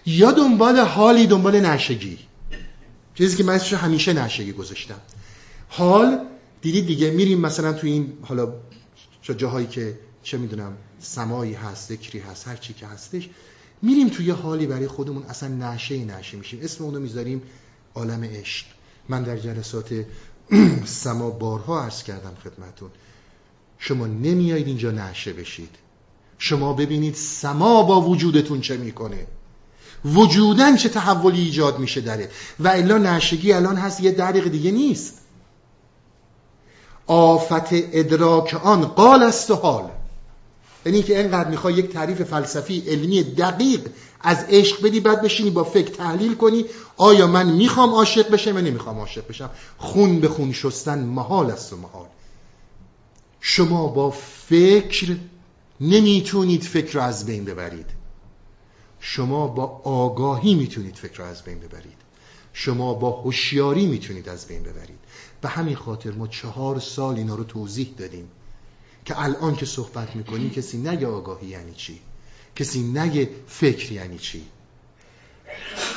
یا 0.08 0.32
دنبال 0.32 0.78
حالی 0.78 1.26
دنبال 1.26 1.60
نشگی. 1.60 2.18
چیزی 3.14 3.36
که 3.36 3.44
من 3.44 3.58
همیشه 3.58 4.12
نشگی 4.12 4.52
گذاشتم. 4.52 5.00
حال 5.68 6.18
دیدید 6.62 6.86
دیگه 6.86 7.10
میریم 7.10 7.40
مثلا 7.40 7.72
تو 7.72 7.86
این 7.86 8.12
حالا 8.22 8.52
جاهایی 9.36 9.66
که 9.66 9.98
چه 10.22 10.38
می‌دونم 10.38 10.76
سمایی 10.98 11.54
هست 11.54 11.88
ذکری 11.88 12.18
هست 12.18 12.48
هر 12.48 12.56
چی 12.56 12.74
که 12.74 12.86
هستش 12.86 13.28
میریم 13.82 14.08
توی 14.08 14.30
حالی 14.30 14.66
برای 14.66 14.86
خودمون 14.86 15.22
اصلا 15.22 15.48
نشه 15.48 16.04
نشه 16.04 16.36
میشیم. 16.36 16.60
اسم 16.62 16.84
اونو 16.84 17.00
می‌ذاریم 17.00 17.42
عالم 17.94 18.24
عشق. 18.24 18.66
من 19.08 19.22
در 19.22 19.36
جلسات 19.36 20.04
سما 20.84 21.30
بارها 21.30 21.82
عرض 21.82 22.02
کردم 22.02 22.34
خدمتون. 22.44 22.90
شما 23.78 24.06
نمیایید 24.06 24.66
اینجا 24.66 24.90
نشه 24.90 25.32
بشید. 25.32 25.70
شما 26.38 26.72
ببینید 26.72 27.14
سما 27.14 27.82
با 27.82 28.00
وجودتون 28.00 28.60
چه 28.60 28.76
می‌کنه. 28.76 29.26
وجودن 30.04 30.76
چه 30.76 30.88
تحولی 30.88 31.40
ایجاد 31.40 31.78
میشه 31.78 32.00
داره 32.00 32.30
و 32.60 32.68
الا 32.68 32.98
نشگی 32.98 33.52
الان 33.52 33.76
هست 33.76 34.00
یه 34.00 34.12
دریق 34.12 34.48
دیگه 34.48 34.70
نیست. 34.70 35.14
آفت 37.06 37.68
ادراک 37.72 38.60
آن 38.64 38.84
قال 38.84 39.22
است 39.22 39.50
و 39.50 39.54
حال. 39.54 39.90
یعنی 40.86 41.02
که 41.02 41.18
اینقدر 41.18 41.50
می‌خوای 41.50 41.74
یک 41.74 41.92
تعریف 41.92 42.22
فلسفی 42.22 42.82
علمی 42.86 43.22
دقیق 43.22 43.80
از 44.20 44.44
عشق 44.48 44.82
بدی 44.82 45.00
بعد 45.00 45.22
بشینی 45.22 45.50
با 45.50 45.64
فکر 45.64 45.90
تحلیل 45.90 46.34
کنی 46.34 46.64
آیا 46.96 47.26
من 47.26 47.46
می‌خوام 47.46 47.90
عاشق 47.90 48.30
بشم 48.30 48.54
یا 48.54 48.60
نمی‌خوام 48.60 48.98
عاشق 48.98 49.28
بشم؟ 49.28 49.50
خون 49.78 50.20
به 50.20 50.28
خون 50.28 50.52
شستن 50.52 50.98
محال 50.98 51.50
است 51.50 51.72
و 51.72 51.76
محال. 51.76 52.06
شما 53.40 53.86
با 53.86 54.10
فکر 54.48 55.16
نمی‌تونید 55.80 56.62
فکر 56.62 56.92
رو 56.92 57.00
از 57.00 57.26
بین 57.26 57.44
ببرید. 57.44 57.97
شما 59.00 59.46
با 59.46 59.64
آگاهی 59.84 60.54
می‌تونید 60.54 60.96
فکر 60.96 61.18
رو 61.18 61.24
از 61.24 61.42
بین 61.42 61.58
ببرید. 61.58 61.98
شما 62.52 62.94
با 62.94 63.10
هوشیاری 63.10 63.86
می‌تونید 63.86 64.28
از 64.28 64.46
بین 64.46 64.62
ببرید. 64.62 64.98
به 65.40 65.48
همین 65.48 65.76
خاطر 65.76 66.10
ما 66.10 66.26
چهار 66.26 66.80
سال 66.80 67.16
اینا 67.16 67.34
رو 67.34 67.44
توضیح 67.44 67.94
دادیم 67.98 68.28
که 69.04 69.22
الان 69.22 69.56
که 69.56 69.66
صحبت 69.66 70.16
می‌کنیم 70.16 70.50
کسی 70.50 70.78
نگه 70.78 71.06
آگاهی 71.06 71.46
یعنی 71.46 71.74
چی؟ 71.74 72.00
کسی 72.56 72.82
نگه 72.82 73.30
فکر 73.46 73.92
یعنی 73.92 74.18
چی؟ 74.18 74.44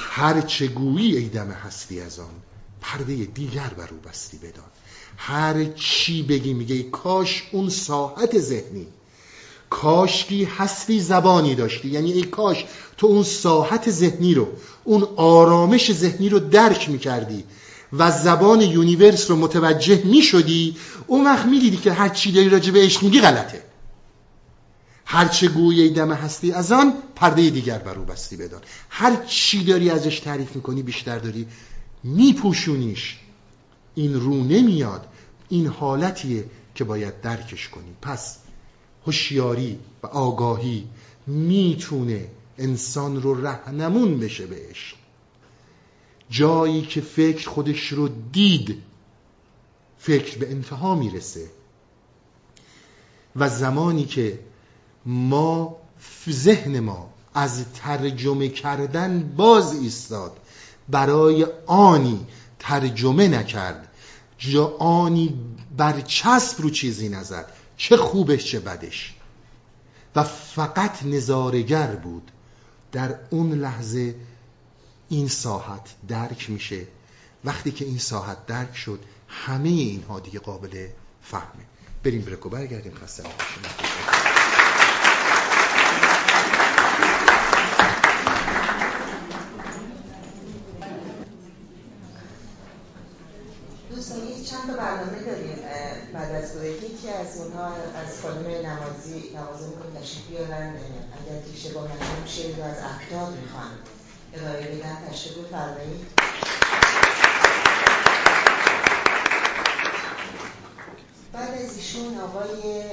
هر 0.09 0.41
چه 0.41 0.67
گویی 0.67 1.17
ای 1.17 1.29
دم 1.29 1.51
هستی 1.51 2.01
از 2.01 2.19
آن 2.19 2.33
پرده 2.81 3.15
دیگر 3.15 3.69
بر 3.77 3.89
او 3.91 3.97
بستی 3.97 4.37
بدان. 4.37 4.65
هر 5.17 5.65
چی 5.65 6.23
بگی 6.23 6.53
میگه 6.53 6.83
کاش 6.83 7.49
اون 7.51 7.69
ساحت 7.69 8.39
ذهنی. 8.39 8.87
کاشکی 9.71 10.45
حسبی 10.45 10.99
زبانی 10.99 11.55
داشتی. 11.55 11.89
یعنی 11.89 12.11
ای 12.11 12.23
کاش 12.23 12.65
تو 12.97 13.07
اون 13.07 13.23
ساحت 13.23 13.91
ذهنی 13.91 14.33
رو 14.33 14.47
اون 14.83 15.07
آرامش 15.15 15.91
ذهنی 15.93 16.29
رو 16.29 16.39
درک 16.39 16.89
می‌کردی 16.89 17.43
و 17.93 18.11
زبان 18.11 18.61
یونیورس 18.61 19.31
رو 19.31 19.35
متوجه 19.35 20.01
می‌شدی 20.05 20.75
اون 21.07 21.25
وقت 21.25 21.45
می‌دیدی 21.45 21.77
که 21.77 21.91
هر 21.93 22.09
چی 22.09 22.31
داری 22.31 22.49
راجع 22.49 22.71
به 22.71 22.79
عشق 22.79 23.01
غلطه. 23.01 23.63
هر 25.05 25.27
چه 25.27 25.47
گویی 25.47 25.89
دم 25.89 26.11
هستی 26.11 26.51
از 26.51 26.71
آن 26.71 26.93
پرده 27.15 27.49
دیگر 27.49 27.77
بر 27.77 27.95
او 27.95 28.05
بستی 28.05 28.37
بدان. 28.37 28.61
هر 28.89 29.15
چی 29.27 29.63
داری 29.63 29.89
ازش 29.89 30.19
تعریف 30.19 30.55
می‌کنی 30.55 30.83
بیشتر 30.83 31.19
داری 31.19 31.47
میپوشونیش. 32.03 33.17
این 33.95 34.13
رو 34.13 34.43
نمیاد. 34.43 35.07
این 35.49 35.67
حالتیه 35.67 36.45
که 36.75 36.83
باید 36.83 37.21
درکش 37.21 37.69
کنی. 37.69 37.93
پس 38.01 38.37
هوشیاری 39.05 39.79
و 40.03 40.07
آگاهی 40.07 40.87
می‌تونه 41.27 42.27
انسان 42.57 43.21
رو 43.21 43.45
رهنمون 43.45 44.19
بشه 44.19 44.45
بهش. 44.45 44.95
جایی 46.29 46.81
که 46.81 47.01
فکر 47.01 47.49
خودش 47.49 47.87
رو 47.87 48.09
دید 48.31 48.83
فکر 49.97 50.37
به 50.37 50.51
انتها 50.51 50.95
می‌رسه. 50.95 51.47
و 53.35 53.49
زمانی 53.49 54.05
که 54.05 54.39
ما 55.05 55.77
ذهن 56.29 56.79
ما 56.79 57.09
از 57.33 57.65
ترجمه 57.73 58.49
کردن 58.49 59.33
باز 59.37 59.81
ایستاد 59.81 60.37
برای 60.89 61.47
آنی 61.65 62.25
ترجمه 62.59 63.27
نکرد 63.27 63.87
جا 64.37 64.67
آنی 64.79 65.39
برچسب 65.77 66.61
رو 66.61 66.69
چیزی 66.69 67.09
نزد. 67.09 67.53
چه 67.81 67.97
خوبش 67.97 68.45
چه 68.45 68.59
بدش. 68.59 69.13
و 70.15 70.23
فقط 70.23 71.03
نظارگر 71.03 71.95
بود. 71.95 72.31
در 72.91 73.15
اون 73.29 73.51
لحظه 73.51 74.15
این 75.09 75.27
ساحت 75.27 75.89
درک 76.07 76.49
میشه. 76.49 76.87
وقتی 77.45 77.71
که 77.71 77.85
این 77.85 77.97
ساحت 77.97 78.45
درک 78.45 78.75
شد 78.77 78.99
همه 79.27 79.69
اینها 79.69 80.19
دیگه 80.19 80.39
قابل 80.39 80.87
فهمه. 81.23 81.65
بریم 82.03 82.21
برکو 82.21 82.49
برگردیم 82.49 82.93
خسته 82.93 83.23
دوستان 94.01 94.43
چند 94.49 94.67
تا 94.67 94.73
برنامه 94.77 95.23
داریم 95.23 95.57
بعد 96.13 96.35
از 96.35 96.53
بریک 96.53 96.83
یکی. 96.83 97.09
از 97.09 97.37
اونها 97.37 97.65
از 97.67 98.21
خانم 98.21 98.47
نمازی 98.47 99.31
نمازی 99.35 99.65
می‌کنم 99.65 100.01
تشریف 100.01 100.27
بیارن. 100.27 100.73
اگر 100.73 101.41
که 101.41 101.51
اشتباه 101.53 101.83
نکنم 101.83 102.25
شعر 102.25 102.55
رو 102.55 102.63
از 102.63 102.77
افتاد 102.77 103.35
می‌خوان 103.41 103.71
ارائه 104.33 104.75
بدن. 104.75 104.97
تشریف 105.11 105.37
بفرمایید. 105.37 106.05
بعد 111.33 111.61
از 111.61 111.77
ایشون 111.77 112.17
آقای 112.17 112.83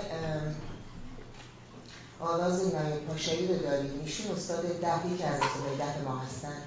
آراز 2.21 2.75
نایی 2.75 2.97
پاشایی 3.09 3.49
رو 3.49 3.59
داریم. 3.59 4.01
ایشون 4.05 4.37
استاد 4.37 4.63
دهی 4.81 5.19
که 5.19 5.27
از 5.27 5.41
استاد 5.41 6.05
ما 6.05 6.19
هستن. 6.19 6.63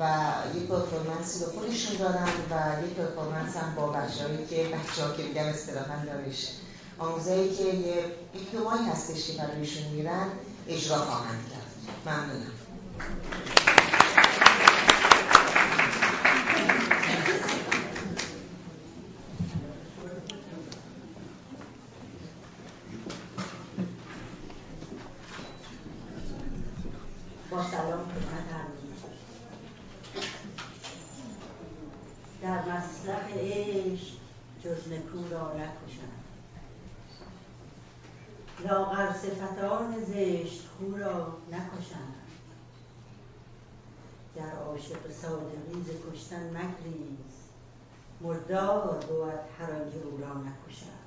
و 0.00 0.32
یک 0.56 0.62
پرفورمنسی 0.62 1.44
رو 1.44 1.50
خودشون 1.50 1.96
دارن 1.96 2.28
و 2.50 2.84
یک 2.86 2.94
پرفورمنس 2.94 3.56
هم 3.56 3.74
با 3.74 3.86
بچه‌هایی 3.86 4.46
که 4.46 4.56
بچه‌ها 4.56 5.12
که 5.16 5.22
میگم 5.22 5.44
اصطلاحاً 5.44 6.04
دانش 6.06 6.48
آموزایی 6.98 7.56
که 7.56 7.64
یه 7.64 8.04
دو 8.52 8.64
ماهی 8.64 8.84
هستش 8.84 9.26
که 9.26 9.32
برایشون 9.32 9.82
میرن 9.82 10.26
اجرا 10.68 10.96
خواهند 10.96 11.44
کرد. 11.50 12.14
ممنونم 12.14 12.52
با 27.50 27.64
سلام 27.70 28.04
خدمت 28.04 28.50
در 32.42 32.58
مسلح 32.58 33.28
عشق 33.34 34.12
جز 34.64 34.92
نکو 34.92 35.28
را 35.30 35.52
نکشند 35.52 36.24
لاغر 38.64 39.12
صفتان 39.12 40.04
زشت 40.04 40.62
خو 40.78 40.96
را 40.96 41.36
نکشند 41.52 42.14
در 44.36 44.52
عاشق 44.52 45.12
صادقی 45.22 45.82
ز 45.86 46.02
کشتن 46.30 46.50
مگریز 46.50 47.34
مردار 48.20 48.96
بود 48.96 49.34
هر 49.58 49.70
آنکه 49.72 49.96
او 50.04 50.18
را 50.18 50.34
نکشد 50.34 51.00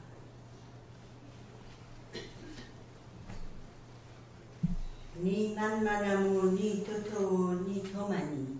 نی 5.23 5.55
من 5.55 5.83
منم 5.83 6.35
و 6.35 6.41
نی 6.41 6.83
تو 6.87 7.01
تو 7.09 7.53
نی 7.53 7.81
تو 7.81 8.07
منی. 8.07 8.59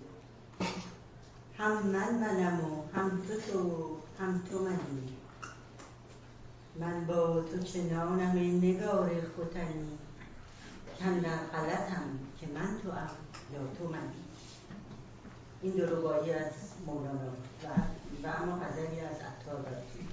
هم 1.58 1.86
من 1.86 2.14
منم 2.14 2.60
و 2.60 2.98
هم 2.98 3.10
تو 3.10 3.52
تو 3.52 3.96
هم 4.20 4.42
تو 4.50 4.58
منی. 4.58 5.16
من 6.80 7.06
با 7.06 7.40
تو 7.40 7.58
چنانم 7.58 8.36
ای 8.36 8.50
نگار 8.50 9.10
ختنی. 9.10 9.98
کم 10.98 11.20
در 11.20 11.36
غلطم 11.36 12.18
که 12.40 12.46
من 12.46 12.78
تو 12.82 12.90
ام 12.90 13.10
یا 13.52 13.60
تو 13.78 13.88
منی. 13.88 14.23
این 15.64 15.80
ربایی 15.80 16.32
از 16.32 16.52
مولانا 16.86 17.32
و, 17.64 17.66
و 18.26 18.32
اما 18.42 18.56
غزلی 18.64 19.00
از 19.00 19.16
عطار 19.16 19.62
داریم 19.62 20.08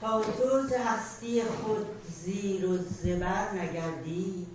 تا 0.00 0.22
تو 0.22 0.66
ز 0.68 0.72
هستی 0.72 1.42
خود 1.42 1.86
زیر 2.08 2.66
و 2.66 2.76
زبر 2.76 3.52
نگردی 3.52 4.46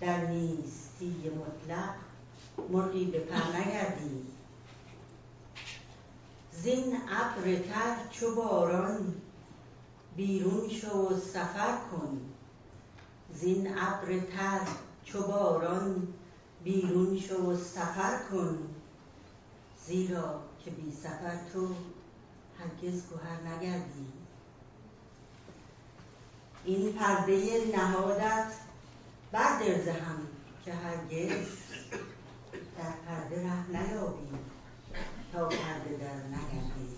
در 0.00 0.26
نیستی 0.26 1.14
مطلق 1.30 1.94
مرغی 2.68 3.04
به 3.04 3.18
پر 3.18 3.56
نگردی. 3.58 4.26
زین 6.52 6.96
ابر 7.08 7.56
تر 7.56 7.96
چو 8.10 8.34
باران 8.34 9.14
بیرون 10.16 10.68
شو 10.68 10.88
و 10.88 11.20
سفر 11.20 11.78
کن. 11.92 12.20
زین 13.40 13.78
ابر 13.78 14.18
تر 14.18 14.60
چو 15.04 15.22
باران 15.22 16.08
بیرون 16.64 17.18
شو 17.18 17.34
و 17.34 17.56
سفر 17.56 18.18
کن 18.30 18.58
زیرا 19.86 20.40
که 20.64 20.70
بی 20.70 20.92
سفر 20.92 21.36
تو 21.52 21.68
هرگز 22.58 23.02
گوهر 23.06 23.54
نگردی. 23.54 24.06
این 26.64 26.92
پرده 26.92 27.64
نهادت 27.76 28.52
بردرزه 29.32 29.92
هم 29.92 30.18
که 30.64 30.72
هرگز 30.72 31.46
در 32.78 32.92
پرده 33.06 33.42
ره 33.46 33.66
نیابی 33.68 34.28
تا 35.32 35.48
پرده 35.48 35.96
در 35.96 36.26
نگردی. 36.26 36.96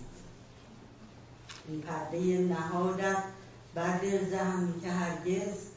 این 1.67 1.81
پرده 1.81 2.37
نهادت 2.37 3.23
بردرزه 3.75 4.37
هم 4.37 4.81
که 4.81 4.91
هرگز 4.91 5.70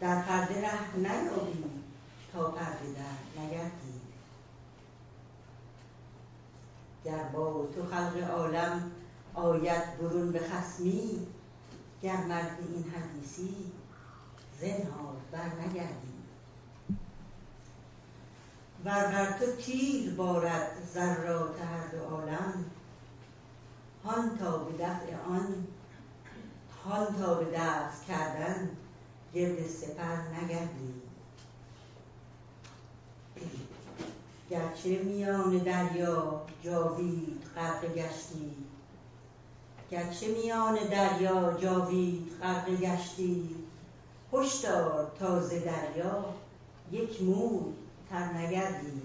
در 0.00 0.22
پرده 0.22 0.60
ره 0.60 0.96
نیابی 0.96 1.64
تا 2.32 2.50
پرده 2.50 2.92
در 2.92 3.42
نگردی 3.42 4.00
گر 7.04 7.22
با 7.22 7.66
تو 7.74 7.86
خلق 7.86 8.30
عالم 8.30 8.90
آید 9.34 9.98
برون 9.98 10.32
به 10.32 10.40
خسمی 10.40 11.26
گر 12.02 12.16
مرد 12.16 12.58
این 12.68 12.84
حدیثی 12.92 13.72
زنهار 14.60 15.16
بر 15.32 15.46
نگردی. 15.46 16.16
ور 18.84 19.06
بر 19.06 19.38
تو 19.38 19.52
تیر 19.52 20.14
بارد 20.14 20.72
ذرات 20.94 21.62
هر 21.62 21.86
دو 21.88 22.04
عالم 22.04 22.64
هان 24.04 24.38
تا 24.38 24.58
به 24.58 24.84
دفع 24.84 25.16
آن 25.28 25.66
هان 26.84 27.06
تا 27.18 27.34
به 27.34 27.44
دفع 27.44 28.06
کردن. 28.08 28.70
گرد 29.36 29.68
سپر 29.68 30.16
نگردی 30.16 30.94
گرچه 34.50 34.98
میان 35.02 35.58
دریا 35.58 36.42
جاوید 36.62 37.42
غرق 37.56 37.94
گشتی. 37.94 38.56
گرچه 39.90 40.28
میان 40.28 40.74
دریا 40.74 41.58
جاوید 41.62 42.32
غرق 42.40 42.70
گشتی. 42.70 43.56
هشدار 44.32 45.12
تا 45.18 45.40
ز 45.40 45.50
دریا 45.50 46.24
یک 46.92 47.22
موی 47.22 47.74
تر 48.10 48.32
نگردی. 48.32 49.02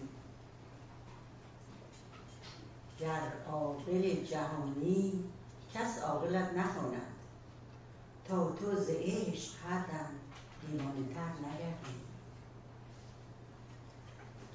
گر 2.99 3.33
عاقل 3.51 4.23
جهانی 4.25 5.23
کس 5.73 5.99
عاقلت 5.99 6.53
نخواند. 6.53 7.11
تا 8.27 8.51
تو 8.51 8.75
ز 8.75 8.89
عشق 8.89 9.51
هر 9.65 9.83
دیوانه 10.71 11.13
تر 11.13 11.31
نگردی 11.39 12.01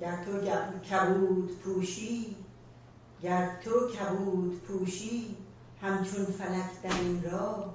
گر 0.00 0.24
تو 0.24 0.78
کبود 0.78 1.58
پوشی 1.58 2.36
گر 3.22 3.56
تو 3.64 3.88
کبود 3.88 4.62
پوشی 4.62 5.36
همچون 5.82 6.24
فلک 6.24 6.82
در 6.82 7.00
این 7.00 7.22
راه 7.22 7.74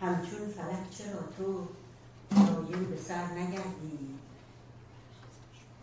همچون 0.00 0.48
فلک 0.48 0.90
چرا 0.90 1.22
تو 1.38 1.66
دایم 2.30 2.84
به 2.84 2.96
سر 2.96 3.24
نگردی؟ 3.26 4.14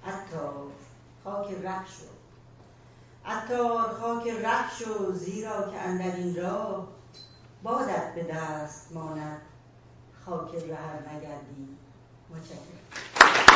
عطار 0.08 0.72
خاک 1.24 1.52
ره 1.52 1.86
شو. 1.86 2.06
عطار 3.26 3.94
خاک 3.94 4.28
ره 4.28 4.76
شو 4.80 5.14
زیرا 5.14 5.72
که 5.72 5.80
اندر 5.80 6.16
این 6.16 6.36
راه 6.36 6.88
بادت 7.64 8.16
به 8.16 8.24
دست 8.24 8.92
ماند. 8.92 9.42
خاک 10.26 10.56
ره 10.56 11.16
نگردی. 11.16 11.78
متشکرم. 12.30 13.53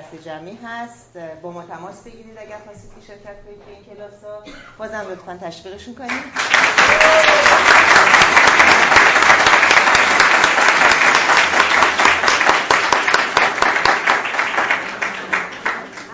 دست 0.00 0.24
جمعی 0.24 0.58
هست. 0.64 1.16
با 1.42 1.50
ما 1.50 1.62
تماس 1.62 2.02
بگیرید 2.02 2.38
اگر 2.38 2.58
خواستید 2.64 2.90
که 2.94 3.00
شرکت 3.06 3.44
کنید 3.44 3.64
به 3.66 3.72
این 3.72 3.84
کلاس 3.84 4.24
ها. 4.24 4.44
بازم 4.78 4.98
لطفا 5.10 5.36
تشویقشون 5.36 5.94
کنید. 5.94 6.24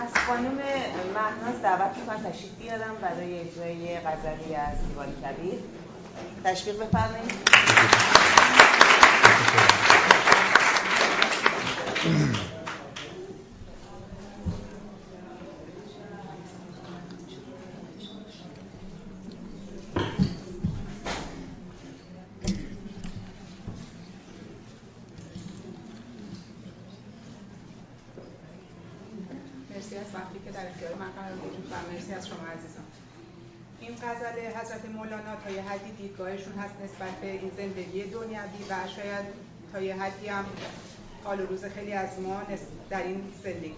از 0.01 0.13
خانم 0.27 0.59
مهناز 1.13 1.61
دعوت 1.63 1.97
می‌کنم 1.97 2.31
تشریف 2.31 2.51
بیارم 2.59 2.95
برای 3.01 3.39
اجرای 3.39 3.99
غزلی 3.99 4.55
از 4.55 4.87
دیوان 4.87 5.15
کبیر. 5.23 5.59
تشویق 6.43 6.79
بفرمایید. 6.79 7.47
مرسی 29.75 29.97
از 29.97 30.05
وقتی 30.13 30.39
که 30.45 30.51
در 30.51 30.67
اختیار 30.69 30.93
من 30.95 31.11
قرار 31.11 31.37
گرفتید 31.37 31.71
و 31.71 31.75
مرسی 31.93 32.13
از 32.13 32.27
شما 32.27 32.47
عزیزان 32.47 32.85
این 33.79 33.95
غزل 33.95 34.37
مولانا 35.27 35.43
تا 35.43 35.49
یه 35.49 35.61
حدی 35.61 35.91
دیدگاهشون 35.91 36.53
هست 36.53 36.73
نسبت 36.83 37.11
به 37.21 37.31
این 37.31 37.51
زندگی 37.57 38.03
دنیوی 38.03 38.63
و 38.69 38.87
شاید 38.95 39.25
تا 39.73 39.81
یه 39.81 39.95
حدی 39.95 40.27
هم 40.27 40.45
حال 41.23 41.39
روز 41.39 41.65
خیلی 41.65 41.93
از 41.93 42.19
ما 42.19 42.41
در 42.89 43.03
این 43.03 43.33
زندگی. 43.43 43.75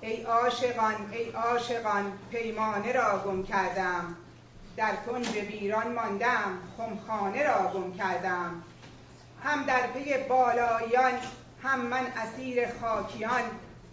ای 0.00 0.22
عاشقان 0.22 0.94
ای 1.12 1.30
عاشقان 1.30 2.12
پیمانه 2.30 2.92
را 2.92 3.18
گم 3.18 3.42
کردم. 3.42 4.16
در 4.76 4.96
کنج 4.96 5.28
ویران 5.28 5.92
ماندم 5.92 6.58
خمخانه 6.76 7.44
را 7.44 7.72
گم 7.74 7.92
کردم. 7.92 8.62
هم 9.44 9.64
در 9.64 9.86
پی 9.86 10.28
بالایان 10.28 11.12
هم 11.62 11.80
من 11.80 12.06
اسیر 12.16 12.68
خاکیان. 12.80 13.42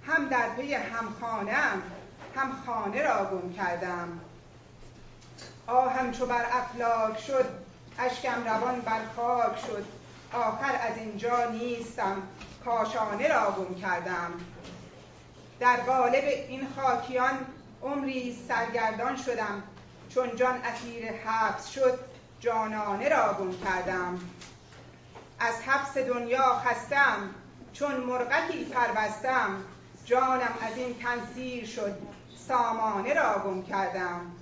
هم 0.07 0.27
در 0.29 0.49
پی 0.49 0.73
همخانم 0.73 1.81
هم 2.35 2.51
خانه 2.65 3.01
را 3.01 3.25
گم 3.25 3.53
کردم. 3.53 4.19
آهم 5.68 6.11
چو 6.11 6.26
بر 6.26 6.45
افلاک 6.51 7.20
شد 7.20 7.45
اشکم 7.99 8.43
روان 8.43 8.82
بر 8.82 9.01
خاک 9.15 9.59
شد. 9.59 9.86
آخر 10.34 10.80
از 10.82 10.97
اینجا 10.97 11.49
نیستم 11.49 12.22
کاشانه 12.65 13.28
را 13.28 13.51
گم 13.51 13.76
کردم. 13.76 14.34
در 15.59 15.78
قالب 15.78 16.24
این 16.24 16.68
خاکیان 16.76 17.45
عمری 17.84 18.38
سرگردان 18.47 19.15
شدم. 19.18 19.63
چون 20.09 20.36
جان 20.36 20.61
اسیر 20.61 21.11
حبس 21.11 21.68
شد 21.68 21.99
جانانه 22.39 23.09
را 23.09 23.34
گم 23.34 23.57
کردم. 23.65 24.20
از 25.39 25.55
حبس 25.61 25.97
دنیا 25.97 26.61
خستم 26.65 27.30
چون 27.74 27.95
مرغکی 27.95 28.65
پربستم. 28.65 29.63
جانم 30.05 30.53
از 30.61 30.78
این 30.78 30.95
تنسیر 30.99 31.65
شد 31.65 31.97
سامانه 32.47 33.13
را 33.13 33.41
گم 33.45 33.63
کردم. 33.63 34.36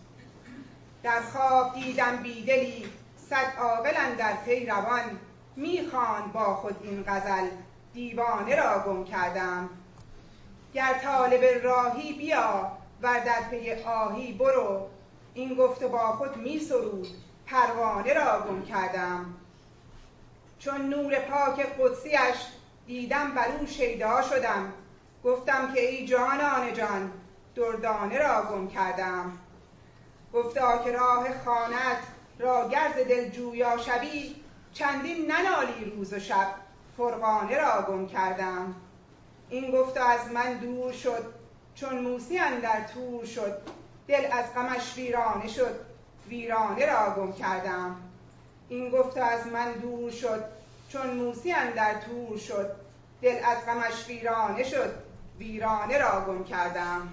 در 1.05 1.21
خواب 1.21 1.73
دیدم 1.73 2.15
بیدلی 2.15 2.85
صد 3.29 3.53
عاقل 3.59 4.15
در 4.17 4.33
پی 4.45 4.65
روان. 4.65 5.19
با 6.33 6.55
خود 6.55 6.75
این 6.83 7.03
غزل 7.07 7.47
دیوانه 7.93 8.55
را 8.55 8.79
گم 8.79 9.03
کردم. 9.03 9.69
گر 10.73 10.93
طالب 10.93 11.43
راهی 11.63 12.13
بیا 12.13 12.71
و 13.01 13.21
در 13.25 13.49
پی 13.49 13.73
آهی 13.83 14.33
برو. 14.33 14.87
این 15.33 15.55
گفت 15.55 15.83
با 15.83 16.11
خود 16.11 16.37
می 16.37 16.59
سرود 16.59 17.07
پروانه 17.45 18.13
را 18.13 18.41
گم 18.41 18.63
کردم. 18.63 19.25
چون 20.59 20.81
نور 20.81 21.19
پاک 21.19 21.65
قدسیش 21.79 22.45
دیدم 22.87 23.31
بر 23.31 23.47
او 23.59 23.65
شیدا 23.67 24.21
شدم. 24.21 24.73
گفتم 25.23 25.73
که 25.73 25.81
ای 25.81 26.07
جانان 26.07 26.73
جان 26.73 27.11
دردانه 27.55 28.17
را 28.19 28.41
گم 28.41 28.67
کردم. 28.67 29.39
گفتا 30.35 30.77
که 30.83 30.91
راه 30.91 31.43
خانت 31.45 31.97
را 32.39 32.69
گرد 32.69 33.07
دل 33.07 33.29
جویا 33.29 33.77
شوی 33.77 34.35
چندین 34.73 35.31
ننالی 35.31 35.85
روز 35.95 36.13
و 36.13 36.19
شب 36.19 36.47
فرقانه 36.97 37.57
را 37.57 37.81
گم 37.81 38.07
کردم. 38.07 38.75
این 39.49 39.71
گفتا 39.71 40.05
از 40.05 40.31
من 40.31 40.53
دور 40.53 40.91
شد 40.91 41.33
چون 41.75 41.99
موسی 41.99 42.39
اندر 42.39 42.83
تور 42.93 43.25
شد. 43.25 43.57
دل 44.07 44.27
از 44.31 44.53
غمش 44.53 44.97
ویرانه 44.97 45.47
شد 45.47 45.79
ویرانه 46.27 46.85
را 46.85 47.13
گم 47.17 47.33
کردم. 47.33 47.95
این 48.69 48.89
گفتا 48.89 49.23
از 49.23 49.47
من 49.47 49.71
دور 49.71 50.11
شد 50.11 50.43
چون 50.89 51.07
موسی 51.07 51.51
اندر 51.51 51.93
تور 51.93 52.37
شد. 52.37 52.71
دل 53.21 53.39
از 53.45 53.65
غمش 53.65 54.07
ویرانه 54.07 54.63
شد 54.63 54.95
ویرانه 55.39 55.97
را 55.97 56.25
گم 56.27 56.43
کردم. 56.43 57.09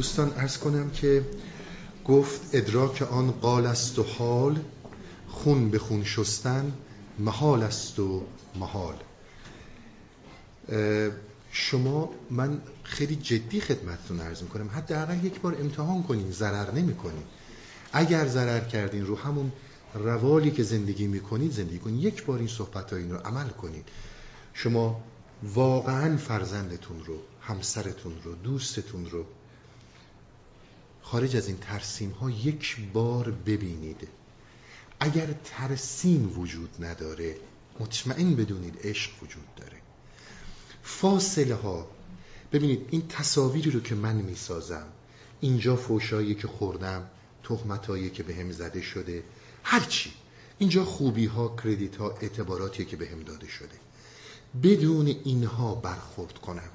دوستان 0.00 0.32
ارز 0.36 0.58
کنم 0.58 0.90
که 0.90 1.24
گفت 2.04 2.40
ادراک 2.52 3.02
آن 3.02 3.30
قال 3.30 3.66
است 3.66 3.98
و 3.98 4.02
حال 4.02 4.60
خون 5.28 5.70
به 5.70 5.78
خون 5.78 6.04
شستن 6.04 6.72
محال 7.18 7.62
است 7.62 7.98
و 7.98 8.22
محال. 8.54 8.94
شما 11.52 12.10
من 12.30 12.60
خیلی 12.82 13.16
جدی 13.16 13.60
خدمتتون 13.60 14.20
عرض 14.20 14.42
می‌کنم. 14.42 14.68
حداقل 14.68 15.24
یک 15.24 15.40
بار 15.40 15.56
امتحان 15.60 16.02
کنین 16.02 16.30
ضرر 16.30 16.70
نمی‌کنین. 16.70 17.24
اگر 17.92 18.26
ضرر 18.26 18.60
کردین 18.60 19.06
رو 19.06 19.16
همون 19.16 19.52
روالی 19.94 20.50
که 20.50 20.62
زندگی 20.62 21.06
می‌کنید 21.06 21.52
زندگی 21.52 21.78
کنید 21.78 22.04
یک 22.04 22.24
بار 22.24 22.38
این 22.38 22.48
صحبت 22.48 22.92
این 22.92 23.10
رو 23.10 23.16
عمل 23.16 23.48
کنید 23.48 23.88
شما 24.54 25.00
واقعا 25.42 26.16
فرزندتون 26.16 27.04
رو 27.04 27.16
همسرتون 27.40 28.12
رو 28.24 28.34
دوستتون 28.34 29.10
رو 29.10 29.24
خارج 31.02 31.36
از 31.36 31.48
این 31.48 31.56
ترسیم 31.56 32.10
ها 32.10 32.30
یک 32.30 32.76
بار 32.92 33.30
ببینید. 33.30 34.08
اگر 35.00 35.34
ترسیم 35.44 36.38
وجود 36.38 36.84
نداره 36.84 37.36
مطمئن 37.80 38.34
بدونید 38.34 38.78
عشق 38.84 39.22
وجود 39.22 39.54
داره. 39.56 39.76
فاصله 40.82 41.54
ها. 41.54 41.88
ببینید 42.52 42.88
این 42.90 43.08
تصاویری 43.08 43.70
رو 43.70 43.80
که 43.80 43.94
من 43.94 44.16
می‌سازم 44.16 44.86
اینجا 45.40 45.76
فوشایی 45.76 46.34
که 46.34 46.48
خوردم 46.48 47.10
تهمتایی 47.44 48.10
که 48.10 48.22
به 48.22 48.34
هم 48.34 48.52
زده 48.52 48.82
شده 48.82 49.22
هرچی 49.62 50.12
اینجا 50.58 50.84
خوبی 50.84 51.26
ها 51.26 51.56
کردیت 51.64 51.96
ها 51.96 52.10
اعتباراتی 52.10 52.84
که 52.84 52.96
به 52.96 53.08
هم 53.08 53.22
داده 53.22 53.48
شده. 53.48 53.78
بدون 54.62 55.06
اینها 55.06 55.74
برخورد 55.74 56.38
کنم. 56.38 56.70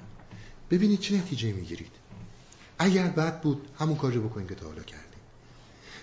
ببینید 0.70 1.00
چه 1.00 1.16
نتیجه 1.16 1.52
می‌گیرید. 1.52 1.92
اگر 2.78 3.08
بد 3.08 3.40
بود 3.40 3.68
همون 3.78 3.96
کاری 3.96 4.18
بکنید 4.18 4.48
که 4.48 4.54
تا 4.54 4.66
حالا 4.66 4.82
کردید 4.82 5.16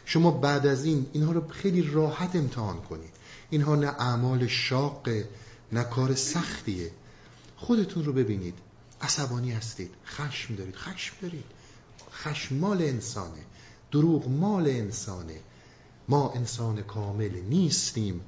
شما 0.05 0.31
بعد 0.31 0.67
از 0.67 0.85
این 0.85 1.05
اینها 1.13 1.31
رو 1.31 1.47
خیلی 1.47 1.81
راحت 1.81 2.35
امتحان 2.35 2.81
کنید. 2.81 3.13
اینها 3.49 3.75
نه 3.75 3.87
اعمال 3.87 4.47
شاق 4.47 5.09
نه 5.71 5.83
کار 5.83 6.15
سختیه. 6.15 6.91
خودتون 7.57 8.05
رو 8.05 8.13
ببینید. 8.13 8.53
عصبانی 9.01 9.51
هستید. 9.51 9.91
خشم 10.05 10.55
دارید. 10.55 10.75
خشم 10.75 11.15
دارید. 11.21 11.45
خشم 12.11 12.55
مال 12.55 12.81
انسانه. 12.81 13.41
دروغ 13.91 14.27
مال 14.27 14.67
انسانه. 14.67 15.39
ما 16.09 16.31
انسان 16.31 16.81
کامل 16.81 17.41
نیستیم. 17.49 18.21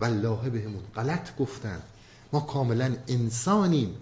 والله 0.00 0.50
بهمون 0.50 0.82
غلط 0.96 1.36
گفتن. 1.36 1.82
ما 2.32 2.40
کاملا 2.40 2.96
انسانیم. 3.08 3.96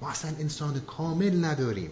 ما 0.00 0.10
اصلا 0.10 0.30
انسان 0.38 0.80
کامل 0.80 1.44
نداریم. 1.44 1.90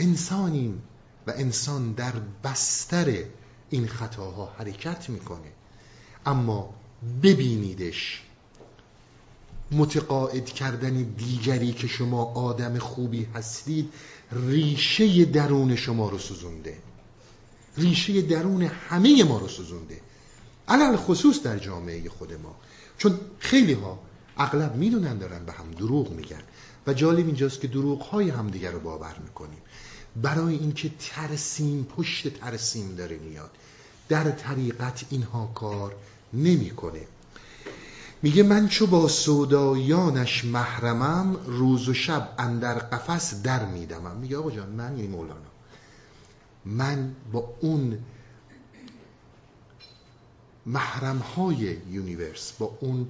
انسانیم 0.00 0.82
و 1.26 1.32
انسان 1.36 1.92
در 1.92 2.12
بستر 2.44 3.24
این 3.70 3.86
خطاها 3.86 4.52
حرکت 4.58 5.10
می‌کنه. 5.10 5.52
اما 6.26 6.74
ببینیدش 7.22 8.22
متقاعد 9.72 10.44
کردن 10.44 11.02
دیگری 11.02 11.72
که 11.72 11.86
شما 11.86 12.24
آدم 12.24 12.78
خوبی 12.78 13.24
هستید 13.34 13.92
ریشه 14.32 15.24
درون 15.24 15.76
شما 15.76 16.08
رو 16.08 16.18
سوزونده. 16.18 16.76
ریشه 17.76 18.22
درون 18.22 18.62
همه 18.62 19.24
ما 19.24 19.38
رو 19.38 19.48
سوزونده. 19.48 20.00
علل 20.68 20.96
خصوص 20.96 21.42
در 21.42 21.58
جامعه 21.58 22.08
خود 22.08 22.32
ما. 22.32 22.56
چون 22.98 23.20
خیلی 23.38 23.72
ها 23.72 23.98
اغلب 24.36 24.76
می‌دونن 24.76 25.18
دارن 25.18 25.44
به 25.44 25.52
هم 25.52 25.70
دروغ 25.70 26.10
میگن. 26.10 26.42
و 26.86 26.94
جالب 26.94 27.26
اینجاست 27.26 27.60
که 27.60 27.68
دروغ 27.68 28.02
های 28.02 28.30
همدیگر 28.30 28.70
رو 28.70 28.80
باور 28.80 29.16
می‌کنیم. 29.24 29.58
برای 30.16 30.54
اینکه 30.54 30.90
ترسیم 30.98 31.84
پشت 31.84 32.28
ترسیم 32.28 32.94
داره 32.94 33.18
میاد. 33.18 33.50
در 34.08 34.30
طریقت 34.30 35.04
اینها 35.10 35.46
کار 35.46 35.96
نمی‌کنه. 36.32 37.06
میگه 38.22 38.42
من 38.42 38.68
چو 38.68 38.86
با 38.86 39.08
سودایانش 39.08 40.44
محرمم 40.44 41.36
روز 41.46 41.88
و 41.88 41.94
شب 41.94 42.34
اندر 42.38 42.74
قفس 42.78 43.42
در 43.42 43.64
میدمم. 43.64 44.16
میگه 44.16 44.36
آقا 44.36 44.50
جان 44.50 44.68
من 44.68 44.96
یعنی 44.96 45.08
مولانا. 45.08 45.50
من 46.64 47.14
با 47.32 47.54
اون 47.60 47.98
محرم 50.66 51.18
های 51.18 51.76
یونیورس 51.90 52.52
با 52.58 52.76
اون 52.80 53.08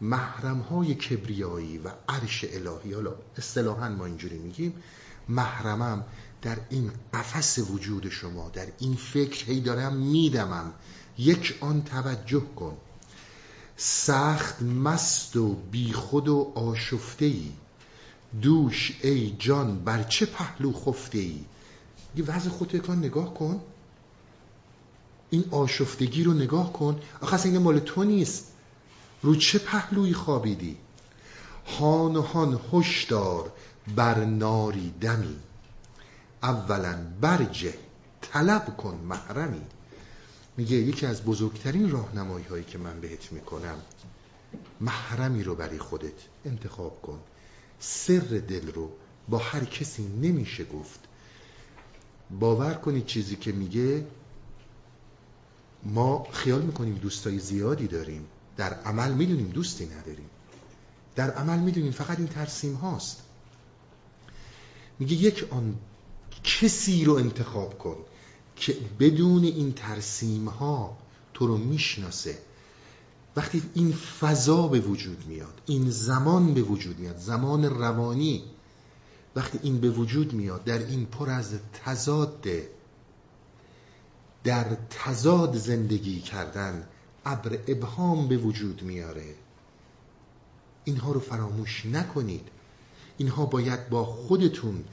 محرم 0.00 0.58
های 0.58 0.94
کبریایی 0.94 1.78
و 1.78 1.90
عرش 2.08 2.44
الهی 2.44 2.92
حالا 2.92 3.12
اصطلاحا 3.36 3.88
ما 3.88 4.06
اینجوری 4.06 4.38
میگیم 4.38 4.74
محرمم 5.28 6.04
در 6.42 6.58
این 6.70 6.90
قفس 7.14 7.58
وجود 7.58 8.08
شما 8.08 8.48
در 8.48 8.66
این 8.78 8.94
فکر 8.94 9.46
هی 9.46 9.60
دارم 9.60 9.96
میدمم. 9.96 10.72
یک 11.18 11.58
آن 11.60 11.82
توجه 11.82 12.42
کن. 12.56 12.76
سخت 13.76 14.62
مست 14.62 15.36
و 15.36 15.54
بیخود 15.54 16.28
و 16.28 16.52
آشفته 16.54 17.24
ای 17.24 17.52
دوش 18.42 18.98
ای 19.02 19.36
جان 19.38 19.84
بر 19.84 20.02
چه 20.02 20.26
پهلو 20.26 20.72
خفته 20.72 21.18
ای 21.18 21.40
یه 22.16 22.24
وضع 22.24 22.48
خودت 22.50 22.90
نگاه 22.90 23.34
کن. 23.34 23.60
این 25.30 25.44
آشفتگی 25.50 26.24
رو 26.24 26.34
نگاه 26.34 26.72
کن. 26.72 27.00
آخه 27.20 27.46
این 27.46 27.58
مال 27.58 27.78
تو 27.78 28.04
نیست. 28.04 28.44
رو 29.22 29.36
چه 29.36 29.58
پهلوی 29.58 30.14
خوابیدی؟ 30.14 30.76
هان 31.78 32.16
و 32.16 32.22
هان 32.22 32.60
هشدار 32.72 33.52
بر 33.96 34.24
ناری 34.24 34.94
دمی. 35.00 35.36
اولا 36.42 36.98
برجه 37.20 37.74
طلب 38.20 38.76
کن 38.76 38.94
محرمی. 38.94 39.62
میگه 40.56 40.76
یکی 40.76 41.06
از 41.06 41.22
بزرگترین 41.24 41.90
راهنمایی 41.90 42.44
هایی 42.44 42.64
که 42.64 42.78
من 42.78 43.00
بهت 43.00 43.32
می‌کنم 43.32 43.78
محرمی 44.80 45.42
رو 45.42 45.54
برای 45.54 45.78
خودت 45.78 46.12
انتخاب 46.44 47.02
کن. 47.02 47.20
سر 47.80 48.18
دل 48.18 48.72
رو 48.72 48.92
با 49.28 49.38
هر 49.38 49.64
کسی 49.64 50.02
نمیشه 50.02 50.64
گفت. 50.64 51.00
باور 52.40 52.74
کنید 52.74 53.06
چیزی 53.06 53.36
که 53.36 53.52
میگه 53.52 54.06
ما 55.84 56.26
خیال 56.32 56.62
می‌کنیم 56.62 56.94
دوستای 56.94 57.38
زیادی 57.38 57.86
داریم. 57.86 58.26
در 58.56 58.74
عمل 58.74 59.12
می‌دونیم 59.12 59.48
دوستی 59.48 59.86
نداریم. 59.86 60.30
در 61.16 61.30
عمل 61.30 61.58
می‌دونیم 61.58 61.92
فقط 61.92 62.18
این 62.18 62.28
ترسیم 62.28 62.74
هاست. 62.74 63.22
میگه 64.98 65.14
یک 65.14 65.46
آن 65.50 65.78
کسی 66.44 67.04
رو 67.04 67.14
انتخاب 67.14 67.78
کن 67.78 67.96
که 68.56 68.76
بدون 69.00 69.44
این 69.44 69.72
ترسیم 69.72 70.48
ها 70.48 70.96
تو 71.34 71.46
رو 71.46 71.56
می‌شناسه. 71.56 72.38
وقتی 73.36 73.62
این 73.74 73.92
فضا 73.92 74.68
به 74.68 74.80
وجود 74.80 75.24
میاد 75.26 75.60
این 75.66 75.90
زمان 75.90 76.54
به 76.54 76.62
وجود 76.62 76.98
میاد 76.98 77.16
زمان 77.16 77.64
روانی 77.64 78.44
وقتی 79.36 79.58
این 79.62 79.80
به 79.80 79.90
وجود 79.90 80.32
میاد 80.32 80.64
در 80.64 80.78
این 80.78 81.06
پر 81.06 81.30
از 81.30 81.54
تضاد 81.84 82.46
در 84.44 84.76
تضاد 84.90 85.56
زندگی 85.56 86.20
کردن 86.20 86.88
ابر 87.24 87.58
ابهام 87.68 88.28
به 88.28 88.36
وجود 88.36 88.82
میاره. 88.82 89.34
اینها 90.84 91.12
رو 91.12 91.20
فراموش 91.20 91.86
نکنید. 91.86 92.48
اینها 93.18 93.46
باید 93.46 93.88
با 93.88 94.04
خودتون 94.04 94.84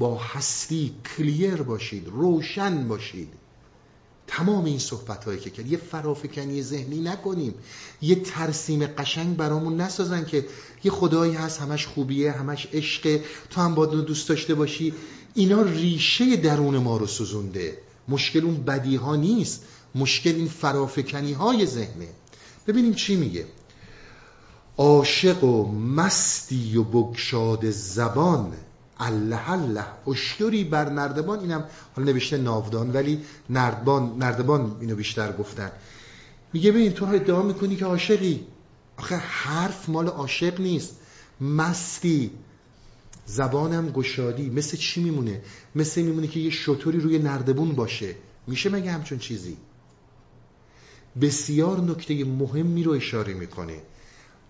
با 0.00 0.18
هستی 0.18 0.94
کلیر 1.16 1.56
باشید 1.56 2.08
روشن 2.08 2.88
باشید. 2.88 3.28
تمام 4.26 4.64
این 4.64 4.78
صحبت 4.78 5.24
هایی 5.24 5.38
که 5.40 5.50
کرد 5.50 5.66
یه 5.66 5.78
فرافکنی 5.78 6.62
ذهنی 6.62 7.00
نکنیم. 7.00 7.54
یه 8.02 8.14
ترسیم 8.14 8.86
قشنگ 8.86 9.36
برامون 9.36 9.80
نسازن 9.80 10.24
که 10.24 10.46
یه 10.84 10.90
خدایی 10.90 11.34
هست 11.34 11.60
همش 11.60 11.86
خوبیه 11.86 12.32
همش 12.32 12.68
عشقه. 12.72 13.24
تو 13.50 13.60
هم 13.60 13.74
باید 13.74 13.90
دوست 13.90 14.28
داشته 14.28 14.54
باشی. 14.54 14.94
اینا 15.34 15.62
ریشه 15.62 16.36
درون 16.36 16.78
ما 16.78 16.96
رو 16.96 17.06
سوزونده. 17.06 17.78
مشکل 18.08 18.44
اون 18.44 18.62
بدی 18.62 18.96
ها 18.96 19.16
نیست. 19.16 19.64
مشکل 19.94 20.34
این 20.34 20.48
فرافکنی 20.48 21.32
های 21.32 21.66
ذهنه. 21.66 22.08
ببینیم 22.66 22.94
چی 22.94 23.16
میگه. 23.16 23.44
عاشق 24.76 25.44
و 25.44 25.72
مستی 25.72 26.76
و 26.76 26.84
بگشاد 26.84 27.70
زبان. 27.70 28.52
الله 29.00 29.50
الله 29.50 29.84
اشتری 30.08 30.64
بر 30.64 30.90
نردبان 30.90 31.40
اینم 31.40 31.64
حالا 31.96 32.12
نوشته 32.12 32.36
ناودان 32.36 32.92
ولی 32.92 33.20
نردبان 33.50 34.18
نردبان 34.18 34.76
اینو 34.80 34.96
بیشتر 34.96 35.32
گفتن. 35.32 35.70
میگه 36.52 36.72
ببین 36.72 36.92
تو 36.92 37.06
ادعا 37.06 37.42
می‌کنی 37.42 37.76
که 37.76 37.84
عاشقی. 37.84 38.46
آخه 38.96 39.16
حرف 39.16 39.88
مال 39.88 40.06
عاشق 40.06 40.60
نیست. 40.60 40.96
مستی. 41.40 42.30
زبانم 43.26 43.90
گشادی. 43.90 44.50
مثل 44.50 44.76
چی 44.76 45.02
میمونه؟ 45.02 45.42
مثل 45.74 46.02
میمونه 46.02 46.26
که 46.26 46.40
یه 46.40 46.50
شطوری 46.50 47.00
روی 47.00 47.18
نردبون 47.18 47.72
باشه. 47.72 48.14
میشه 48.46 48.70
مگه 48.70 48.92
همچون 48.92 49.18
چیزی؟ 49.18 49.56
بسیار 51.20 51.80
نکته 51.80 52.24
مهمی 52.24 52.82
رو 52.82 52.92
اشاره 52.92 53.34
می‌کنه. 53.34 53.80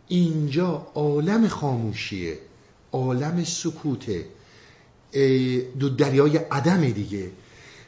اینجا 0.09 0.87
عالم 0.95 1.49
خاموشیه. 1.49 2.39
عالم 2.93 3.45
سکوته. 3.45 4.27
دو 5.81 5.89
دریای 5.89 6.37
عدم 6.37 6.91
دیگه. 6.91 7.31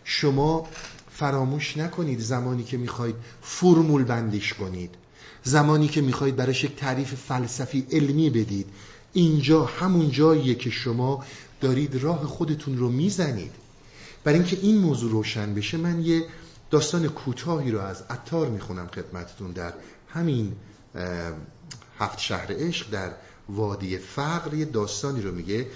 شما 0.05 0.69
فراموش 1.11 1.77
نکنید 1.77 2.21
زمانی 2.21 2.65
که 2.65 2.77
می‌خواید 2.77 3.15
فرمول 3.43 4.05
بندیش 4.05 4.55
کنید. 4.55 4.95
زمانی 5.45 5.89
که 5.89 6.01
می‌خواید 6.01 6.37
براش 6.37 6.65
یک 6.65 6.77
تعریف 6.77 7.15
فلسفی 7.15 7.87
علمی 7.93 8.31
بدید. 8.31 8.67
اینجا 9.13 9.65
همون 9.65 10.11
جاییه 10.11 10.55
که 10.55 10.71
شما 10.71 11.25
دارید 11.61 12.03
راه 12.03 12.27
خودتون 12.27 12.79
رو 12.79 12.89
می‌زنید. 12.89 13.53
برای 14.25 14.39
اینکه 14.39 14.59
این 14.63 14.79
موضوع 14.79 15.11
روشن 15.11 15.55
بشه 15.55 15.77
من 15.77 16.05
یه 16.05 16.25
داستان 16.71 17.09
کوتاهی 17.09 17.71
رو 17.71 17.81
از 17.81 18.03
عطار 18.11 18.49
می‌خونم 18.49 18.87
خدمتتون 18.87 19.53
در 19.53 19.73
همین 20.09 20.53
هفت 21.99 22.19
شهر 22.19 22.47
عشق 22.51 22.91
در 22.91 23.11
وادی 23.49 23.99
فقر. 23.99 24.55
یه 24.55 24.65
داستانی 24.65 25.23
رو 25.23 25.35
میگه. 25.35 25.67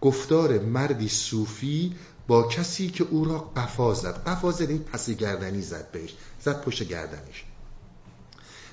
گفتار 0.00 0.58
مردی 0.58 1.08
صوفی 1.08 1.94
با 2.26 2.42
کسی 2.42 2.90
که 2.90 3.06
او 3.10 3.24
را 3.24 3.38
قفا 3.56 3.94
زد. 3.94 4.22
قفا 4.26 4.52
زد 4.52 4.70
این 4.70 4.78
پس 4.78 5.10
گردنی 5.10 5.62
زد 5.62 5.90
بهش 5.90 6.14
زد 6.40 6.60
پشت 6.60 6.82
گردنش. 6.82 7.44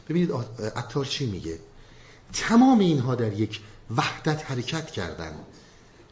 ببینید 0.09 0.31
عطار 0.75 1.05
چی 1.05 1.25
میگه؟ 1.25 1.59
تمام 2.33 2.79
اینها 2.79 3.15
در 3.15 3.33
یک 3.33 3.59
وحدت 3.97 4.51
حرکت 4.51 4.91
کردن. 4.91 5.33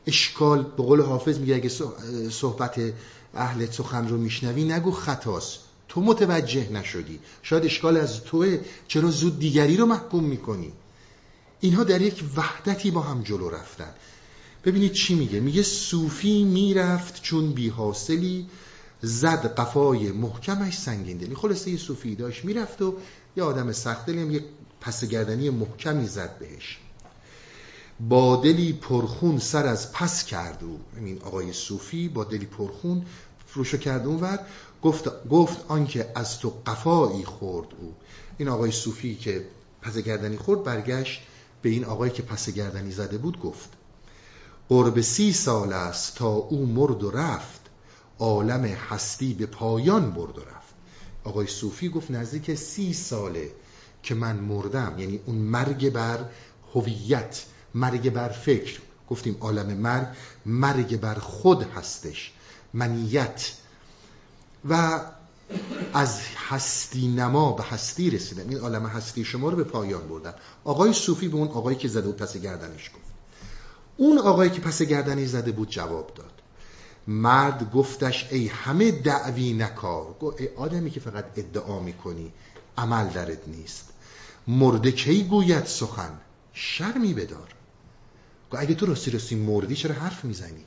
اشکال 0.07 0.63
به 0.63 0.83
قول 0.83 1.01
حافظ 1.01 1.37
میگه 1.37 1.55
اگه 1.55 1.69
صحبت 2.29 2.93
اهل 3.33 3.65
سخن 3.65 4.07
رو 4.07 4.17
میشنوی 4.17 4.63
نگو 4.63 4.91
خطاست. 4.91 5.59
تو 5.87 6.01
متوجه 6.01 6.69
نشدی. 6.69 7.19
شاید 7.41 7.65
اشکال 7.65 7.97
از 7.97 8.23
توه 8.23 8.59
چرا 8.87 9.11
زود 9.11 9.39
دیگری 9.39 9.77
رو 9.77 9.85
محکوم 9.85 10.23
می‌کنی. 10.23 10.73
اینها 11.59 11.83
در 11.83 12.01
یک 12.01 12.23
وحدتی 12.35 12.91
با 12.91 13.01
هم 13.01 13.23
جلو 13.23 13.49
رفتن. 13.49 13.93
ببینید 14.65 14.91
چی 14.91 15.15
میگه. 15.15 15.39
میگه 15.39 15.63
صوفی 15.63 16.43
می‌رفت 16.43 17.21
چون 17.21 17.51
بی 17.51 17.69
حاصلی 17.69 18.47
زد 19.01 19.55
قفای 19.55 20.11
محکمش 20.11 20.77
سنگین 20.77 21.17
دلی. 21.17 21.35
خلاصه 21.35 21.71
یه 21.71 21.77
صوفی 21.77 22.15
داشت 22.15 22.45
می‌رفت 22.45 22.81
و 22.81 22.95
یه 23.37 23.43
آدم 23.43 23.71
سخت 23.71 24.05
دلی 24.05 24.33
یه 24.33 24.43
پس 24.81 25.05
گردنی 25.05 25.49
محکمی 25.49 26.07
زد 26.07 26.37
بهش. 26.39 26.79
با 27.99 28.35
دلی 28.35 28.73
پرخون 28.73 29.39
سر 29.39 29.65
از 29.65 29.93
پس 29.93 30.25
کرد 30.25 30.63
او. 30.63 30.79
این 30.97 31.21
آقای 31.21 31.53
صوفی 31.53 32.09
با 32.09 32.23
دلی 32.23 32.45
پرخون 32.45 33.05
فروشو 33.47 33.77
کرد 33.77 34.05
اون 34.05 34.19
ور. 34.19 34.39
گفت, 34.81 35.27
گفت 35.29 35.65
آنکه 35.67 36.11
از 36.15 36.39
تو 36.39 36.53
قفایی 36.65 37.25
خورد 37.25 37.67
او. 37.79 37.93
این 38.37 38.47
آقای 38.49 38.71
صوفی 38.71 39.15
که 39.15 39.45
پس 39.81 39.97
گردنی 39.97 40.37
خورد 40.37 40.63
برگشت 40.63 41.21
به 41.61 41.69
این 41.69 41.85
آقایی 41.85 42.11
که 42.11 42.21
پس 42.21 42.49
گردنی 42.49 42.91
زده 42.91 43.17
بود 43.17 43.39
گفت. 43.39 43.69
قرب 44.71 45.01
سی 45.01 45.33
سال 45.33 45.73
است 45.73 46.15
تا 46.15 46.27
او 46.27 46.65
مرد 46.65 47.03
و 47.03 47.11
رفت. 47.11 47.61
عالم 48.19 48.65
هستی 48.65 49.33
به 49.33 49.45
پایان 49.45 50.11
برد 50.11 50.37
و 50.37 50.41
رفت. 50.41 50.73
آقای 51.23 51.47
صوفی 51.47 51.89
گفت 51.89 52.11
نزدیک 52.11 52.55
سی 52.55 52.93
ساله 52.93 53.51
که 54.03 54.15
من 54.15 54.35
مردم 54.35 54.95
یعنی 54.97 55.19
اون 55.25 55.35
مرگ 55.35 55.89
بر 55.89 56.25
هویت 56.75 57.43
مرگ 57.75 58.09
بر 58.09 58.29
فکر. 58.29 58.79
گفتیم 59.09 59.37
عالم 59.39 59.77
مرگ 59.77 60.07
مرگ 60.45 60.99
بر 60.99 61.15
خود 61.15 61.63
هستش 61.63 62.33
منیت. 62.73 63.51
و 64.69 65.01
از 65.93 66.21
هستی 66.49 67.07
نما 67.07 67.51
به 67.51 67.63
هستی 67.63 68.09
رسیدم. 68.09 68.49
این 68.49 68.57
عالم 68.57 68.85
هستی 68.85 69.25
شما 69.25 69.49
رو 69.49 69.55
به 69.55 69.63
پایان 69.63 70.07
بردم. 70.07 70.33
آقای 70.63 70.93
صوفی 70.93 71.27
به 71.27 71.37
اون 71.37 71.47
آقایی 71.47 71.77
که 71.77 71.87
زده 71.87 72.01
بود 72.01 72.17
پس 72.17 72.37
گردنش 72.37 72.89
گفت 72.89 73.00
اون 73.97 74.17
آقایی 74.17 74.49
که 74.49 74.61
پس 74.61 74.81
گردنی 74.81 75.25
زده 75.25 75.51
بود 75.51 75.69
جواب 75.69 76.11
داد. 76.15 76.31
مرد 77.07 77.71
گفتش 77.71 78.27
ای 78.31 78.47
همه 78.47 78.91
دعوی 78.91 79.53
نکار 79.53 80.15
ای 80.39 80.47
آدمی 80.47 80.91
که 80.91 80.99
فقط 80.99 81.25
ادعا 81.35 81.79
می‌کنی 81.79 82.33
عمل 82.77 83.07
درت 83.07 83.47
نیست. 83.47 83.89
مرده 84.47 84.91
کی 84.91 85.23
گوید 85.23 85.65
سخن؟ 85.65 86.19
شرمی 86.53 87.13
بدار. 87.13 87.53
اگه 88.51 88.75
تو 88.75 88.85
راستی 88.85 89.11
راستی 89.11 89.35
مردی 89.35 89.75
چرا 89.75 89.95
حرف 89.95 90.25
می‌زنی؟ 90.25 90.65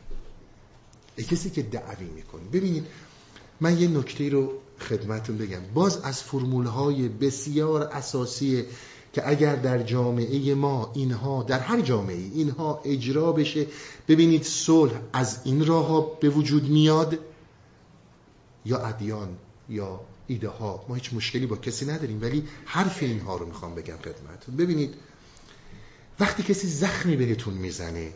ای 1.17 1.25
کسی 1.25 1.51
که 1.51 1.63
دعوی 1.63 2.05
می‌کنی. 2.05 2.49
ببینید 2.49 2.87
من 3.61 3.79
یه 3.79 3.89
نکته 3.89 4.29
رو 4.29 4.53
خدمتون 4.81 5.39
بگم. 5.39 5.61
باز 5.75 6.01
از 6.01 6.23
فرمول 6.23 6.67
های 6.67 7.09
بسیار 7.09 7.83
اساسی 7.83 8.65
که 9.15 9.29
اگر 9.29 9.57
در 9.57 9.83
جامعه 9.83 10.55
ما 10.55 10.93
اینها 10.95 11.43
در 11.43 11.59
هر 11.59 11.81
جامعه 11.81 12.17
اینها 12.17 12.81
اجرا 12.85 13.33
بشه 13.33 13.67
ببینید 14.09 14.43
صلح 14.43 14.93
از 15.13 15.41
این 15.45 15.67
راه 15.67 15.87
ها 15.87 16.01
به 16.01 16.29
وجود 16.29 16.69
میاد 16.69 17.19
یا 18.65 18.79
ادیان 18.79 19.37
یا 19.69 20.01
ایده 20.27 20.49
ها 20.49 20.85
ما 20.89 20.95
هیچ 20.95 21.13
مشکلی 21.13 21.47
با 21.47 21.57
کسی 21.57 21.87
نداریم 21.87 22.23
ولی 22.23 22.49
حرف 22.65 23.03
اینها 23.03 23.37
رو 23.37 23.47
می‌خوام 23.47 23.75
بگم 23.75 23.97
خدمتون 23.97 24.57
ببینید 24.57 24.95
وقتی 26.21 26.43
کسی 26.43 26.69
زخمی 26.69 27.17
بهتون 27.17 27.55
می‌زنه 27.55 28.13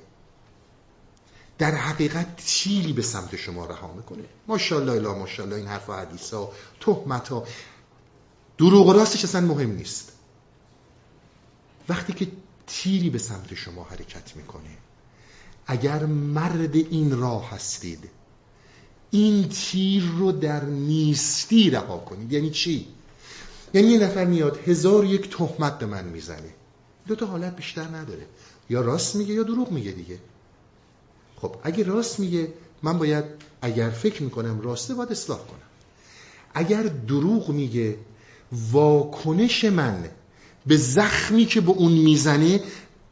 در 1.58 1.74
حقیقت 1.74 2.36
تیلی 2.36 2.92
به 2.92 3.02
سمت 3.02 3.36
شما 3.36 3.66
رها 3.66 3.92
می‌کنه. 3.92 4.24
ماشاءالله 4.48 4.92
الا 4.92 5.14
ماشاءالله 5.14 5.56
این 5.56 5.66
حرف 5.66 5.90
و 5.90 5.92
حدیث 5.92 6.34
ها 6.34 6.52
تهمت 6.80 7.28
ها 7.28 7.46
دروغ 8.58 8.86
و 8.86 8.92
راستش 8.92 9.24
اصلا 9.24 9.40
مهم 9.40 9.70
نیست. 9.70 10.17
وقتی 11.88 12.12
که 12.12 12.26
تیری 12.66 13.10
به 13.10 13.18
سمت 13.18 13.54
شما 13.54 13.84
حرکت 13.84 14.36
می‌کنه 14.36 14.70
اگر 15.66 16.06
مرد 16.06 16.76
این 16.76 17.18
راه 17.18 17.50
هستید 17.50 18.10
این 19.10 19.48
تیر 19.48 20.04
رو 20.18 20.32
در 20.32 20.64
نیستی 20.64 21.70
رها 21.70 21.98
کنید. 21.98 22.32
یعنی 22.32 22.50
چی؟ 22.50 22.86
یعنی 23.74 23.88
یه 23.88 23.98
نفر 23.98 24.24
میاد 24.24 24.60
هزار 24.66 25.04
یک 25.04 25.36
تهمت 25.36 25.78
به 25.78 25.86
من 25.86 26.04
می‌زنه. 26.04 26.54
دو 27.06 27.14
تا 27.14 27.26
حالت 27.26 27.56
بیشتر 27.56 27.84
نداره. 27.84 28.26
یا 28.70 28.80
راست 28.80 29.16
میگه 29.16 29.34
یا 29.34 29.42
دروغ 29.42 29.70
میگه 29.70 29.90
دیگه. 29.90 30.18
خب 31.36 31.54
اگه 31.62 31.84
راست 31.84 32.20
میگه 32.20 32.52
من 32.82 32.98
باید 32.98 33.24
اگر 33.62 33.90
فکر 33.90 34.22
می‌کنم 34.22 34.60
راسته 34.60 34.94
باید 34.94 35.10
اصلاح 35.10 35.38
کنم. 35.38 35.58
اگر 36.54 36.82
دروغ 36.82 37.48
میگه 37.48 37.98
واکنش 38.52 39.64
من 39.64 40.08
به 40.66 40.76
زخمی 40.76 41.44
که 41.44 41.60
به 41.60 41.70
اون 41.70 41.92
می‌زنه 41.92 42.60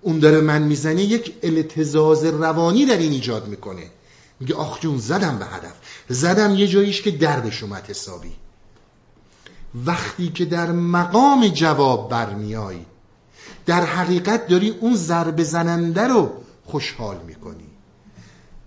اون 0.01 0.19
داره 0.19 0.41
من 0.41 0.63
می‌زنه 0.63 1.03
یک 1.03 1.35
التزاز 1.43 2.25
روانی 2.25 2.87
در 2.87 2.97
این 2.97 3.13
ایجاد 3.13 3.49
می‌کنه. 3.49 3.91
میگه 4.41 4.55
آخ 4.55 4.81
جون 4.81 4.99
زدم 4.99 5.39
به 5.39 5.45
هدف. 5.45 5.75
زدم 6.09 6.55
یه 6.55 6.67
جاییش 6.67 7.03
که 7.03 7.11
دردش 7.11 7.63
اومد 7.63 7.91
حسابی. 7.91 8.33
وقتی 9.75 10.29
که 10.29 10.45
در 10.45 10.73
مقام 10.73 11.49
جواب 11.49 12.11
برمیای 12.11 12.79
در 13.67 13.85
حقیقت 13.85 14.47
داری 14.49 14.71
اون 14.71 14.97
ضربه 14.97 15.45
زننده 15.45 16.03
رو 16.03 16.33
خوشحال 16.65 17.21
می‌کنی. 17.27 17.67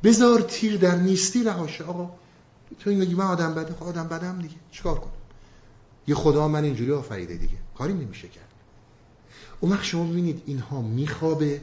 بذار 0.04 0.42
تیر 0.42 0.78
در 0.78 0.96
نیستی 0.96 1.44
رهاشه 1.44 1.84
آقا 1.84 2.12
تو 2.80 2.90
این 2.90 3.16
من 3.16 3.26
آدم 3.26 3.54
بده 3.54 3.74
خب 3.74 3.84
آدم 3.84 4.08
بدم 4.08 4.42
دیگه. 4.42 4.56
چیکار 4.72 5.00
کنم؟ 5.00 5.12
یه 6.08 6.16
خدا 6.16 6.48
من 6.48 6.64
اینجوری 6.64 6.92
آفریده 6.92 7.36
دیگه. 7.36 7.58
کاری 7.78 7.94
نمیشه 7.94 8.28
کرد. 8.28 8.49
اون 9.60 9.72
وقت 9.72 9.84
شما 9.84 10.03
ببینید 10.03 10.41
اینها 10.45 10.81
میخوابه. 10.81 11.61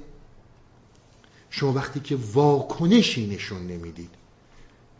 شما 1.50 1.72
وقتی 1.72 2.00
که 2.00 2.18
واکنشی 2.32 3.26
نشون 3.26 3.66
نمی‌دید. 3.66 4.10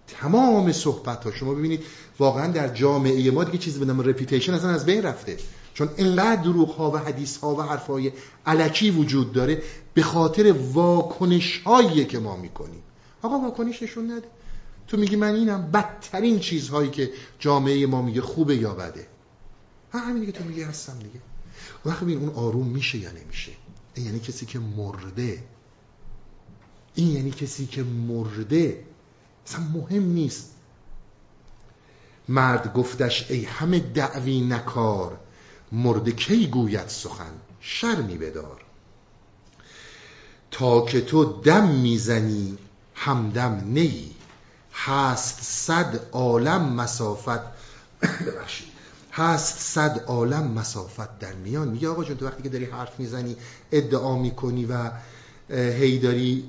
تمام 0.06 0.72
صحبت 0.72 1.24
ها 1.24 1.32
شما 1.32 1.54
ببینید 1.54 1.84
واقعا 2.18 2.52
در 2.52 2.68
جامعه 2.68 3.30
ما 3.30 3.44
دیگه 3.44 3.58
چیزی 3.58 3.78
به 3.78 3.84
نام 3.84 4.00
رپیتیشن 4.00 4.54
اصلا 4.54 4.70
از 4.70 4.86
بین 4.86 5.02
رفته. 5.02 5.36
چون 5.74 5.88
انقدر 5.96 6.42
دروغ 6.42 6.70
ها 6.70 6.90
و 6.90 6.96
حدیث 6.96 7.36
ها 7.36 7.54
و 7.54 7.62
حرف 7.62 7.86
های 7.86 8.12
علکی 8.46 8.90
وجود 8.90 9.32
داره 9.32 9.62
به 9.94 10.02
خاطر 10.02 10.52
واکنش 10.52 11.62
هایی 11.62 12.04
که 12.04 12.18
ما 12.18 12.36
می‌کنیم. 12.36 12.82
آقا 13.22 13.38
واکنش 13.38 13.82
نشون 13.82 14.10
نده. 14.10 14.28
تو 14.88 14.96
میگی 14.96 15.16
من 15.16 15.34
اینم. 15.34 15.70
بدترین 15.70 16.40
چیزهایی 16.40 16.90
که 16.90 17.10
جامعه 17.38 17.86
ما 17.86 18.02
میگه 18.02 18.20
خوبه 18.20 18.56
یا 18.56 18.74
بده؟ 18.74 19.06
همین 19.92 20.20
دیگه 20.20 20.32
تو 20.32 20.44
میگی 20.44 20.62
هستم 20.62 20.98
دیگه. 20.98 21.20
وقتی 21.86 22.04
ببین 22.04 22.18
اون 22.18 22.34
آروم 22.34 22.66
میشه 22.66 22.98
یا 22.98 23.10
نمیشه؟ 23.10 23.52
این 23.94 24.06
یعنی 24.06 24.20
کسی 24.20 24.46
که 24.46 24.58
مرده. 24.58 25.44
این 26.94 27.12
یعنی 27.12 27.30
کسی 27.30 27.66
که 27.66 27.82
مرده. 27.82 28.84
اصلا 29.46 29.60
مهم 29.60 30.02
نیست. 30.02 30.50
مرد 32.28 32.72
گفتش 32.72 33.30
ای 33.30 33.44
همه 33.44 33.78
دعوی 33.78 34.40
نکار. 34.40 35.20
مرده 35.72 36.12
کی 36.12 36.46
گوید 36.46 36.88
سخن؟ 36.88 37.32
شرمی 37.60 38.18
بدار. 38.18 38.64
تا 40.50 40.84
که 40.84 41.00
تو 41.00 41.24
دم 41.24 41.68
می‌زنی 41.68 42.58
همدم 42.94 43.62
نی. 43.64 44.10
هست 44.72 45.42
صد 45.42 46.00
عالم 46.12 46.72
مسافت. 46.72 47.40
ببخشید. 48.26 48.75
هست 49.16 49.58
صد 49.58 50.04
عالم 50.06 50.50
مسافت 50.50 51.18
در 51.18 51.32
میان. 51.32 51.68
میگه 51.68 51.88
آقا 51.88 52.04
جون 52.04 52.16
تو 52.16 52.26
وقتی 52.26 52.42
که 52.42 52.48
داری 52.48 52.64
حرف 52.64 53.00
می‌زنی 53.00 53.36
ادعا 53.72 54.18
می‌کنی 54.18 54.64
و 54.64 54.90
هیداری 55.50 56.44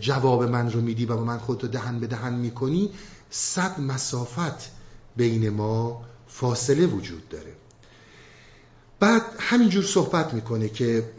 جواب 0.00 0.42
من 0.42 0.72
رو 0.72 0.80
میدی 0.80 1.06
و 1.06 1.16
با 1.16 1.24
من 1.24 1.38
خودتو 1.38 1.68
دهن 1.68 2.00
به 2.00 2.06
دهن 2.06 2.34
می‌کنی 2.34 2.90
صد 3.30 3.80
مسافت 3.80 4.70
بین 5.16 5.50
ما 5.50 6.04
فاصله 6.28 6.86
وجود 6.86 7.28
داره. 7.28 7.52
بعد 9.00 9.22
همینجور 9.38 9.84
صحبت 9.84 10.34
می‌کنه 10.34 10.68
که 10.68 11.12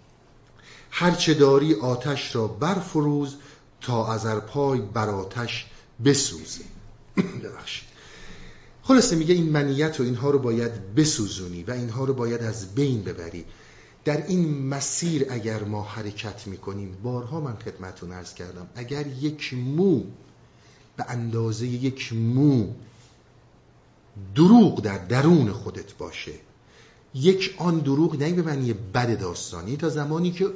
هرچه 0.90 1.34
داری 1.34 1.74
آتش 1.74 2.34
را 2.36 2.46
برفروز 2.46 3.36
تا 3.80 4.12
از 4.12 4.26
پای 4.26 4.80
بر 4.80 5.08
آتش 5.08 5.66
بسوزه 6.04 6.64
ببخشید. 7.44 7.97
خلاصه 8.88 9.16
میگه 9.16 9.34
این 9.34 9.50
منیت 9.50 10.00
و 10.00 10.02
اینها 10.02 10.30
رو 10.30 10.38
باید 10.38 10.94
بسوزونی 10.94 11.62
و 11.62 11.70
اینها 11.70 12.04
رو 12.04 12.14
باید 12.14 12.42
از 12.42 12.74
بین 12.74 13.02
ببری. 13.02 13.44
در 14.04 14.26
این 14.26 14.68
مسیر 14.68 15.26
اگر 15.30 15.64
ما 15.64 15.82
حرکت 15.82 16.46
می‌کنیم 16.46 16.96
بارها 17.02 17.40
من 17.40 17.56
خدمتون 17.56 18.12
ارز 18.12 18.34
کردم 18.34 18.66
اگر 18.74 19.06
یک 19.06 19.54
مو 19.54 20.02
به 20.96 21.04
اندازه 21.08 21.66
یک 21.66 22.12
مو 22.12 22.66
دروغ 24.34 24.82
در 24.82 24.98
درون 24.98 25.52
خودت 25.52 25.94
باشه 25.94 26.32
یک 27.14 27.54
آن 27.58 27.78
دروغ 27.78 28.22
نه 28.22 28.32
به 28.32 28.42
معنی 28.42 28.72
بد 28.72 29.20
داستانی 29.20 29.76
تا 29.76 29.88
زمانی 29.88 30.30
که 30.30 30.46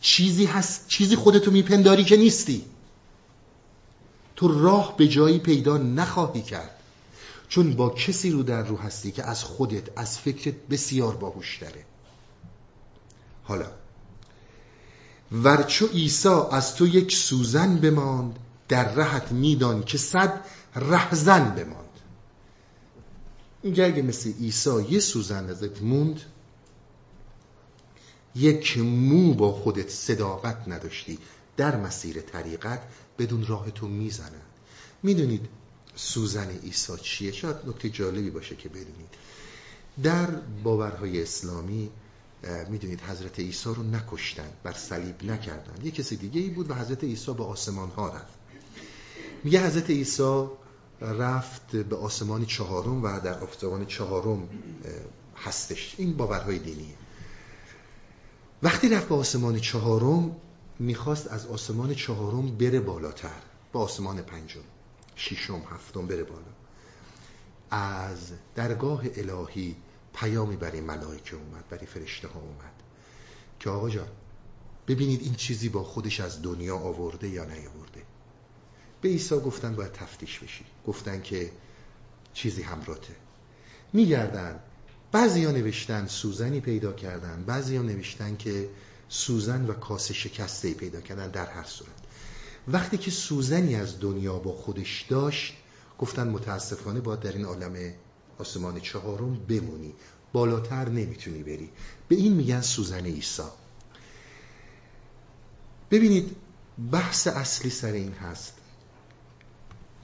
چیزی 0.00 0.44
هست 0.44 0.88
چیزی 0.88 1.16
خودتو 1.16 1.50
میپنداری 1.50 2.04
که 2.04 2.16
نیستی. 2.16 2.64
تو 4.36 4.60
راه 4.60 4.96
به 4.96 5.08
جایی 5.08 5.38
پیدا 5.38 5.78
نخواهی 5.78 6.42
کرد. 6.42 6.79
چون 7.50 7.76
با 7.76 7.90
کسی 7.90 8.30
رو 8.30 8.42
در 8.42 8.62
رو 8.62 8.76
هستی 8.76 9.10
که 9.10 9.24
از 9.24 9.44
خودت 9.44 9.98
از 9.98 10.18
فکرت 10.18 10.54
بسیار 10.54 11.14
داره 11.60 11.84
حالا 13.44 13.66
ورچو 15.32 15.86
عیسی 15.86 16.28
از 16.28 16.74
تو 16.74 16.86
یک 16.86 17.16
سوزن 17.16 17.76
بماند 17.76 18.38
در 18.68 18.94
رهت 18.94 19.32
میدان 19.32 19.84
که 19.84 19.98
صد 19.98 20.44
رهزن 20.76 21.54
بماند. 21.54 22.00
اینجا 23.62 23.84
اگه 23.84 24.02
مثل 24.02 24.32
عیسی 24.32 24.82
یه 24.90 25.00
سوزن 25.00 25.50
ازت 25.50 25.82
موند 25.82 26.20
یک 28.34 28.78
مو 28.78 29.34
با 29.34 29.52
خودت 29.52 29.90
صداقت 29.90 30.68
نداشتی. 30.68 31.18
در 31.56 31.76
مسیر 31.76 32.20
طریقت 32.20 32.82
بدون 33.18 33.46
راه 33.46 33.70
تو 33.70 33.88
می‌زنن 33.88 34.42
می‌دونید 35.02 35.48
سوزن 36.00 36.50
عیسی 36.50 36.96
چیه؟ 37.02 37.32
شاید 37.32 37.56
نکته 37.66 37.90
جالبی 37.90 38.30
باشه 38.30 38.56
که 38.56 38.68
بدونید. 38.68 39.14
در 40.02 40.26
باورهای 40.64 41.22
اسلامی 41.22 41.90
می‌دونید 42.68 43.00
حضرت 43.00 43.38
عیسی 43.38 43.68
رو 43.68 43.82
نکشتن 43.82 44.48
بر 44.62 44.72
صلیب 44.72 45.24
نکردن 45.24 45.84
یه 45.84 45.90
کسی 45.90 46.16
دیگه 46.16 46.40
ای 46.40 46.48
بود 46.48 46.70
و 46.70 46.74
حضرت 46.74 47.04
عیسی 47.04 47.34
به 47.34 47.44
آسمان 47.44 47.88
ها 47.88 48.08
رفت. 48.08 48.34
میگه 49.44 49.66
حضرت 49.66 49.90
عیسی 49.90 50.46
رفت 51.00 51.76
به 51.76 51.96
آسمان 51.96 52.46
چهارم 52.46 53.04
و 53.04 53.20
در 53.20 53.38
آسمان 53.38 53.86
چهارم 53.86 54.48
هستش. 55.36 55.94
این 55.98 56.16
باورهای 56.16 56.58
دینیه. 56.58 56.94
وقتی 58.62 58.88
رفت 58.88 59.08
به 59.08 59.14
آسمان 59.14 59.58
چهارم 59.58 60.36
می‌خواست 60.78 61.26
از 61.28 61.46
آسمان 61.46 61.94
چهارم 61.94 62.56
بره 62.56 62.80
بالاتر 62.80 63.40
به 63.72 63.78
آسمان 63.78 64.22
پنجم. 64.22 64.60
ششم 65.20 65.62
هفتم 65.70 66.06
بره 66.06 66.24
بالا. 66.24 66.52
از 67.70 68.32
درگاه 68.54 69.02
الهی 69.16 69.76
پیامی 70.14 70.56
برای 70.56 70.80
ملائکه 70.80 71.36
اومد 71.36 71.68
برای 71.68 71.86
فرشته 71.86 72.28
ها 72.28 72.40
اومد. 72.40 72.74
که 73.60 73.70
آقا 73.70 73.90
جان 73.90 74.08
ببینید 74.88 75.22
این 75.22 75.34
چیزی 75.34 75.68
با 75.68 75.84
خودش 75.84 76.20
از 76.20 76.42
دنیا 76.42 76.76
آورده 76.76 77.28
یا 77.28 77.44
نیاورده. 77.44 78.02
به 79.00 79.08
عیسی 79.08 79.34
گفتن 79.34 79.76
باید 79.76 79.92
تفتیش 79.92 80.38
بشی. 80.38 80.64
گفتن 80.86 81.22
که 81.22 81.52
چیزی 82.34 82.62
همراته 82.62 83.16
میگردن. 83.92 84.60
بعضی 85.12 85.44
ها 85.44 85.50
نوشتن 85.50 86.06
سوزنی 86.06 86.60
پیدا 86.60 86.92
کردن. 86.92 87.44
بعضی 87.44 87.76
ها 87.76 87.82
نوشتن 87.82 88.36
که 88.36 88.68
سوزن 89.08 89.66
و 89.66 89.72
کاسه 89.72 90.14
شکسته 90.14 90.74
پیدا 90.74 91.00
کردن 91.00 91.30
در 91.30 91.46
هر 91.46 91.64
صورت. 91.64 91.99
وقتی 92.68 92.98
که 92.98 93.10
سوزنی 93.10 93.74
از 93.74 94.00
دنیا 94.00 94.38
با 94.38 94.52
خودش 94.52 95.06
داشت 95.08 95.56
گفتن 95.98 96.28
متاسفانه 96.28 97.00
باید 97.00 97.20
در 97.20 97.32
این 97.32 97.44
عالم 97.44 97.92
آسمان 98.38 98.80
چهارم 98.80 99.34
بمونی. 99.34 99.94
بالاتر 100.32 100.88
نمی‌تونی 100.88 101.42
بری. 101.42 101.70
به 102.08 102.16
این 102.16 102.32
میگن 102.32 102.60
سوزن 102.60 103.04
عیسی. 103.04 103.42
ببینید 105.90 106.36
بحث 106.92 107.26
اصلی 107.26 107.70
سر 107.70 107.92
این 107.92 108.12
هست. 108.12 108.52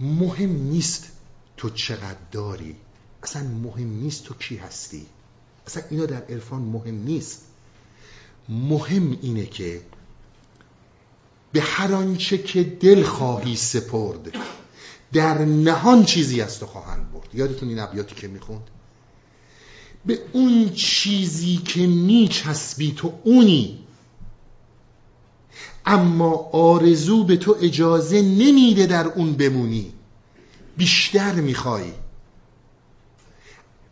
مهم 0.01 0.51
نیست 0.51 1.11
تو 1.57 1.71
چقدر 1.71 2.19
داری. 2.33 2.77
اصلا 3.23 3.43
مهم 3.43 3.89
نیست 3.89 4.25
تو 4.25 4.35
کی 4.35 4.57
هستی. 4.57 5.07
اصلا 5.67 5.83
اینا 5.91 6.07
در 6.07 6.23
عرفان 6.23 6.63
مهم 6.63 6.95
نیست. 6.95 7.43
مهم 8.49 9.19
اینه 9.23 9.47
که 9.47 9.83
به 11.57 11.63
هر 11.63 11.95
آنچه 11.95 12.39
که 12.39 12.65
دل 12.65 13.03
خواهی 13.03 13.57
سپرد 13.57 14.35
در 15.13 15.39
نهان 15.45 16.05
چیزی 16.05 16.41
از 16.41 16.59
تو 16.59 16.67
خواهند 16.67 17.13
برد. 17.13 17.35
یادتون 17.35 17.69
این 17.69 17.79
ابیاتی 17.79 18.15
که 18.15 18.29
می‌خوند؟ 18.29 18.63
به 20.07 20.19
اون 20.33 20.73
چیزی 20.75 21.57
که 21.57 21.87
میچسبی 21.87 22.93
تو 22.97 23.13
اونی. 23.25 23.79
اما 25.87 26.33
آرزو 26.53 27.25
به 27.25 27.37
تو 27.37 27.57
اجازه 27.61 28.23
نمیده 28.23 28.87
در 28.87 29.07
اون 29.07 29.33
بمونی. 29.33 29.93
بیشتر 30.77 31.33
می‌خوای 31.33 31.93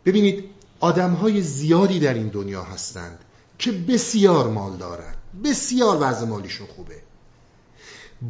ببینید 0.05 0.43
آدم 0.79 1.13
های 1.13 1.41
زیادی 1.41 1.99
در 1.99 2.13
این 2.13 2.27
دنیا 2.27 2.63
هستند 2.63 3.19
که 3.59 3.71
بسیار 3.71 4.49
مال 4.49 4.77
دارند. 4.77 5.17
بسیار 5.43 5.97
وضع 6.01 6.25
مالیشون 6.25 6.67
خوبه. 6.67 7.04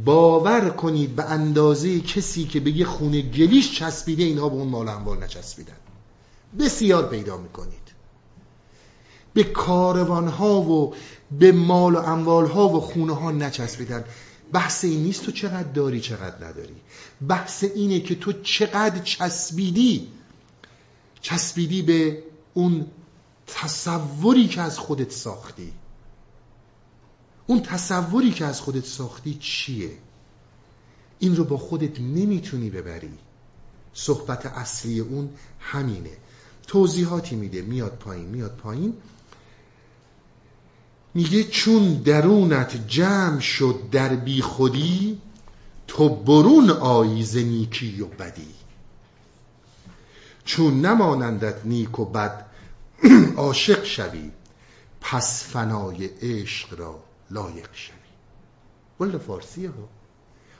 باور 0.03 0.69
کنید 0.69 1.15
به 1.15 1.23
اندازه 1.23 1.99
کسی 1.99 2.45
که 2.45 2.59
به 2.59 2.71
یه 2.71 2.85
خونه 2.85 3.21
گلیش 3.21 3.79
چسبیده 3.79 4.23
اینها 4.23 4.49
به 4.49 4.55
اون 4.55 4.67
مال 4.67 4.89
اموال 4.89 5.23
نچسبیدن. 5.23 5.77
بسیار 6.59 7.09
پیدا 7.09 7.37
می‌کنید. 7.37 7.85
به 9.33 9.43
کاروان 9.43 10.27
ها 10.27 10.61
و 10.61 10.93
به 11.31 11.51
مال 11.51 11.95
و 11.95 11.97
اموال 11.97 12.45
ها 12.45 12.69
و 12.69 12.81
خونه 12.81 13.15
ها 13.15 13.31
نچسبیدن. 13.31 14.03
بحث 14.53 14.85
این 14.85 15.03
نیست 15.03 15.23
تو 15.23 15.31
چقدر 15.31 15.71
داری 15.71 16.01
چقدر 16.01 16.47
نداری. 16.47 16.75
بحث 17.27 17.63
اینه 17.63 17.99
که 17.99 18.15
تو 18.15 18.33
چقدر 18.33 18.99
چسبیدی. 18.99 20.07
چسبیدی 21.21 21.81
به 21.81 22.23
اون 22.53 22.85
تصوری 23.47 24.47
که 24.47 24.61
از 24.61 24.79
خودت 24.79 25.11
ساختی. 25.11 25.73
اون 27.47 27.61
تصوری 27.61 28.31
که 28.31 28.45
از 28.45 28.61
خودت 28.61 28.85
ساختی 28.85 29.37
چیه؟ 29.41 29.91
این 31.19 31.35
رو 31.35 31.43
با 31.43 31.57
خودت 31.57 31.99
نمی‌تونی 31.99 32.69
ببری. 32.69 33.17
صحبت 33.93 34.45
اصلی 34.45 34.99
اون 34.99 35.29
همینه. 35.59 36.17
توضیحاتی 36.67 37.35
میده. 37.35 37.61
میاد 37.61 37.91
پایین 37.91 38.27
میاد 38.27 38.55
پایین. 38.55 38.93
میگه 41.13 41.43
چون 41.43 41.93
درونت 41.93 42.87
جمع 42.87 43.39
شد 43.39 43.79
در 43.91 44.15
بی 44.15 44.41
خودی 44.41 45.21
تو 45.87 46.09
برون 46.09 46.69
آیز 46.69 47.37
نیکی 47.37 48.01
و 48.01 48.05
بدی. 48.05 48.53
چون 50.45 50.85
نمانندت 50.85 51.65
نیک 51.65 51.99
و 51.99 52.05
بد 52.05 52.45
عاشق 53.37 53.83
شوی 53.83 54.31
پس 55.01 55.43
فنای 55.43 56.05
عشق 56.05 56.79
را 56.79 56.99
لایق 57.31 57.67
شوی. 57.73 57.95
ولی 58.99 59.17
فارسی 59.17 59.65
ها. 59.65 59.73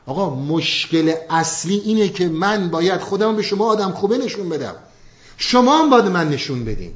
آقا 0.05 0.35
مشکل 0.35 1.13
اصلی 1.29 1.75
اینه 1.75 2.09
که 2.09 2.27
من 2.27 2.69
باید 2.69 3.01
خودم 3.01 3.35
به 3.35 3.41
شما 3.41 3.65
آدم 3.65 3.91
خوبه 3.91 4.17
نشون 4.17 4.49
بدم. 4.49 4.75
شما 5.37 5.77
هم 5.79 5.89
باید 5.89 6.05
من 6.05 6.29
نشون 6.29 6.65
بدین. 6.65 6.93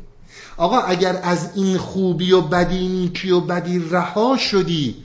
آقا 0.58 0.80
اگر 0.80 1.20
از 1.24 1.52
این 1.56 1.78
خوبی 1.78 2.32
و 2.32 2.42
بدی 2.42 2.88
نیکی 2.88 3.32
و 3.32 3.40
بدی 3.40 3.80
رها 3.90 4.38
شدی 4.38 4.96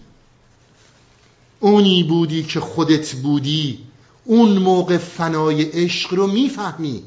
اونی 1.60 2.02
بودی 2.02 2.42
که 2.42 2.60
خودت 2.60 3.12
بودی 3.12 3.78
اون 4.24 4.58
موقع 4.58 4.98
فنای 4.98 5.62
عشق 5.62 6.14
رو 6.14 6.26
می‌فهمی. 6.26 7.02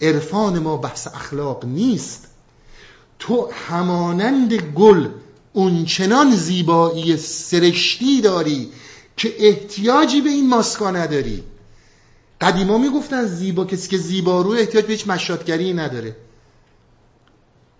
عرفان 0.00 0.58
ما 0.58 0.76
بحث 0.76 1.06
اخلاق 1.06 1.64
نیست. 1.64 2.28
تو 3.18 3.50
همانند 3.68 4.54
گل 4.54 5.08
اونچنان 5.56 6.36
زیبایی 6.36 7.16
سرشتی 7.16 8.20
داری 8.20 8.70
که 9.16 9.34
احتیاجی 9.38 10.20
به 10.20 10.30
این 10.30 10.48
ماسکا 10.48 10.90
نداری. 10.90 11.42
قدیما 12.40 12.78
می‌گفتن 12.78 13.24
زیبا 13.24 13.64
کسی 13.64 13.88
که 13.88 13.98
زیبا 13.98 14.42
رو 14.42 14.50
احتیاج 14.50 14.84
به 14.84 14.92
هیچ 14.92 15.08
مشاتگری 15.08 15.72
نداره. 15.72 16.16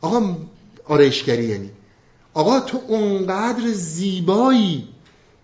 آقا 0.00 0.36
آرایشگری 0.84 1.44
یعنی. 1.44 1.70
آقا 2.34 2.60
تو 2.60 2.80
اونقدر 2.88 3.72
زیبایی 3.72 4.88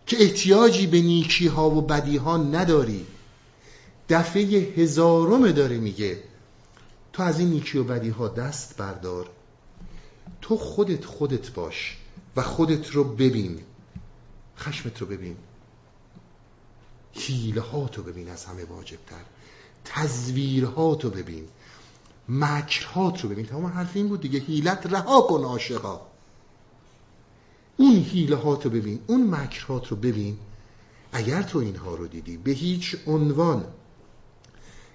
که 0.06 0.22
احتیاجی 0.22 0.86
به 0.86 1.00
نیکی 1.00 1.46
ها 1.46 1.70
و 1.70 1.82
بدی 1.82 2.16
ها 2.16 2.36
نداری. 2.36 3.06
دفعه 4.09 4.42
هزارم 4.76 5.50
داره 5.50 5.78
میگه 5.78 6.18
تو 7.12 7.22
از 7.22 7.38
این 7.38 7.48
نیکی 7.48 7.78
و 7.78 7.84
بدی 7.84 8.10
ها 8.10 8.28
دست 8.28 8.76
بردار. 8.76 9.26
تو 10.42 10.56
خودت 10.56 11.04
خودت 11.04 11.50
باش. 11.50 12.01
و 12.36 12.42
خودت 12.42 12.90
رو 12.90 13.04
ببین. 13.04 13.60
خشمت 14.59 14.98
رو 14.98 15.06
ببین. 15.06 15.36
حیله 17.12 17.60
هاتو 17.60 18.02
ببین 18.02 18.28
از 18.28 18.44
همه 18.44 18.64
واجبتر. 18.64 19.24
تزویرهاتو 19.84 21.10
ببین. 21.10 21.48
مکرهات 22.28 23.20
رو 23.20 23.28
ببین. 23.28 23.46
تمام 23.46 23.66
حرف 23.66 23.96
این 23.96 24.09
بود 24.09 24.20
دیگه. 24.20 24.38
حیلت 24.38 24.86
رها 24.86 25.20
کن 25.20 25.44
عاشقا. 25.44 26.00
اون 27.76 27.96
حیله 27.96 28.36
رو 28.36 28.56
ببین. 28.56 29.00
اون 29.06 29.34
مکرهات 29.34 29.88
رو 29.88 29.96
ببین. 29.96 30.38
اگر 31.12 31.42
تو 31.42 31.59
اینها 31.59 31.94
رو 31.94 32.06
دیدی 32.06 32.36
به 32.36 32.50
هیچ 32.50 32.96
عنوان 33.06 33.64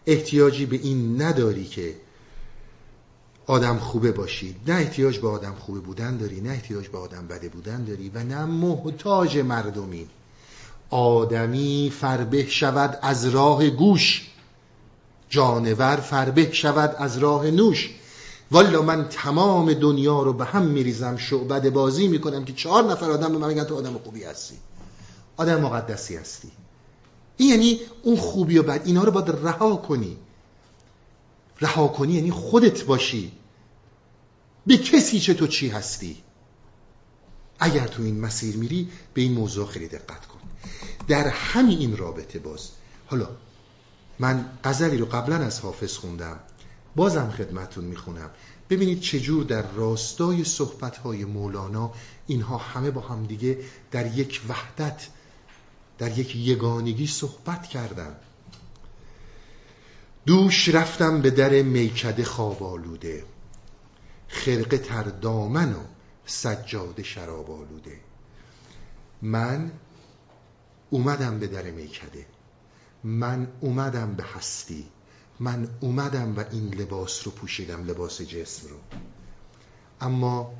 احتیاجی 0.05 0.65
به 0.65 0.75
این 0.75 1.21
نداری 1.21 1.65
که 1.65 1.95
آدم 3.47 3.77
خوبه 3.77 4.11
باشی 4.11 4.55
نه 4.67 4.73
احتیاج 4.73 5.19
به 5.19 5.27
آدم 5.27 5.53
خوبه 5.59 5.79
بودن 5.79 6.17
داری 6.17 6.41
نه 6.41 6.49
احتیاج 6.49 6.87
به 6.87 6.97
آدم 6.97 7.27
بده 7.27 7.49
بودن 7.49 7.83
داری 7.83 8.11
و 8.13 8.23
نه 8.23 8.45
محتاج 8.45 9.37
مردمی. 9.37 10.07
آدمی 10.89 11.93
فربه 11.99 12.47
شود 12.47 12.99
از 13.01 13.25
راه 13.25 13.69
گوش. 13.69 14.27
جانور 15.29 15.95
فربه 15.95 16.51
شود 16.51 16.95
از 16.99 17.17
راه 17.17 17.51
نوش. 17.51 17.89
والا 18.51 18.81
من 18.81 19.07
تمام 19.09 19.73
دنیا 19.73 20.23
رو 20.23 20.33
به 20.33 20.45
هم 20.45 20.63
میریزم 20.63 21.17
شعبد 21.17 21.69
بازی 21.69 22.07
می‌کنم 22.07 22.45
که 22.45 22.53
چهار 22.53 22.83
نفر 22.83 23.11
آدم 23.11 23.31
به 23.31 23.37
من 23.37 23.47
میگن 23.47 23.63
تو 23.63 23.75
آدم 23.77 23.97
خوبی 23.97 24.23
هستی. 24.23 24.55
آدم 25.37 25.61
مقدسی 25.61 26.15
هستی. 26.15 26.51
این 27.37 27.49
یعنی 27.49 27.79
اون 28.03 28.15
خوبی 28.15 28.57
و 28.57 28.63
بد 28.63 28.81
اینا 28.85 29.03
رو 29.03 29.11
باید 29.11 29.29
رها 29.29 29.75
کنی. 29.75 30.17
رها 31.61 31.87
کنی 31.87 32.13
یعنی 32.13 32.31
خودت 32.31 32.83
باشی. 32.83 33.31
به 34.67 34.77
کسی 34.77 35.19
چه 35.19 35.33
تو 35.33 35.47
چی 35.47 35.69
هستی. 35.69 36.17
اگر 37.59 37.87
تو 37.87 38.03
این 38.03 38.19
مسیر 38.19 38.57
میری 38.57 38.89
به 39.13 39.21
این 39.21 39.33
موضوع 39.33 39.67
خیلی 39.67 39.87
دقت 39.87 40.25
کن. 40.25 40.39
در 41.07 41.27
همین 41.27 41.77
این 41.77 41.97
رابطه 41.97 42.39
باز. 42.39 42.69
حالا 43.07 43.29
من 44.19 44.49
غزلی 44.63 44.97
رو 44.97 45.05
قبلا 45.05 45.35
از 45.35 45.59
حافظ 45.59 45.97
خوندم. 45.97 46.39
بازم 46.95 47.29
خدمتون 47.29 47.83
می‌خونم. 47.83 48.29
ببینید 48.69 49.01
چجور 49.01 49.43
در 49.43 49.71
راستای 49.71 50.43
صحبتهای 50.43 51.25
مولانا 51.25 51.93
اینها 52.27 52.57
همه 52.57 52.91
با 52.91 53.01
هم 53.01 53.25
دیگه 53.25 53.57
در 53.91 54.17
یک 54.17 54.41
وحدت 54.49 55.07
در 55.97 56.17
یک 56.17 56.35
یگانگی 56.35 57.07
صحبت 57.07 57.67
کردن. 57.67 58.15
دوش 60.27 60.69
رفتم 60.69 61.21
به 61.21 61.29
در 61.29 61.61
میکده 61.61 62.23
خواب 62.23 62.63
آلوده. 62.63 63.25
خرقه 64.27 64.77
تر 64.77 65.03
دامن 65.03 65.73
و 65.73 65.79
سجاده 66.25 67.03
شراب 67.03 67.51
آلوده. 67.51 67.99
من 69.21 69.71
اومدم 70.89 71.39
به 71.39 71.47
در 71.47 71.71
میکده. 71.71 72.25
من 73.03 73.47
اومدم 73.59 74.13
به 74.15 74.23
هستی. 74.23 74.85
من 75.39 75.67
اومدم 75.79 76.35
و 76.37 76.43
این 76.51 76.73
لباس 76.73 77.27
رو 77.27 77.31
پوشیدم 77.31 77.83
لباس 77.83 78.21
جسم 78.21 78.67
رو. 78.67 78.77
اما 80.01 80.53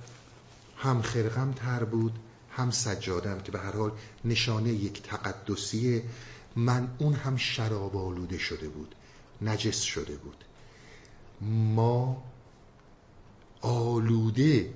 هم 0.77 1.02
خرقم 1.02 1.52
تر 1.52 1.84
بود 1.84 2.19
هم 2.52 2.72
سجادم 2.72 3.39
که 3.39 3.52
به 3.52 3.60
هر 3.60 3.76
حال 3.76 3.91
نشانه 4.26 4.69
یک 4.69 5.02
تقدسیه. 5.03 6.03
من 6.56 6.95
اون 6.98 7.14
هم 7.14 7.38
شراب 7.38 7.98
آلوده 7.98 8.38
شده 8.38 8.69
بود. 8.69 8.95
نجس 9.42 9.82
شده 9.82 10.16
بود. 10.16 10.44
ما 11.76 12.24
آلوده 13.62 14.74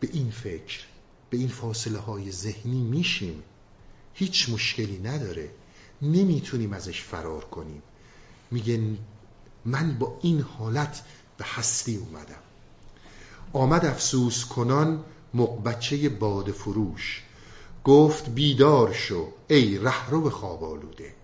به 0.00 0.08
این 0.12 0.30
فکر 0.30 0.80
به 1.30 1.36
این 1.36 1.48
فاصله 1.48 1.98
های 1.98 2.32
ذهنی 2.32 2.80
میشیم. 2.80 3.42
هیچ 4.14 4.48
مشکلی 4.48 4.98
نداره. 4.98 5.50
نمی‌تونیم 6.02 6.72
ازش 6.72 7.02
فرار 7.02 7.44
کنیم. 7.44 7.82
میگه 8.50 8.96
من 9.64 9.98
با 9.98 10.18
این 10.22 10.40
حالت 10.40 11.02
به 11.38 11.44
هستی 11.44 11.96
اومدم. 11.96 12.42
آمد 13.52 13.84
افسوس 13.84 14.44
کنان 14.44 15.04
مقبچه 15.34 16.08
باد 16.08 16.50
فروش. 16.50 17.22
گفت 17.84 18.30
بیدار 18.30 18.92
شو 18.92 19.32
ای 19.48 19.78
رهرو 19.78 20.30
خواب 20.30 20.64
آلوده. 20.64 21.14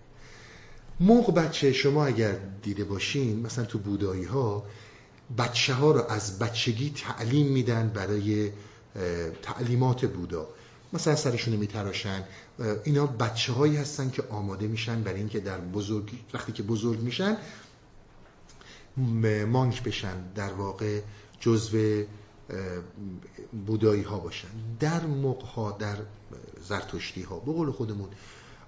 موق 1.01 1.35
بچه 1.35 1.73
شما 1.73 2.07
اگر 2.07 2.37
دیده 2.63 2.85
باشین 2.85 3.41
مثلا 3.41 3.65
تو 3.65 3.79
بودایی 3.79 4.25
ها 4.25 4.65
بچه 5.39 5.75
ها 5.75 5.93
رو 5.93 6.03
از 6.09 6.39
بچگی 6.39 6.91
تعلیم 6.91 7.47
میدن 7.47 7.89
برای 7.89 8.51
تعلیمات 9.43 10.05
بودا. 10.05 10.49
مثلا 10.93 11.17
سرشون 11.17 11.57
میتراشن. 11.57 12.25
اینا 12.85 13.07
بچه 13.07 13.53
هایی 13.53 13.77
هستن 13.77 14.11
که 14.11 14.23
آماده 14.31 14.67
میشن 14.67 15.03
برای 15.03 15.19
اینکه 15.19 15.41
در 15.41 15.59
بزرگ 15.59 16.11
وقتی 16.35 16.53
که 16.53 16.63
بزرگ 16.63 17.01
میشن 17.01 17.37
مانک 19.47 19.83
بشن 19.83 20.33
در 20.35 20.53
واقع 20.53 21.01
جزو 21.41 22.05
بودایی 23.67 24.03
ها 24.03 24.19
باشن. 24.19 24.49
در 24.81 25.07
موقع 25.07 25.47
ها 25.47 25.71
در 25.73 25.97
زرتشتی 26.69 27.23
ها 27.23 27.39
به 27.39 27.53
قول 27.53 27.71
خودمون 27.71 28.09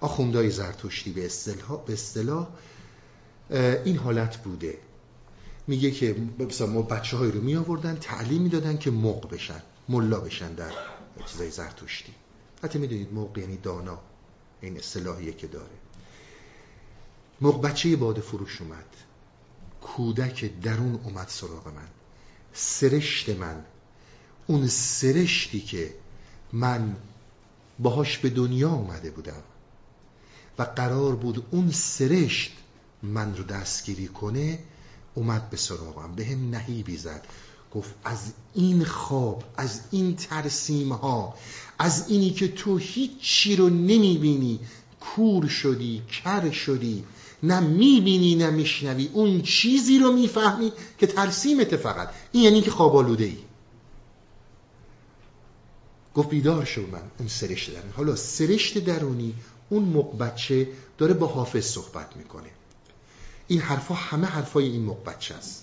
آخوندهای 0.06 0.50
زرتشتی 0.50 1.12
به 1.12 1.26
اصطلاح 1.26 1.84
به 1.86 1.92
اصطلاح 1.92 2.48
این 3.84 3.96
حالت 3.96 4.36
بوده. 4.36 4.78
میگه 5.66 5.90
که 5.90 6.16
مثلا 6.38 6.66
ما 6.66 6.82
بچه 6.82 7.16
رو 7.16 7.40
می 7.40 7.56
آوردن 7.56 7.96
تعلیم 7.96 8.42
می‌دادن 8.42 8.78
که 8.78 8.90
موق 8.90 9.30
بشن 9.30 9.62
ملا 9.88 10.20
بشن 10.20 10.54
در 10.54 10.72
چیزای 11.26 11.50
زرتشتی. 11.50 12.14
حتی 12.62 12.78
می‌دونید 12.78 13.12
موق 13.12 13.38
یعنی 13.38 13.56
دانا 13.56 13.98
این 14.60 14.78
اصطلاحیه 14.78 15.32
که 15.32 15.46
داره. 15.46 15.76
موق 17.40 17.62
بچه 17.62 17.96
باد 17.96 18.20
فروش 18.20 18.60
اومد. 18.60 18.86
کودک 19.80 20.60
درون 20.62 21.00
اومد 21.04 21.28
سراغ 21.28 21.68
من. 21.68 21.88
سرشت 22.52 23.28
من. 23.28 23.64
اون 24.46 24.66
سرشتی 24.66 25.60
که 25.60 25.94
من 26.52 26.96
باهاش 27.78 28.18
به 28.18 28.30
دنیا 28.30 28.70
اومده 28.70 29.10
بودم. 29.10 29.42
و 30.58 30.62
قرار 30.62 31.14
بود 31.16 31.46
اون 31.50 31.70
سرشت 31.70 32.52
من 33.02 33.36
رو 33.36 33.44
دستگیری 33.44 34.08
کنه 34.08 34.58
اومد 35.14 35.50
به 35.50 35.56
سراغم. 35.56 36.14
به 36.14 36.24
هم 36.24 36.50
نهیبی 36.50 36.96
زد. 36.96 37.26
گفت 37.74 37.94
از 38.04 38.32
این 38.54 38.84
خواب 38.84 39.44
از 39.56 39.80
این 39.90 40.16
ترسیم 40.16 40.92
ها 40.92 41.34
از 41.78 42.08
اینی 42.08 42.30
که 42.30 42.48
تو 42.48 42.76
هیچی 42.76 43.56
رو 43.56 43.68
نمی‌بینی. 43.68 44.60
کور 45.00 45.48
شدی 45.48 46.02
کر 46.24 46.50
شدی. 46.50 47.04
نه 47.42 47.60
می‌بینی 47.60 48.34
نه 48.34 48.50
میشنوی. 48.50 49.10
اون 49.12 49.42
چیزی 49.42 49.98
رو 49.98 50.12
می‌فهمی 50.12 50.72
که 50.98 51.06
ترسیمت 51.06 51.76
فقط. 51.76 52.08
این 52.32 52.42
یعنی 52.42 52.60
که 52.60 52.70
خواب 52.70 52.96
آلوده 52.96 53.24
ای 53.24 53.36
گفت 56.14 56.28
بیدار 56.28 56.64
شو 56.64 56.86
من. 56.86 57.02
اون 57.18 57.28
سرشت 57.28 57.70
درونی. 57.70 57.92
حالا 57.96 58.16
سرشت 58.16 58.78
درونی 58.78 59.34
اون 59.68 59.82
مقبچه 59.82 60.68
داره 60.98 61.14
با 61.14 61.26
حافظ 61.26 61.64
صحبت 61.64 62.16
می‌کنه. 62.16 62.50
این 63.48 63.60
حرفا 63.60 63.94
همه 63.94 64.26
حرفای 64.26 64.64
این 64.64 64.84
مقبچه 64.84 65.34
است. 65.34 65.62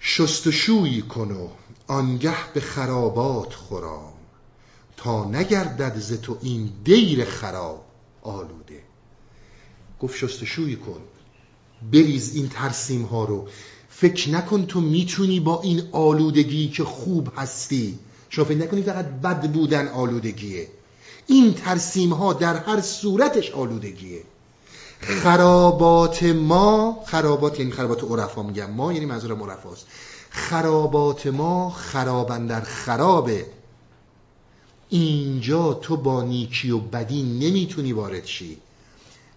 شستشویی 0.00 1.02
کن 1.02 1.30
و 1.30 1.48
آنگه 1.86 2.52
به 2.54 2.60
خرابات 2.60 3.54
خورام 3.54 4.12
تا 4.96 5.24
نگردد 5.24 5.98
ز 5.98 6.12
تو 6.12 6.38
این 6.42 6.72
دیر 6.84 7.24
خراب 7.24 7.84
آلوده. 8.22 8.82
گفت 10.00 10.16
شستشویی 10.16 10.76
کن. 10.76 11.00
بریز 11.92 12.34
این 12.34 12.48
ترسیم 12.48 13.02
ها 13.02 13.24
رو. 13.24 13.48
فکر 13.88 14.30
نکن 14.30 14.66
تو 14.66 14.80
می‌تونی 14.80 15.40
با 15.40 15.62
این 15.62 15.88
آلودگی 15.92 16.68
که 16.68 16.84
خوب 16.84 17.28
هستی. 17.36 17.98
شما 18.28 18.44
فکر 18.44 18.56
نکنید 18.56 18.84
فقط 18.84 19.06
بد 19.06 19.52
بودن 19.52 19.88
آلودگیه. 19.88 20.68
این 21.30 21.54
ترسیم 21.54 22.12
ها 22.12 22.32
در 22.32 22.56
هر 22.56 22.80
صورتش 22.80 23.50
آلودگیه. 23.50 24.22
خرابات 25.00 26.22
ما 26.22 26.98
خرابات 27.06 27.60
یعنی 27.60 27.72
خرابات 27.72 28.04
عرفا 28.04 28.42
میگم. 28.42 28.70
ما 28.70 28.92
یعنی 28.92 29.06
منظور 29.06 29.32
عرفاست. 29.32 29.86
خرابات 30.30 31.26
ما 31.26 31.70
خرابن 31.70 32.46
در 32.46 32.60
خرابه. 32.60 33.46
اینجا 34.88 35.74
تو 35.74 35.96
با 35.96 36.22
نیکی 36.22 36.70
و 36.70 36.78
بدی 36.78 37.22
نمی‌تونی 37.22 37.92
وارد 37.92 38.26
شی. 38.26 38.58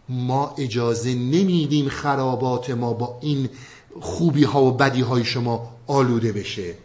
ما 0.10 0.56
اجازه 0.58 1.14
نمیدیم 1.14 1.90
خرابات 1.90 2.70
ما 2.70 2.94
با 2.94 3.18
این 3.22 3.50
خوبی 4.02 4.44
ها 4.44 4.64
و 4.64 4.72
بدی 4.72 5.02
های 5.02 5.26
شما 5.26 5.70
آلوده 5.88 6.32
بشه. 6.32 6.76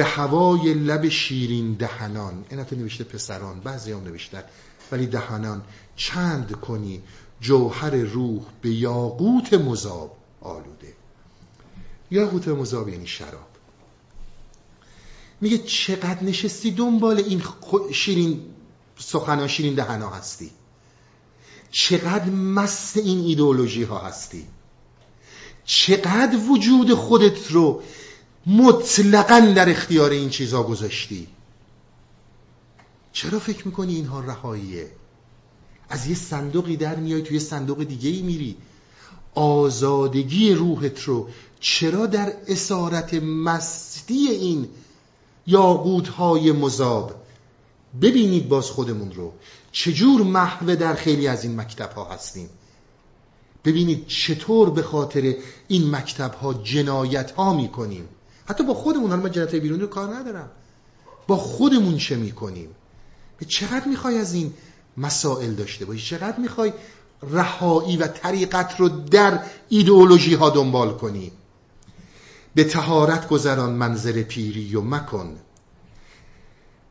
به 0.00 0.06
هوای 0.06 0.74
لب 0.74 1.08
شیرین 1.08 1.72
دهنان. 1.74 2.44
اینا 2.50 2.64
تو 2.64 2.76
نوشته 2.76 3.04
پسران 3.04 3.60
بعضی 3.60 3.92
هم 3.92 4.04
نوشتن. 4.04 4.42
ولی 4.92 5.06
دهنان 5.06 5.62
چند 5.96 6.52
کنی 6.52 7.02
جوهر 7.40 7.90
روح 7.90 8.42
به 8.62 8.70
یاقوت 8.70 9.52
مذاب 9.52 10.16
آلوده. 10.40 10.92
یاقوت 12.10 12.48
مذاب 12.48 12.88
یعنی 12.88 13.06
شراب. 13.06 13.48
میگه 15.40 15.58
چقدر 15.58 16.24
نشستی 16.24 16.70
دنبال 16.70 17.16
این 17.16 17.42
شیرین 17.92 18.40
سخنان 18.98 19.48
شیرین 19.48 19.74
دهنا 19.74 20.10
هستی؟ 20.10 20.50
چقدر 21.70 22.30
مست 22.30 22.96
این 22.96 23.18
ایدئولوژی 23.18 23.82
ها 23.82 23.98
هستی؟ 23.98 24.46
چقدر 25.64 26.36
وجود 26.50 26.94
خودت 26.94 27.50
رو 27.50 27.82
مطلقا 28.46 29.40
در 29.56 29.70
اختیار 29.70 30.10
این 30.10 30.30
چیزها 30.30 30.62
گذاشتی. 30.62 31.26
چرا 33.12 33.38
فکر 33.38 33.66
می‌کنی 33.66 33.94
اینها 33.94 34.20
رهاییه؟ 34.20 34.90
از 35.88 36.06
یه 36.06 36.14
صندوقی 36.14 36.76
در 36.76 36.96
میای 36.96 37.22
توی 37.22 37.40
صندوق 37.40 37.84
دیگه 37.84 38.10
ای 38.10 38.22
میری. 38.22 38.56
آزادگی 39.34 40.54
روحت 40.54 41.02
رو 41.02 41.28
چرا 41.60 42.06
در 42.06 42.32
اسارت 42.48 43.14
مستی 43.14 44.28
این 44.28 44.68
یاقوت 45.46 46.08
های 46.08 46.52
مذاب؟ 46.52 47.14
ببینید 48.02 48.48
باز 48.48 48.70
خودمون 48.70 49.12
رو. 49.12 49.32
چجور 49.72 50.22
محوه 50.22 50.76
در 50.76 50.94
خیلی 50.94 51.28
از 51.28 51.44
این 51.44 51.60
مکتب 51.60 51.92
ها 51.92 52.04
هستیم. 52.04 52.48
ببینید 53.64 54.06
چطور 54.06 54.70
به 54.70 54.82
خاطر 54.82 55.36
این 55.68 55.96
مکتب 55.96 56.34
ها 56.34 56.54
جنایت 56.54 57.30
ها 57.30 57.54
می‌کنیم. 57.54 58.08
حتی 58.46 58.64
با 58.64 58.74
خودمون 58.74 59.10
حالا 59.10 59.22
من 59.22 59.30
جنایت 59.30 59.54
بیرونی 59.54 59.80
رو 59.80 59.86
کار 59.86 60.14
ندارم. 60.14 60.50
با 61.26 61.36
خودمون 61.36 61.96
چه 61.96 62.16
می‌کنیم؟ 62.16 62.68
به 63.38 63.44
چقدر 63.44 63.88
می‌خوای 63.88 64.18
از 64.18 64.34
این 64.34 64.54
مسائل 64.96 65.54
داشته 65.54 65.84
باشی؟ 65.84 66.06
چقدر 66.16 66.38
می‌خوای 66.38 66.72
رهایی 67.22 67.96
و 67.96 68.06
طریقت 68.06 68.80
رو 68.80 68.88
در 68.88 69.40
ایدئولوژی 69.68 70.34
ها 70.34 70.50
دنبال 70.50 70.94
کنی؟ 70.94 71.32
به 72.54 72.64
تهارت 72.64 73.28
گذران 73.28 73.72
منظر 73.72 74.22
پیری 74.22 74.76
و 74.76 74.80
مکن. 74.80 75.36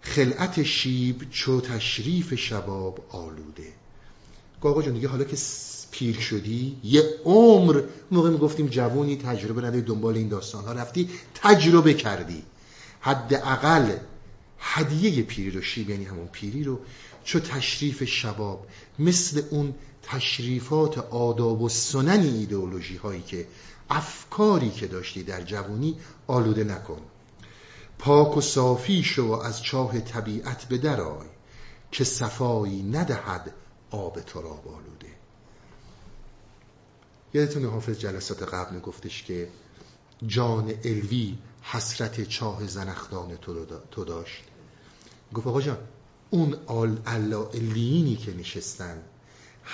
خلعت 0.01 0.63
شیب 0.63 1.29
چو 1.29 1.61
تشریف 1.61 2.35
شباب 2.35 3.05
آلوده. 3.09 3.73
آقا 4.61 4.81
جون 4.81 4.93
دیگه 4.93 5.07
حالا 5.07 5.23
که 5.23 5.35
پیر 5.91 6.19
شدی؟ 6.19 6.77
یه 6.83 7.03
عمر. 7.25 7.81
موقع 8.11 8.29
می‌گفتیم 8.29 8.67
جوونی 8.67 9.17
تجربه 9.17 9.61
نداری 9.61 9.81
دنبال 9.81 10.15
این 10.15 10.27
داستان 10.27 10.65
ها 10.65 10.71
رفتی 10.71 11.09
تجربه 11.35 11.93
کردی. 11.93 12.43
حداقل 12.99 13.95
هدیه 14.59 15.23
پیری 15.23 15.51
رو 15.51 15.61
شیب 15.61 15.89
یعنی 15.89 16.05
همون 16.05 16.27
پیری 16.27 16.63
رو 16.63 16.79
چو 17.23 17.39
تشریف 17.39 18.03
شباب 18.03 18.67
مثل 18.99 19.41
اون 19.49 19.75
تشریفات 20.03 20.97
آداب 20.97 21.61
و 21.61 21.69
سنن 21.69 22.21
ایدئولوژی 22.21 22.95
هایی 22.95 23.21
که 23.21 23.47
افکاری 23.89 24.69
که 24.69 24.87
داشتی 24.87 25.23
در 25.23 25.41
جوانی 25.41 25.97
آلوده 26.27 26.63
نکن. 26.63 27.01
پاک 27.99 28.37
و 28.37 28.41
صافی 28.41 29.03
شو 29.03 29.31
از 29.31 29.63
چاه 29.63 29.99
طبیعت 29.99 30.65
به 30.65 30.77
درای 30.77 31.27
که 31.91 32.03
صفایی 32.03 32.83
ندهد 32.83 33.53
آب 33.91 34.19
تراب 34.19 34.67
یادتون 37.33 37.65
حافظ 37.65 37.99
جلسات 37.99 38.43
قبل 38.43 38.75
میگفتش 38.75 39.23
که 39.23 39.47
جان 40.27 40.73
الوی 40.83 41.37
حسرت 41.61 42.23
چاه 42.23 42.67
زنخدان 42.67 43.37
تو 43.91 44.05
داشت. 44.05 44.43
گفت 45.33 45.47
آقا 45.47 45.61
جان 45.61 45.77
اون 46.29 46.55
علینی 47.53 48.15
که 48.15 48.33
نشستن 48.33 48.97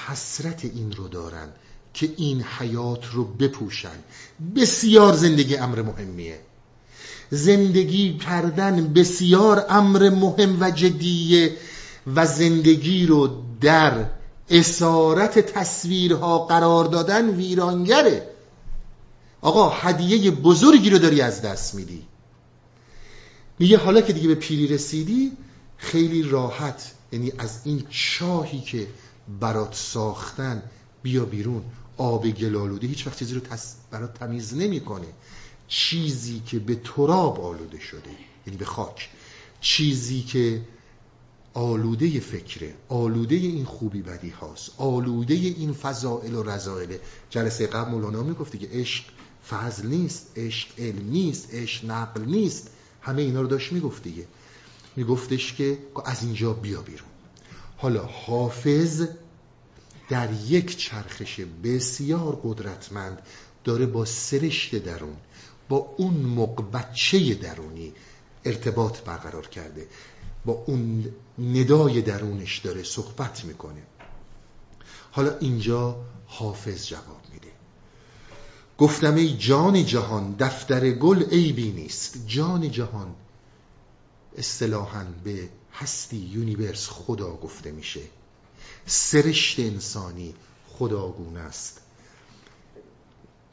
حسرت 0.07 0.65
این 0.65 0.91
رو 0.91 1.07
دارن 1.07 1.49
که 1.93 2.13
این 2.17 2.41
حیات 2.41 3.05
رو 3.13 3.23
بپوشن. 3.23 4.03
بسیار 4.55 5.13
زندگی 5.13 5.55
امر 5.55 5.81
مهمیه. 5.81 6.39
زندگی 7.29 8.17
کردن 8.17 8.93
بسیار 8.93 9.65
امر 9.69 10.09
مهم 10.09 10.57
و 10.61 10.71
جدیه 10.71 11.57
و 12.15 12.25
زندگی 12.25 13.05
رو 13.05 13.43
در 13.61 14.05
اسارت 14.49 15.39
تصویرها 15.39 16.39
قرار 16.39 16.85
دادن 16.85 17.29
ویرانگره. 17.29 18.29
آقا 19.41 19.69
هدیه 19.69 20.31
بزرگی 20.31 20.89
رو 20.89 20.97
داری 20.97 21.21
از 21.21 21.41
دست 21.41 21.75
میدی. 21.75 22.03
میگه 23.59 23.77
حالا 23.77 24.01
که 24.01 24.13
دیگه 24.13 24.27
به 24.27 24.35
پیری 24.35 24.67
رسیدی 24.67 25.31
خیلی 25.77 26.23
راحت 26.23 26.91
یعنی 27.11 27.31
از 27.37 27.59
این 27.63 27.83
چاهی 27.89 28.61
که 28.61 28.87
برات 29.39 29.75
ساختن 29.75 30.63
بیا 31.03 31.25
بیرون. 31.25 31.63
آب 31.97 32.29
گلالوده 32.29 32.87
هیچ 32.87 33.07
وقت 33.07 33.19
چیزی 33.19 33.35
رو 33.35 33.41
برات 33.91 34.13
تمیز 34.13 34.53
نمی‌کنه. 34.53 35.07
چیزی 35.67 36.41
که 36.45 36.59
به 36.59 36.75
تراب 36.75 37.41
آلوده 37.41 37.79
شده 37.79 38.09
یعنی 38.47 38.57
به 38.57 38.65
خاک. 38.65 39.09
چیزی 39.61 40.21
که 40.21 40.61
آلوده 41.55 42.19
فکره 42.19 42.73
آلوده 42.89 43.35
این 43.35 43.65
خوبی 43.65 44.01
بدی 44.01 44.29
هاست 44.29 44.71
آلوده 44.77 45.33
این 45.33 45.73
فضائل 45.73 46.33
و 46.35 46.43
رضائل. 46.43 46.97
جلسه 47.29 47.67
قبل 47.67 47.91
مولانا 47.91 48.23
می‌گفتی 48.23 48.57
که 48.57 48.67
عشق 48.71 49.03
فضل 49.49 49.87
نیست 49.87 50.31
عشق 50.35 50.67
علم 50.77 51.09
نیست 51.09 51.53
عشق 51.53 51.85
نقل 51.85 52.25
نیست. 52.25 52.69
همه 53.01 53.21
اینا 53.21 53.41
رو 53.41 53.47
داشت 53.47 53.73
می‌گفت 53.73 54.03
دیگه. 54.03 54.27
میگفتش 54.95 55.53
که 55.53 55.77
از 56.05 56.23
اینجا 56.23 56.53
بیا 56.53 56.81
بیرون. 56.81 57.09
حالا 57.77 58.05
حافظ 58.05 59.07
در 60.09 60.29
یک 60.47 60.77
چرخش 60.77 61.39
بسیار 61.63 62.39
قدرتمند 62.43 63.21
داره 63.63 63.85
با 63.85 64.05
سرشت 64.05 64.75
درون 64.75 65.17
با 65.69 65.77
اون 65.97 66.13
مقبچه 66.13 67.33
درونی 67.33 67.93
ارتباط 68.45 68.99
برقرار 68.99 69.47
کرده. 69.47 69.87
با 70.45 70.53
اون 70.53 71.05
ندای 71.39 72.01
درونش 72.01 72.57
داره 72.57 72.83
صحبت 72.83 73.45
می‌کنه. 73.45 73.81
حالا 75.11 75.37
اینجا 75.37 76.05
حافظ 76.27 76.87
جواب 76.87 77.21
میده. 77.33 77.47
گفتم 78.77 79.15
ای 79.15 79.37
جان 79.37 79.85
جهان 79.85 80.35
دفتر 80.39 80.91
گل 80.91 81.23
عیبی 81.23 81.71
نیست. 81.71 82.27
جان 82.27 82.71
جهان 82.71 83.15
اصطلاحا 84.37 85.05
به 85.23 85.49
هستی 85.73 86.17
یونیورس 86.17 86.87
خدا 86.87 87.35
گفته 87.35 87.71
میشه. 87.71 88.01
سرشت 88.85 89.59
انسانی 89.59 90.35
خداگونه 90.67 91.39
است. 91.39 91.81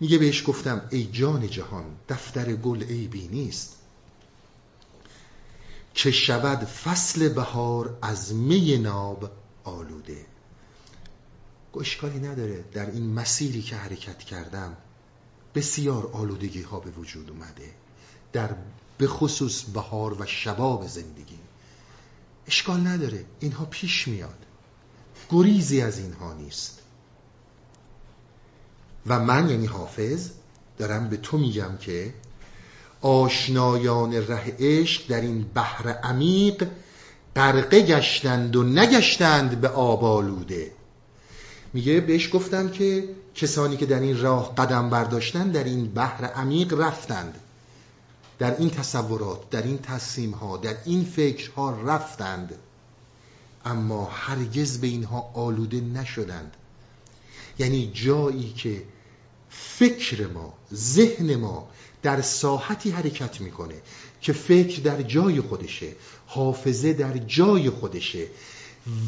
میگه 0.01 0.19
بهش 0.19 0.49
گفتم 0.49 0.89
ای 0.91 1.05
جان 1.05 1.47
جهان 1.47 1.85
دفتر 2.09 2.53
گل 2.53 2.83
عیبی 2.83 3.29
نیست. 3.29 3.77
که 5.95 6.11
شود 6.11 6.65
فصل 6.65 7.29
بهار 7.29 7.99
از 8.03 8.35
می 8.35 8.79
ناب 8.79 9.31
آلوده. 9.65 10.27
اشکالی 11.81 12.19
نداره 12.19 12.65
در 12.73 12.91
این 12.91 13.13
مسیری 13.13 13.63
که 13.63 13.77
حرکت 13.77 14.19
کردم 14.19 14.77
بسیار 15.55 16.11
آلودگی 16.13 16.63
ها 16.63 16.81
به 16.81 16.91
وجود 16.91 17.31
اومده 17.31 17.75
در 18.33 18.55
به 18.99 19.07
خصوص 19.07 19.63
بهار 19.63 20.23
و 20.23 20.27
شباب 20.27 20.87
زندگی. 20.87 21.39
اشکال 22.47 22.87
نداره 22.87 23.25
اینها 23.41 23.65
پیش 23.65 24.09
میاد. 24.09 24.39
گریزی 25.31 25.81
از 25.81 25.99
اینها 25.99 26.33
نیست. 26.35 26.79
و 29.07 29.19
من 29.19 29.51
یعنی 29.51 29.67
حافظ 29.67 30.31
دارم 30.79 31.09
به 31.09 31.17
تو 31.17 31.39
میگم 31.39 31.77
که 31.77 32.15
آشنایان 33.03 34.13
ره 34.13 34.57
عشق 34.59 35.09
در 35.09 35.21
این 35.21 35.47
بحر 35.55 35.89
عمیق 35.89 36.67
غرقه 37.37 37.83
گشتند 37.83 38.57
و 38.57 38.63
نگشتند 38.63 39.61
به 39.61 39.69
آب 39.69 40.05
آلوده. 40.05 40.73
میگه 41.73 42.01
بهش 42.01 42.35
گفتم 42.35 42.69
که 42.69 43.09
کسانی 43.35 43.77
که 43.77 43.87
در 43.87 44.01
این 44.01 44.21
راه 44.21 44.55
قدم 44.55 44.91
برداشتن 44.91 45.51
در 45.51 45.65
این 45.65 45.87
بحر 45.87 46.25
عمیق 46.25 46.81
رفتند. 46.81 47.35
در 48.39 48.57
این 48.59 48.71
تصورات 48.71 49.51
در 49.51 49.63
این 49.63 49.79
تصمیم 49.79 50.31
ها 50.31 50.57
در 50.57 50.77
این 50.85 51.05
فکرها 51.05 51.71
رفتند. 51.71 52.55
اما 53.65 54.05
هرگز 54.13 54.79
به 54.79 54.87
اینها 54.87 55.31
آلوده 55.35 55.81
نشدند. 55.81 56.57
یعنی 57.59 57.91
جایی 57.95 58.53
که 58.53 58.83
فکر 59.51 60.27
ما 60.27 60.55
ذهن 60.75 61.37
ما 61.37 61.69
در 62.03 62.21
ساحتی 62.21 62.91
حرکت 62.91 63.41
می‌کنه 63.41 63.75
که 64.21 64.33
فکر 64.33 64.81
در 64.81 65.03
جای 65.03 65.41
خودشه 65.41 65.93
حافظه 66.27 66.93
در 66.93 67.19
جای 67.19 67.71
خودشه 67.71 68.27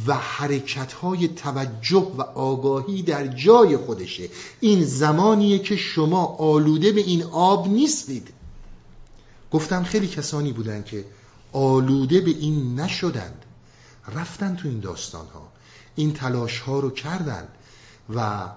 و 0.06 0.14
حرکت 0.14 0.92
های 0.92 1.28
توجه 1.28 2.12
و 2.16 2.22
آگاهی 2.22 3.02
در 3.02 3.26
جای 3.26 3.76
خودشه. 3.76 4.28
این 4.60 4.84
زمانیه 4.84 5.58
که 5.58 5.76
شما 5.76 6.24
آلوده 6.26 6.92
به 6.92 7.00
این 7.00 7.22
آب 7.22 7.68
نیستید. 7.68 8.28
گفتم 9.50 9.84
خیلی 9.84 10.08
کسانی 10.08 10.52
بودن 10.52 10.82
که 10.82 11.04
آلوده 11.52 12.20
به 12.20 12.30
این 12.30 12.80
نشدند. 12.80 13.44
رفتن 14.14 14.56
تو 14.56 14.68
این 14.68 14.80
داستان 14.80 15.26
ها 15.26 15.52
این 15.94 16.12
تلاش 16.12 16.58
ها 16.58 16.80
رو 16.80 16.90
کردن 16.90 17.48
و 18.14 18.48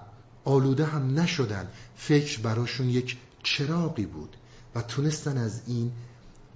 آلوده 0.44 0.84
هم 0.84 1.20
نشدن. 1.20 1.68
فکر 1.96 2.40
براشون 2.40 2.90
یک 2.90 3.16
چراقی 3.42 4.06
بود 4.06 4.36
و 4.74 4.82
تونستن 4.82 5.38
از 5.38 5.62
این 5.66 5.92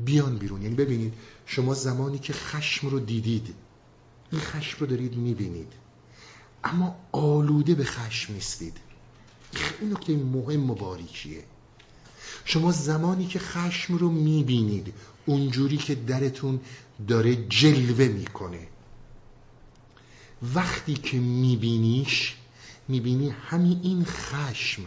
بیان 0.01 0.39
بیرون. 0.39 0.63
یعنی 0.63 0.75
ببینید 0.75 1.15
شما 1.47 1.75
زمانی 1.75 2.19
که 2.19 2.33
خشم 2.33 2.89
رو 2.89 3.01
دیدید 3.01 3.55
این 4.33 4.41
خشم 4.41 4.77
رو 4.81 4.87
دارید 4.87 5.17
می‌بینید. 5.17 5.73
اما 6.65 6.97
آلوده 7.13 7.75
به 7.75 7.85
خشم 7.85 8.33
نیستید. 8.33 8.77
این 9.81 9.93
نکته 9.93 10.17
مهم 10.17 10.71
و 10.71 10.75
باریکیه. 10.75 11.45
شما 12.45 12.73
زمانی 12.73 13.27
که 13.27 13.39
خشم 13.39 13.97
رو 13.97 14.11
می‌بینید 14.11 14.95
اونجوری 15.27 15.77
که 15.77 15.95
درتون 15.95 16.61
داره 17.09 17.49
جلوه 17.49 18.09
می‌کنه. 18.09 18.67
وقتی 20.55 20.95
که 20.95 21.19
میبینیش 21.19 22.35
می‌بینی 22.89 23.31
همین 23.31 23.81
این 23.83 24.05
خشم. 24.05 24.83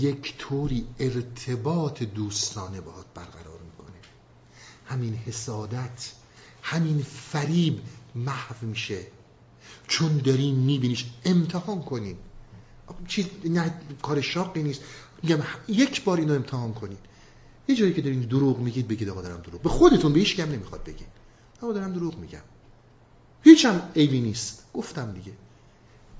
یک 0.00 0.34
طوری 0.38 0.86
ارتباط 0.98 2.02
دوستانه 2.02 2.80
باهات 2.80 3.06
برقرار 3.14 3.60
می‌کنه. 3.64 3.96
همین 4.86 5.14
حسادت 5.14 6.12
همین 6.62 7.02
فریب 7.02 7.80
محو 8.14 8.66
میشه. 8.66 9.06
چون 9.88 10.16
داریم 10.18 10.54
میبینیش 10.54 11.06
امتحان 11.24 11.82
کنیم 11.82 12.18
چیز 13.08 13.26
نه 13.44 13.74
کار 14.02 14.20
شاقی 14.20 14.62
نیست. 14.62 14.80
میگم 15.22 15.38
یک 15.68 16.04
بار 16.04 16.18
اینو 16.18 16.34
امتحان 16.34 16.74
کنید 16.74 16.98
یه 17.68 17.74
جایی 17.74 17.92
که 17.92 18.02
دارین 18.02 18.20
دروغ 18.20 18.58
میگید 18.58 18.88
بگید 18.88 19.08
آقا 19.08 19.22
دارم 19.22 19.40
دروغ. 19.40 19.62
به 19.62 19.68
خودتون 19.68 20.12
به 20.12 20.18
هیچ 20.18 20.36
کم 20.36 20.52
نمی‌خواد 20.52 20.84
بگید. 20.84 21.08
آقا 21.62 21.72
دارم 21.72 21.92
دروغ 21.92 22.18
میگم. 22.18 22.42
هیچ 23.42 23.64
هم 23.64 23.82
عیبی 23.96 24.20
نیست. 24.20 24.64
گفتم 24.74 25.12
دیگه. 25.12 25.32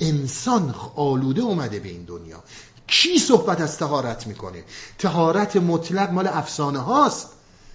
انسان 0.00 0.74
آلوده 0.96 1.42
اومده 1.42 1.80
به 1.80 1.88
این 1.88 2.04
دنیا. 2.04 2.44
کی 2.92 3.18
صحبت 3.18 3.60
از 3.60 3.78
تهارت 3.78 4.26
می‌کنه 4.26 4.64
تهارت 4.98 5.56
مطلق 5.56 6.10
مال 6.10 6.26
افسانه 6.26 6.78
هاست. 6.78 7.28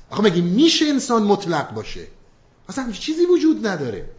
آقا 0.09 0.23
مگه 0.23 0.41
میشه 0.41 0.85
انسان 0.85 1.23
مطلق 1.23 1.73
باشه؟ 1.73 2.07
اصلا 2.69 2.91
چیزی 2.91 3.25
وجود 3.25 3.67
نداره. 3.67 4.09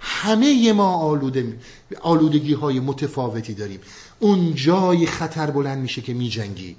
همه 0.00 0.72
ما 0.72 0.94
آلوده 0.94 1.58
آلودگی 2.00 2.52
های 2.52 2.80
متفاوتی 2.80 3.54
داریم. 3.54 3.80
اون 4.18 4.54
جای 4.54 5.06
خطر 5.06 5.50
بلند 5.50 5.78
میشه 5.78 6.02
که 6.02 6.14
میجنگی. 6.14 6.76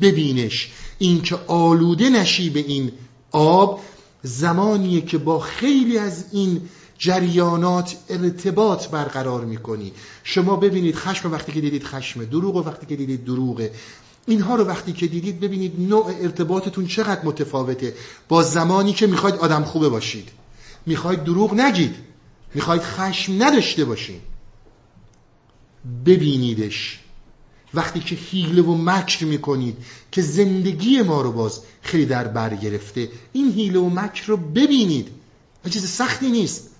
ببینش. 0.00 0.72
اینکه 0.98 1.38
آلوده 1.46 2.10
نشی 2.10 2.50
به 2.50 2.60
این 2.60 2.92
آب 3.32 3.80
زمانیه 4.22 5.00
که 5.00 5.18
با 5.18 5.38
خیلی 5.38 5.98
از 5.98 6.24
این 6.32 6.68
جریانات 7.02 7.96
ارتباط 8.08 8.88
برقرار 8.88 9.44
می‌کنی. 9.44 9.92
شما 10.24 10.56
ببینید 10.56 10.94
خشم 10.94 11.32
وقتی 11.32 11.52
که 11.52 11.60
دیدید 11.60 11.84
خشم 11.84 12.24
دروغ 12.24 12.56
و 12.56 12.62
وقتی 12.62 12.86
که 12.86 12.96
دیدید 12.96 13.24
دروغه. 13.24 13.72
اینها 14.26 14.54
رو 14.54 14.64
وقتی 14.64 14.92
که 14.92 15.06
دیدید 15.06 15.40
ببینید 15.40 15.80
نوع 15.80 16.14
ارتباطتون 16.20 16.86
چقدر 16.86 17.24
متفاوته. 17.24 17.94
با 18.28 18.42
زمانی 18.42 18.92
که 18.92 19.06
می‌خواید 19.06 19.34
آدم 19.34 19.64
خوبه 19.64 19.88
باشید. 19.88 20.28
می‌خواید 20.86 21.24
دروغ 21.24 21.54
نگید. 21.54 21.94
می‌خواید 22.54 22.82
خشم 22.82 23.42
نداشته 23.42 23.84
باشین. 23.84 24.20
ببینیدش. 26.06 27.00
وقتی 27.74 28.00
که 28.00 28.14
حیله 28.14 28.62
و 28.62 28.74
مکر 28.74 29.24
می‌کنید 29.24 29.76
که 30.12 30.22
زندگی 30.22 31.02
ما 31.02 31.22
رو 31.22 31.32
باز 31.32 31.60
خیلی 31.82 32.06
در 32.06 32.28
بر 32.28 32.54
گرفته 32.54 33.08
این 33.32 33.52
حیله 33.52 33.78
و 33.78 33.88
مکر 33.88 34.26
رو 34.26 34.36
ببینید. 34.36 35.08
و 35.64 35.68
چیز 35.68 35.88
سختی 35.88 36.30
نیست. 36.30 36.71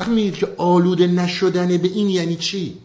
وقتی 0.00 0.12
میگید 0.12 0.34
که 0.34 0.54
آلوده 0.56 1.06
نشدن 1.06 1.76
به 1.76 1.88
این 1.88 2.08
یعنی 2.08 2.36
چی؟ 2.36 2.78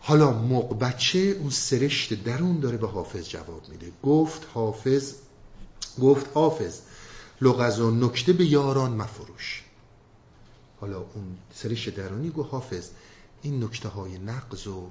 حالا 0.00 0.30
موق 0.30 0.78
بچه 0.78 1.18
اون 1.18 1.50
سرشت 1.50 2.24
درون 2.24 2.60
داره 2.60 2.76
به 2.76 2.88
حافظ 2.88 3.28
جواب 3.28 3.68
میده. 3.68 3.92
گفت 4.02 4.46
حافظ 4.54 5.14
گفت 6.02 6.26
حافظ 6.34 6.80
لغز 7.40 7.80
و 7.80 7.90
نکته 7.90 8.32
به 8.32 8.44
یاران 8.44 8.92
مفروش. 8.92 9.64
حالا 10.80 10.98
اون 10.98 11.36
سرشت 11.54 11.94
درونی 11.94 12.30
گفت 12.30 12.50
حافظ 12.50 12.88
این 13.42 13.64
نکته 13.64 13.88
های 13.88 14.18
نقض 14.18 14.66
و 14.66 14.90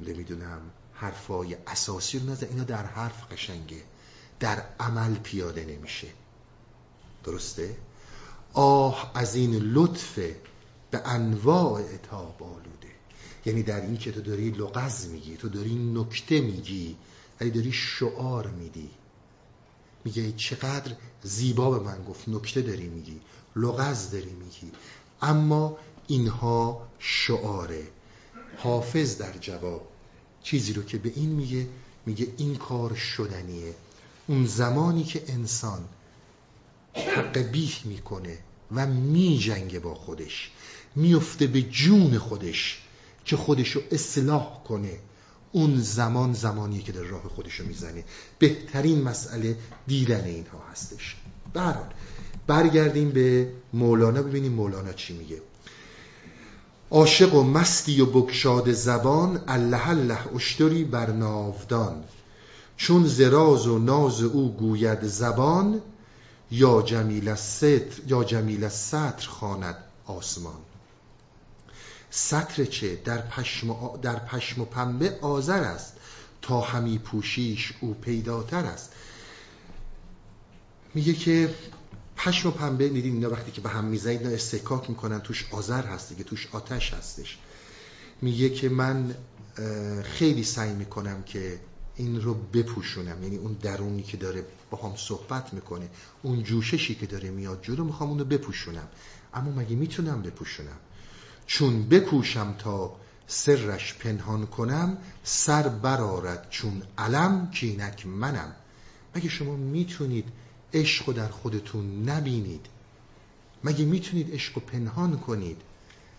نمی‌دونم 0.00 0.60
حرفای 0.94 1.56
اساسی 1.66 2.18
رو 2.18 2.30
نزد 2.30 2.44
اینا 2.44 2.64
در 2.64 2.86
حرف 2.86 3.32
قشنگه 3.32 3.82
در 4.40 4.62
عمل 4.80 5.14
پیاده 5.14 5.64
نمیشه. 5.64 6.08
درسته؟ 7.24 7.76
آه 8.52 9.10
از 9.14 9.34
این 9.34 9.54
لطف 9.54 10.18
به 10.90 11.02
انواع 11.04 11.80
اتاب 11.94 12.42
آلوده. 12.42 12.88
یعنی 13.46 13.62
در 13.62 13.80
این 13.80 13.96
که 13.96 14.12
تو 14.12 14.20
داری 14.20 14.50
لغز 14.50 15.06
میگی 15.06 15.36
تو 15.36 15.48
داری 15.48 15.74
نکته 15.74 16.40
میگی 16.40 16.96
ولی 17.40 17.50
داری 17.50 17.72
شعار 17.72 18.46
میدی. 18.46 18.90
میگه 20.04 20.32
چقدر 20.32 20.92
زیبا 21.22 21.78
به 21.78 21.84
من 21.84 22.04
گفت 22.04 22.28
نکته 22.28 22.62
داری 22.62 22.88
میگی 22.88 23.20
لغز 23.56 24.10
داری 24.10 24.32
میگی. 24.32 24.72
اما 25.22 25.76
اینها 26.06 26.88
شعاره. 26.98 27.88
حافظ 28.56 29.18
در 29.18 29.32
جواب 29.32 29.88
چیزی 30.42 30.72
رو 30.72 30.82
که 30.82 30.98
به 30.98 31.12
این 31.16 31.28
میگه 31.28 31.68
میگه 32.06 32.28
این 32.36 32.56
کار 32.56 32.94
شدنیه. 32.94 33.74
اون 34.26 34.46
زمانی 34.46 35.04
که 35.04 35.22
انسان 35.28 35.84
حق 36.94 37.38
بیه 37.38 37.72
می‌کنه 37.84 38.38
و 38.74 38.86
میجنگه 38.86 39.78
با 39.78 39.94
خودش. 39.94 40.50
میفته 40.96 41.46
به 41.46 41.62
جون 41.62 42.18
خودش 42.18 42.82
که 43.24 43.36
خودش 43.36 43.70
رو 43.70 43.82
اصلاح 43.90 44.62
کنه. 44.64 44.98
اون 45.52 45.80
زمان 45.80 46.32
زمانیه 46.32 46.82
که 46.82 46.92
در 46.92 47.02
راه 47.02 47.28
خودش 47.28 47.54
رو 47.54 47.66
می‌زنه. 47.66 48.04
بهترین 48.38 49.02
مسئله 49.02 49.56
دیدن 49.86 50.24
اینها 50.24 50.62
هستش. 50.72 51.16
برحال 51.54 51.86
برگردیم 52.46 53.10
به 53.10 53.48
مولانا. 53.72 54.22
ببینیم 54.22 54.52
مولانا 54.52 54.92
چی 54.92 55.18
میگه. 55.18 55.42
عاشق 56.90 57.34
و 57.34 57.42
مستی 57.42 58.00
و 58.00 58.06
بکشاد 58.06 58.72
زبان 58.72 59.44
الله 59.48 59.88
الله 59.88 60.34
اشتری 60.34 60.84
بر 60.84 61.10
ناودان. 61.10 62.04
چون 62.76 63.06
زراز 63.06 63.66
و 63.66 63.78
ناز 63.78 64.22
او 64.22 64.56
گوید 64.56 65.04
زبان 65.04 65.82
یا 66.50 66.82
جمیل 66.82 67.34
ستر 67.34 68.00
یا 68.06 68.24
جمیل 68.24 68.68
ستر 68.68 69.26
خواند 69.26 69.76
آسمان. 70.06 70.60
ستر 72.10 72.64
چه 72.64 72.96
در 72.96 73.18
پشم, 73.18 73.96
در 74.02 74.18
پشم 74.18 74.62
و 74.62 74.64
پنبه 74.64 75.18
آذر 75.20 75.62
است 75.62 75.92
تا 76.42 76.60
همی 76.60 76.98
پوشیش 76.98 77.72
او 77.80 77.94
پیداتر 77.94 78.64
است. 78.64 78.92
میگه 80.94 81.12
که 81.12 81.54
پشم 82.16 82.48
و 82.48 82.52
پنبه 82.52 82.88
میدین 82.88 83.14
اینا 83.14 83.30
وقتی 83.30 83.50
که 83.50 83.60
به 83.60 83.68
هم 83.68 83.84
می‌زنید 83.84 84.20
اینا 84.20 84.34
استکاک 84.34 84.90
می‌کنن 84.90 85.20
توش 85.20 85.48
آذر 85.50 85.86
هست 85.86 86.08
دیگه 86.08 86.24
توش 86.24 86.48
آتش 86.52 86.94
هستش. 86.94 87.38
میگه 88.22 88.50
که 88.50 88.68
من 88.68 89.14
خیلی 90.04 90.44
سعی 90.44 90.72
می‌کنم 90.72 91.22
که 91.22 91.60
این 92.00 92.22
رو 92.22 92.34
بپوشونم. 92.34 93.22
یعنی 93.22 93.36
اون 93.36 93.52
درونی 93.52 94.02
که 94.02 94.16
داره 94.16 94.44
با 94.70 94.78
هم 94.78 94.96
صحبت 94.96 95.54
می‌کنه 95.54 95.88
اون 96.22 96.42
جوششی 96.42 96.94
که 96.94 97.06
داره 97.06 97.30
میاد 97.30 97.62
جلو 97.62 97.84
می‌خوام 97.84 98.10
اون 98.10 98.18
رو 98.18 98.24
بپوشونم. 98.24 98.88
اما 99.34 99.50
مگه 99.50 99.76
می‌تونم 99.76 100.22
بپوشونم؟ 100.22 100.78
چون 101.46 101.88
بکوشم 101.88 102.54
تا 102.58 102.96
سرش 103.26 103.94
پنهان 103.94 104.46
کنم 104.46 104.98
سر 105.24 105.68
برارد 105.68 106.46
چون 106.50 106.82
علم 106.98 107.50
کینک 107.50 108.06
منم. 108.06 108.54
مگه 109.14 109.28
شما 109.28 109.56
می‌تونید 109.56 110.24
عشق 110.74 111.06
رو 111.06 111.12
در 111.12 111.28
خودتون 111.28 112.08
نبینید؟ 112.08 112.66
مگه 113.64 113.84
می‌تونید 113.84 114.34
عشق 114.34 114.54
رو 114.54 114.62
پنهان 114.66 115.18
کنید؟ 115.18 115.56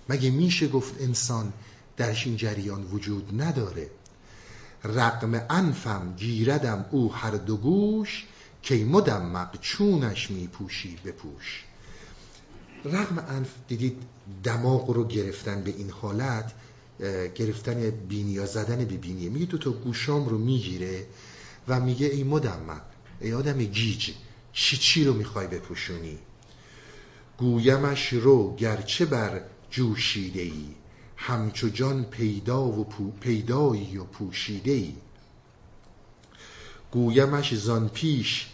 مگه 0.09 0.29
میشه 0.31 0.67
گفت 0.67 1.01
انسان 1.01 1.53
درش 1.97 2.27
این 2.27 2.35
جریان 2.37 2.83
وجود 2.83 3.41
نداره؟ 3.41 3.89
رقم 4.83 5.45
انفم 5.49 6.13
گیردم 6.17 6.85
او 6.91 7.13
هر 7.13 7.31
دو 7.31 7.57
گوش 7.57 8.25
کی 8.61 8.83
مدم 8.83 9.25
مقچونش 9.25 10.31
میپوشی 10.31 10.97
بپوش 11.05 11.63
رقم 12.85 13.25
انف 13.29 13.49
دیدید 13.67 13.97
دماغ 14.43 14.89
رو 14.89 15.07
گرفتن 15.07 15.61
به 15.61 15.73
این 15.77 15.89
حالت 15.89 16.51
گرفتن 17.35 17.89
بینی 17.89 18.31
یا 18.31 18.45
زدن 18.45 18.85
به 18.85 18.97
بینیه 18.97 19.29
میگه 19.29 19.45
تو 19.45 19.57
تا 19.57 19.71
گوشام 19.71 20.29
رو 20.29 20.37
می‌گیره 20.37 21.05
و 21.67 21.79
میگه 21.79 22.07
ای 22.07 22.23
مدمق 22.23 22.81
ای 23.21 23.33
آدم 23.33 23.57
گیج 23.57 24.11
چی 24.53 24.77
چی 24.77 25.03
رو 25.03 25.13
می‌خوای 25.13 25.47
بپوشونی؟ 25.47 26.19
گویمش 27.37 28.13
رو 28.13 28.55
گرچه 28.55 29.05
بر 29.05 29.41
جوشیده 29.69 30.41
ای 30.41 30.67
همچو 31.23 31.69
جان 31.69 32.03
پیدا 32.03 32.65
و 32.65 32.83
پو 32.83 33.11
پیدایی 33.11 33.97
و 33.97 34.03
پوشیده 34.03 34.71
ای 34.71 34.93
گویمش 36.91 37.55
زان 37.55 37.89
پیش 37.89 38.47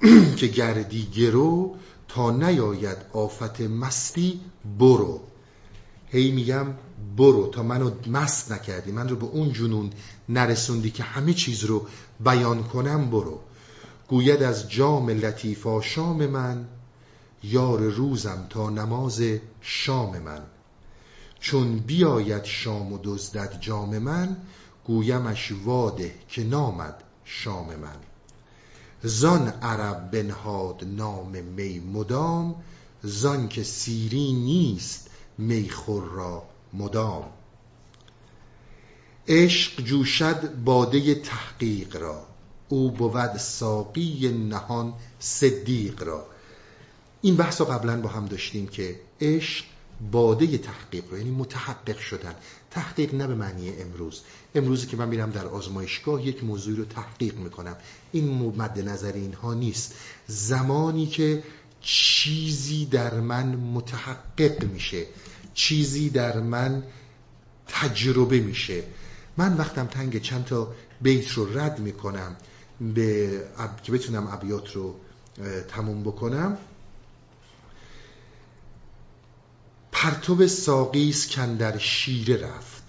که 0.38 0.46
گردی 0.46 1.06
گرو 1.06 1.76
تا 2.08 2.30
نیاید 2.30 2.96
آفت 3.12 3.60
مستی 3.60 4.40
برو. 4.78 5.20
هی 6.08 6.30
میگم 6.30 6.66
برو 7.16 7.46
تا 7.46 7.62
منو 7.62 7.90
مست 8.06 8.52
نکردی. 8.52 8.92
من 8.92 9.08
رو 9.08 9.16
به 9.16 9.26
اون 9.26 9.52
جنون 9.52 9.90
نرسوندی 10.28 10.90
که 10.90 11.02
همه 11.02 11.34
چیز 11.34 11.64
رو 11.64 11.86
بیان 12.24 12.62
کنم 12.62 13.10
برو. 13.10 13.40
گوید 14.08 14.42
از 14.42 14.70
جام 14.70 15.10
لطیفا 15.10 15.80
شام 15.80 16.26
من 16.26 16.68
یار 17.42 17.80
روزم 17.80 18.46
تا 18.50 18.70
نماز 18.70 19.22
شام 19.60 20.18
من. 20.18 20.42
چون 21.44 21.78
بیاید 21.78 22.44
شام 22.44 22.92
و 22.92 22.98
دزدد 23.02 23.58
جام 23.60 23.98
من 23.98 24.36
گویمش 24.84 25.52
واده 25.64 26.14
که 26.28 26.44
نامد 26.44 27.02
شام 27.24 27.66
من. 27.76 27.96
زان 29.02 29.48
عرب 29.48 30.10
بنهاد 30.10 30.84
نام 30.84 31.28
می 31.28 31.78
مدام 31.80 32.54
زان 33.02 33.48
که 33.48 33.62
سیری 33.62 34.32
نیست 34.32 35.10
میخور 35.38 36.04
را 36.04 36.42
مدام. 36.72 37.24
عشق 39.28 39.80
جوشد 39.82 40.54
باده 40.64 41.14
تحقیق 41.14 41.96
را 41.96 42.26
او 42.68 42.90
بود 42.90 43.36
ساقی 43.36 44.28
نهان 44.28 44.94
صدیق 45.18 46.02
را. 46.02 46.26
این 47.22 47.36
بحث 47.36 47.60
قبلا 47.60 48.00
با 48.00 48.08
هم 48.08 48.26
داشتیم 48.26 48.66
که 48.66 49.00
عشق 49.20 49.64
باده 50.12 50.58
تحقیق 50.58 51.04
رو 51.10 51.18
یعنی 51.18 51.30
متحقق 51.30 51.98
شدن. 51.98 52.34
تحقیق 52.70 53.14
نه 53.14 53.26
به 53.26 53.34
معنی 53.34 53.70
امروز. 53.70 54.20
امروزی 54.54 54.86
که 54.86 54.96
من 54.96 55.08
میرم 55.08 55.30
در 55.30 55.46
آزمایشگاه 55.46 56.26
یک 56.26 56.44
موضوعی 56.44 56.76
رو 56.76 56.84
تحقیق 56.84 57.36
می‌کنم. 57.36 57.76
این 58.12 58.54
مد 58.56 58.88
نظر 58.88 59.12
اینها 59.12 59.54
نیست. 59.54 59.94
زمانی 60.26 61.06
که 61.06 61.42
چیزی 61.80 62.84
در 62.86 63.20
من 63.20 63.46
متحقق 63.56 64.64
میشه 64.64 65.06
چیزی 65.54 66.10
در 66.10 66.40
من 66.40 66.82
تجربه 67.68 68.40
میشه. 68.40 68.82
من 69.36 69.56
وقتم 69.56 69.86
تنگ 69.86 70.22
چند 70.22 70.44
تا 70.44 70.74
بیت 71.00 71.28
رو 71.28 71.58
رد 71.58 71.80
می‌کنم 71.80 72.36
به 72.94 73.40
که 73.82 73.92
بتونم 73.92 74.26
ابیات 74.26 74.72
رو 74.72 74.94
تموم 75.68 76.02
بکنم. 76.02 76.58
پرتو 80.04 80.48
ساقیس 80.48 81.28
کندر 81.28 81.78
شیره 81.78 82.36
رفت. 82.36 82.82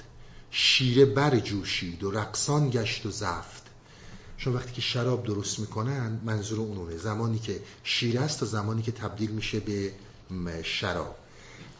شیره 0.51 1.05
برجوشید 1.05 2.03
و 2.03 2.11
رقصان 2.11 2.69
گشت 2.69 3.05
و 3.05 3.11
زفت. 3.11 3.63
چون 4.37 4.53
وقتی 4.53 4.71
که 4.71 4.81
شراب 4.81 5.23
درست 5.23 5.59
می‌کنن 5.59 6.19
منظور 6.25 6.59
اونونه. 6.59 6.97
زمانی 6.97 7.39
که 7.39 7.59
شیره 7.83 8.21
است 8.21 8.39
تا 8.39 8.45
زمانی 8.45 8.81
که 8.81 8.91
تبدیل 8.91 9.31
میشه 9.31 9.59
به 9.59 9.91
شراب. 10.63 11.15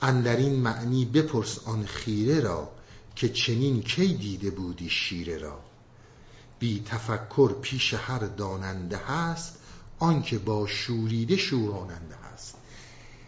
اندرین 0.02 0.56
معنی 0.56 1.06
بپرس 1.06 1.60
آن 1.66 1.86
خیره 1.86 2.40
را 2.40 2.70
که 3.16 3.30
چنین 3.30 3.82
کی 3.82 4.14
دیده 4.14 4.50
بودی 4.50 4.90
شیره 4.90 5.38
را. 5.38 5.60
بی 6.60 6.84
تفکر 6.86 7.54
پیش 7.62 7.94
هر 7.94 8.20
داننده 8.20 8.98
هست 8.98 9.56
آنکه 10.00 10.38
با 10.38 10.68
شوریده 10.68 11.38
شوراننده 11.38 12.25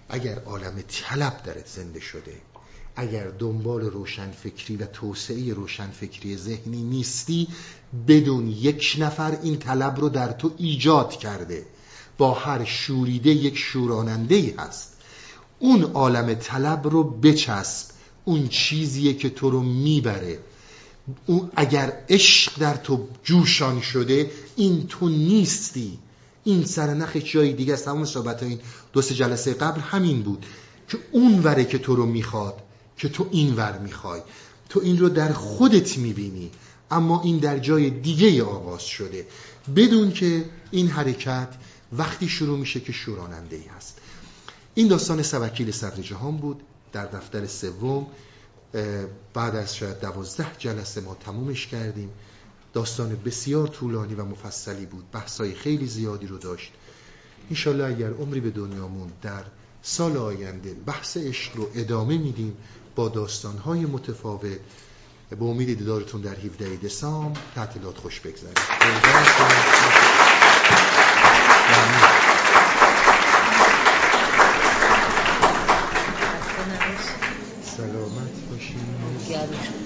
اگر 0.09 0.39
عالم 0.39 0.83
طلب 0.87 1.43
درت 1.43 1.67
زنده 1.67 1.99
شده 1.99 2.33
اگر 2.95 3.27
دنبال 3.27 3.81
روشنفکری 3.81 4.77
و 4.77 4.85
توسعه 4.85 5.53
روشنفکری 5.53 6.37
ذهنی 6.37 6.83
نیستی 6.83 7.47
بدون 8.07 8.47
یک 8.47 8.95
نفر 8.99 9.37
این 9.43 9.59
طلب 9.59 9.99
رو 9.99 10.09
در 10.09 10.31
تو 10.31 10.51
ایجاد 10.57 11.09
کرده. 11.09 11.65
با 12.17 12.33
هر 12.33 12.63
شوریده 12.65 13.29
یک 13.29 13.57
شوراننده 13.57 14.55
هست. 14.57 14.93
اون 15.59 15.83
عالم 15.83 16.33
طلب 16.33 16.87
رو 16.87 17.03
بچسب. 17.03 17.87
اون 18.25 18.47
چیزیه 18.47 19.13
که 19.13 19.29
تو 19.29 19.49
رو 19.49 19.61
می‌بره. 19.61 20.39
اگر 21.55 21.93
عشق 22.09 22.59
در 22.59 22.75
تو 22.75 23.07
جوشان 23.23 23.81
شده 23.81 24.31
این 24.55 24.87
تو 24.87 25.09
نیستی. 25.09 25.99
این 26.47 26.65
سرنخ 26.65 27.15
جای 27.15 27.53
دیگه 27.53 27.73
است 27.73 27.87
همون 27.87 28.05
صحبت 28.05 28.43
این 28.43 28.59
دو 28.93 29.01
سه 29.01 29.15
جلسه 29.15 29.53
قبل 29.53 29.81
همین 29.81 30.21
بود 30.21 30.45
که 30.87 30.97
اون 31.11 31.39
وره 31.39 31.65
که 31.65 31.77
تو 31.77 31.95
رو 31.95 32.05
می‌خواد 32.05 32.61
که 32.97 33.09
تو 33.09 33.27
این 33.31 33.55
ور 33.55 33.77
می‌خوای 33.77 34.21
تو 34.69 34.79
این 34.83 34.97
رو 34.99 35.09
در 35.09 35.33
خودت 35.33 35.97
می‌بینی 35.97 36.51
اما 36.91 37.21
این 37.21 37.37
در 37.37 37.59
جای 37.59 37.89
دیگه 37.89 38.43
آغاز 38.43 38.81
شده. 38.81 39.27
بدون 39.75 40.11
که 40.11 40.45
این 40.71 40.87
حرکت 40.87 41.49
وقتی 41.93 42.27
شروع 42.27 42.57
میشه 42.57 42.79
که 42.79 42.91
شوراننده 42.91 43.55
ای 43.55 43.65
هست. 43.77 43.97
این 44.75 44.87
داستان 44.87 45.21
سوکیل 45.21 45.71
صدر 45.71 46.01
جهان 46.01 46.37
بود 46.37 46.61
در 46.93 47.05
دفتر 47.05 47.45
سوم 47.45 48.07
بعد 49.33 49.55
از 49.55 49.75
شاید 49.75 49.99
دوازده 49.99 50.47
جلسه 50.57 51.01
ما 51.01 51.17
تمومش 51.25 51.67
کردیم. 51.67 52.09
داستان 52.77 53.17
بسیار 53.25 53.67
طولانی 53.67 54.15
و 54.15 54.25
مفصلی 54.25 54.85
بود. 54.85 55.11
بحثای 55.11 55.53
خیلی 55.53 55.87
زیادی 55.87 56.27
رو 56.27 56.37
داشت. 56.37 56.71
اینشالله 57.49 57.85
اگر 57.85 58.13
عمری 58.13 58.39
به 58.39 58.49
دنیامون 58.49 59.11
در 59.21 59.43
سال 59.81 60.17
آینده 60.17 60.73
بحث 60.73 61.17
عشق 61.17 61.55
رو 61.55 61.69
ادامه 61.75 62.17
میدیم 62.17 62.57
با 62.95 63.09
داستانهای 63.09 63.79
متفاوت. 63.79 64.59
به 65.29 65.45
امید 65.45 65.77
دیدارتون 65.77 66.21
در 66.21 66.35
17 66.35 66.75
دسام 66.75 67.33
تعطیلات 67.55 67.97
خوش 67.97 68.19
بگذارید. 68.19 68.57
سلامت 77.77 78.49
باشید 78.51 79.76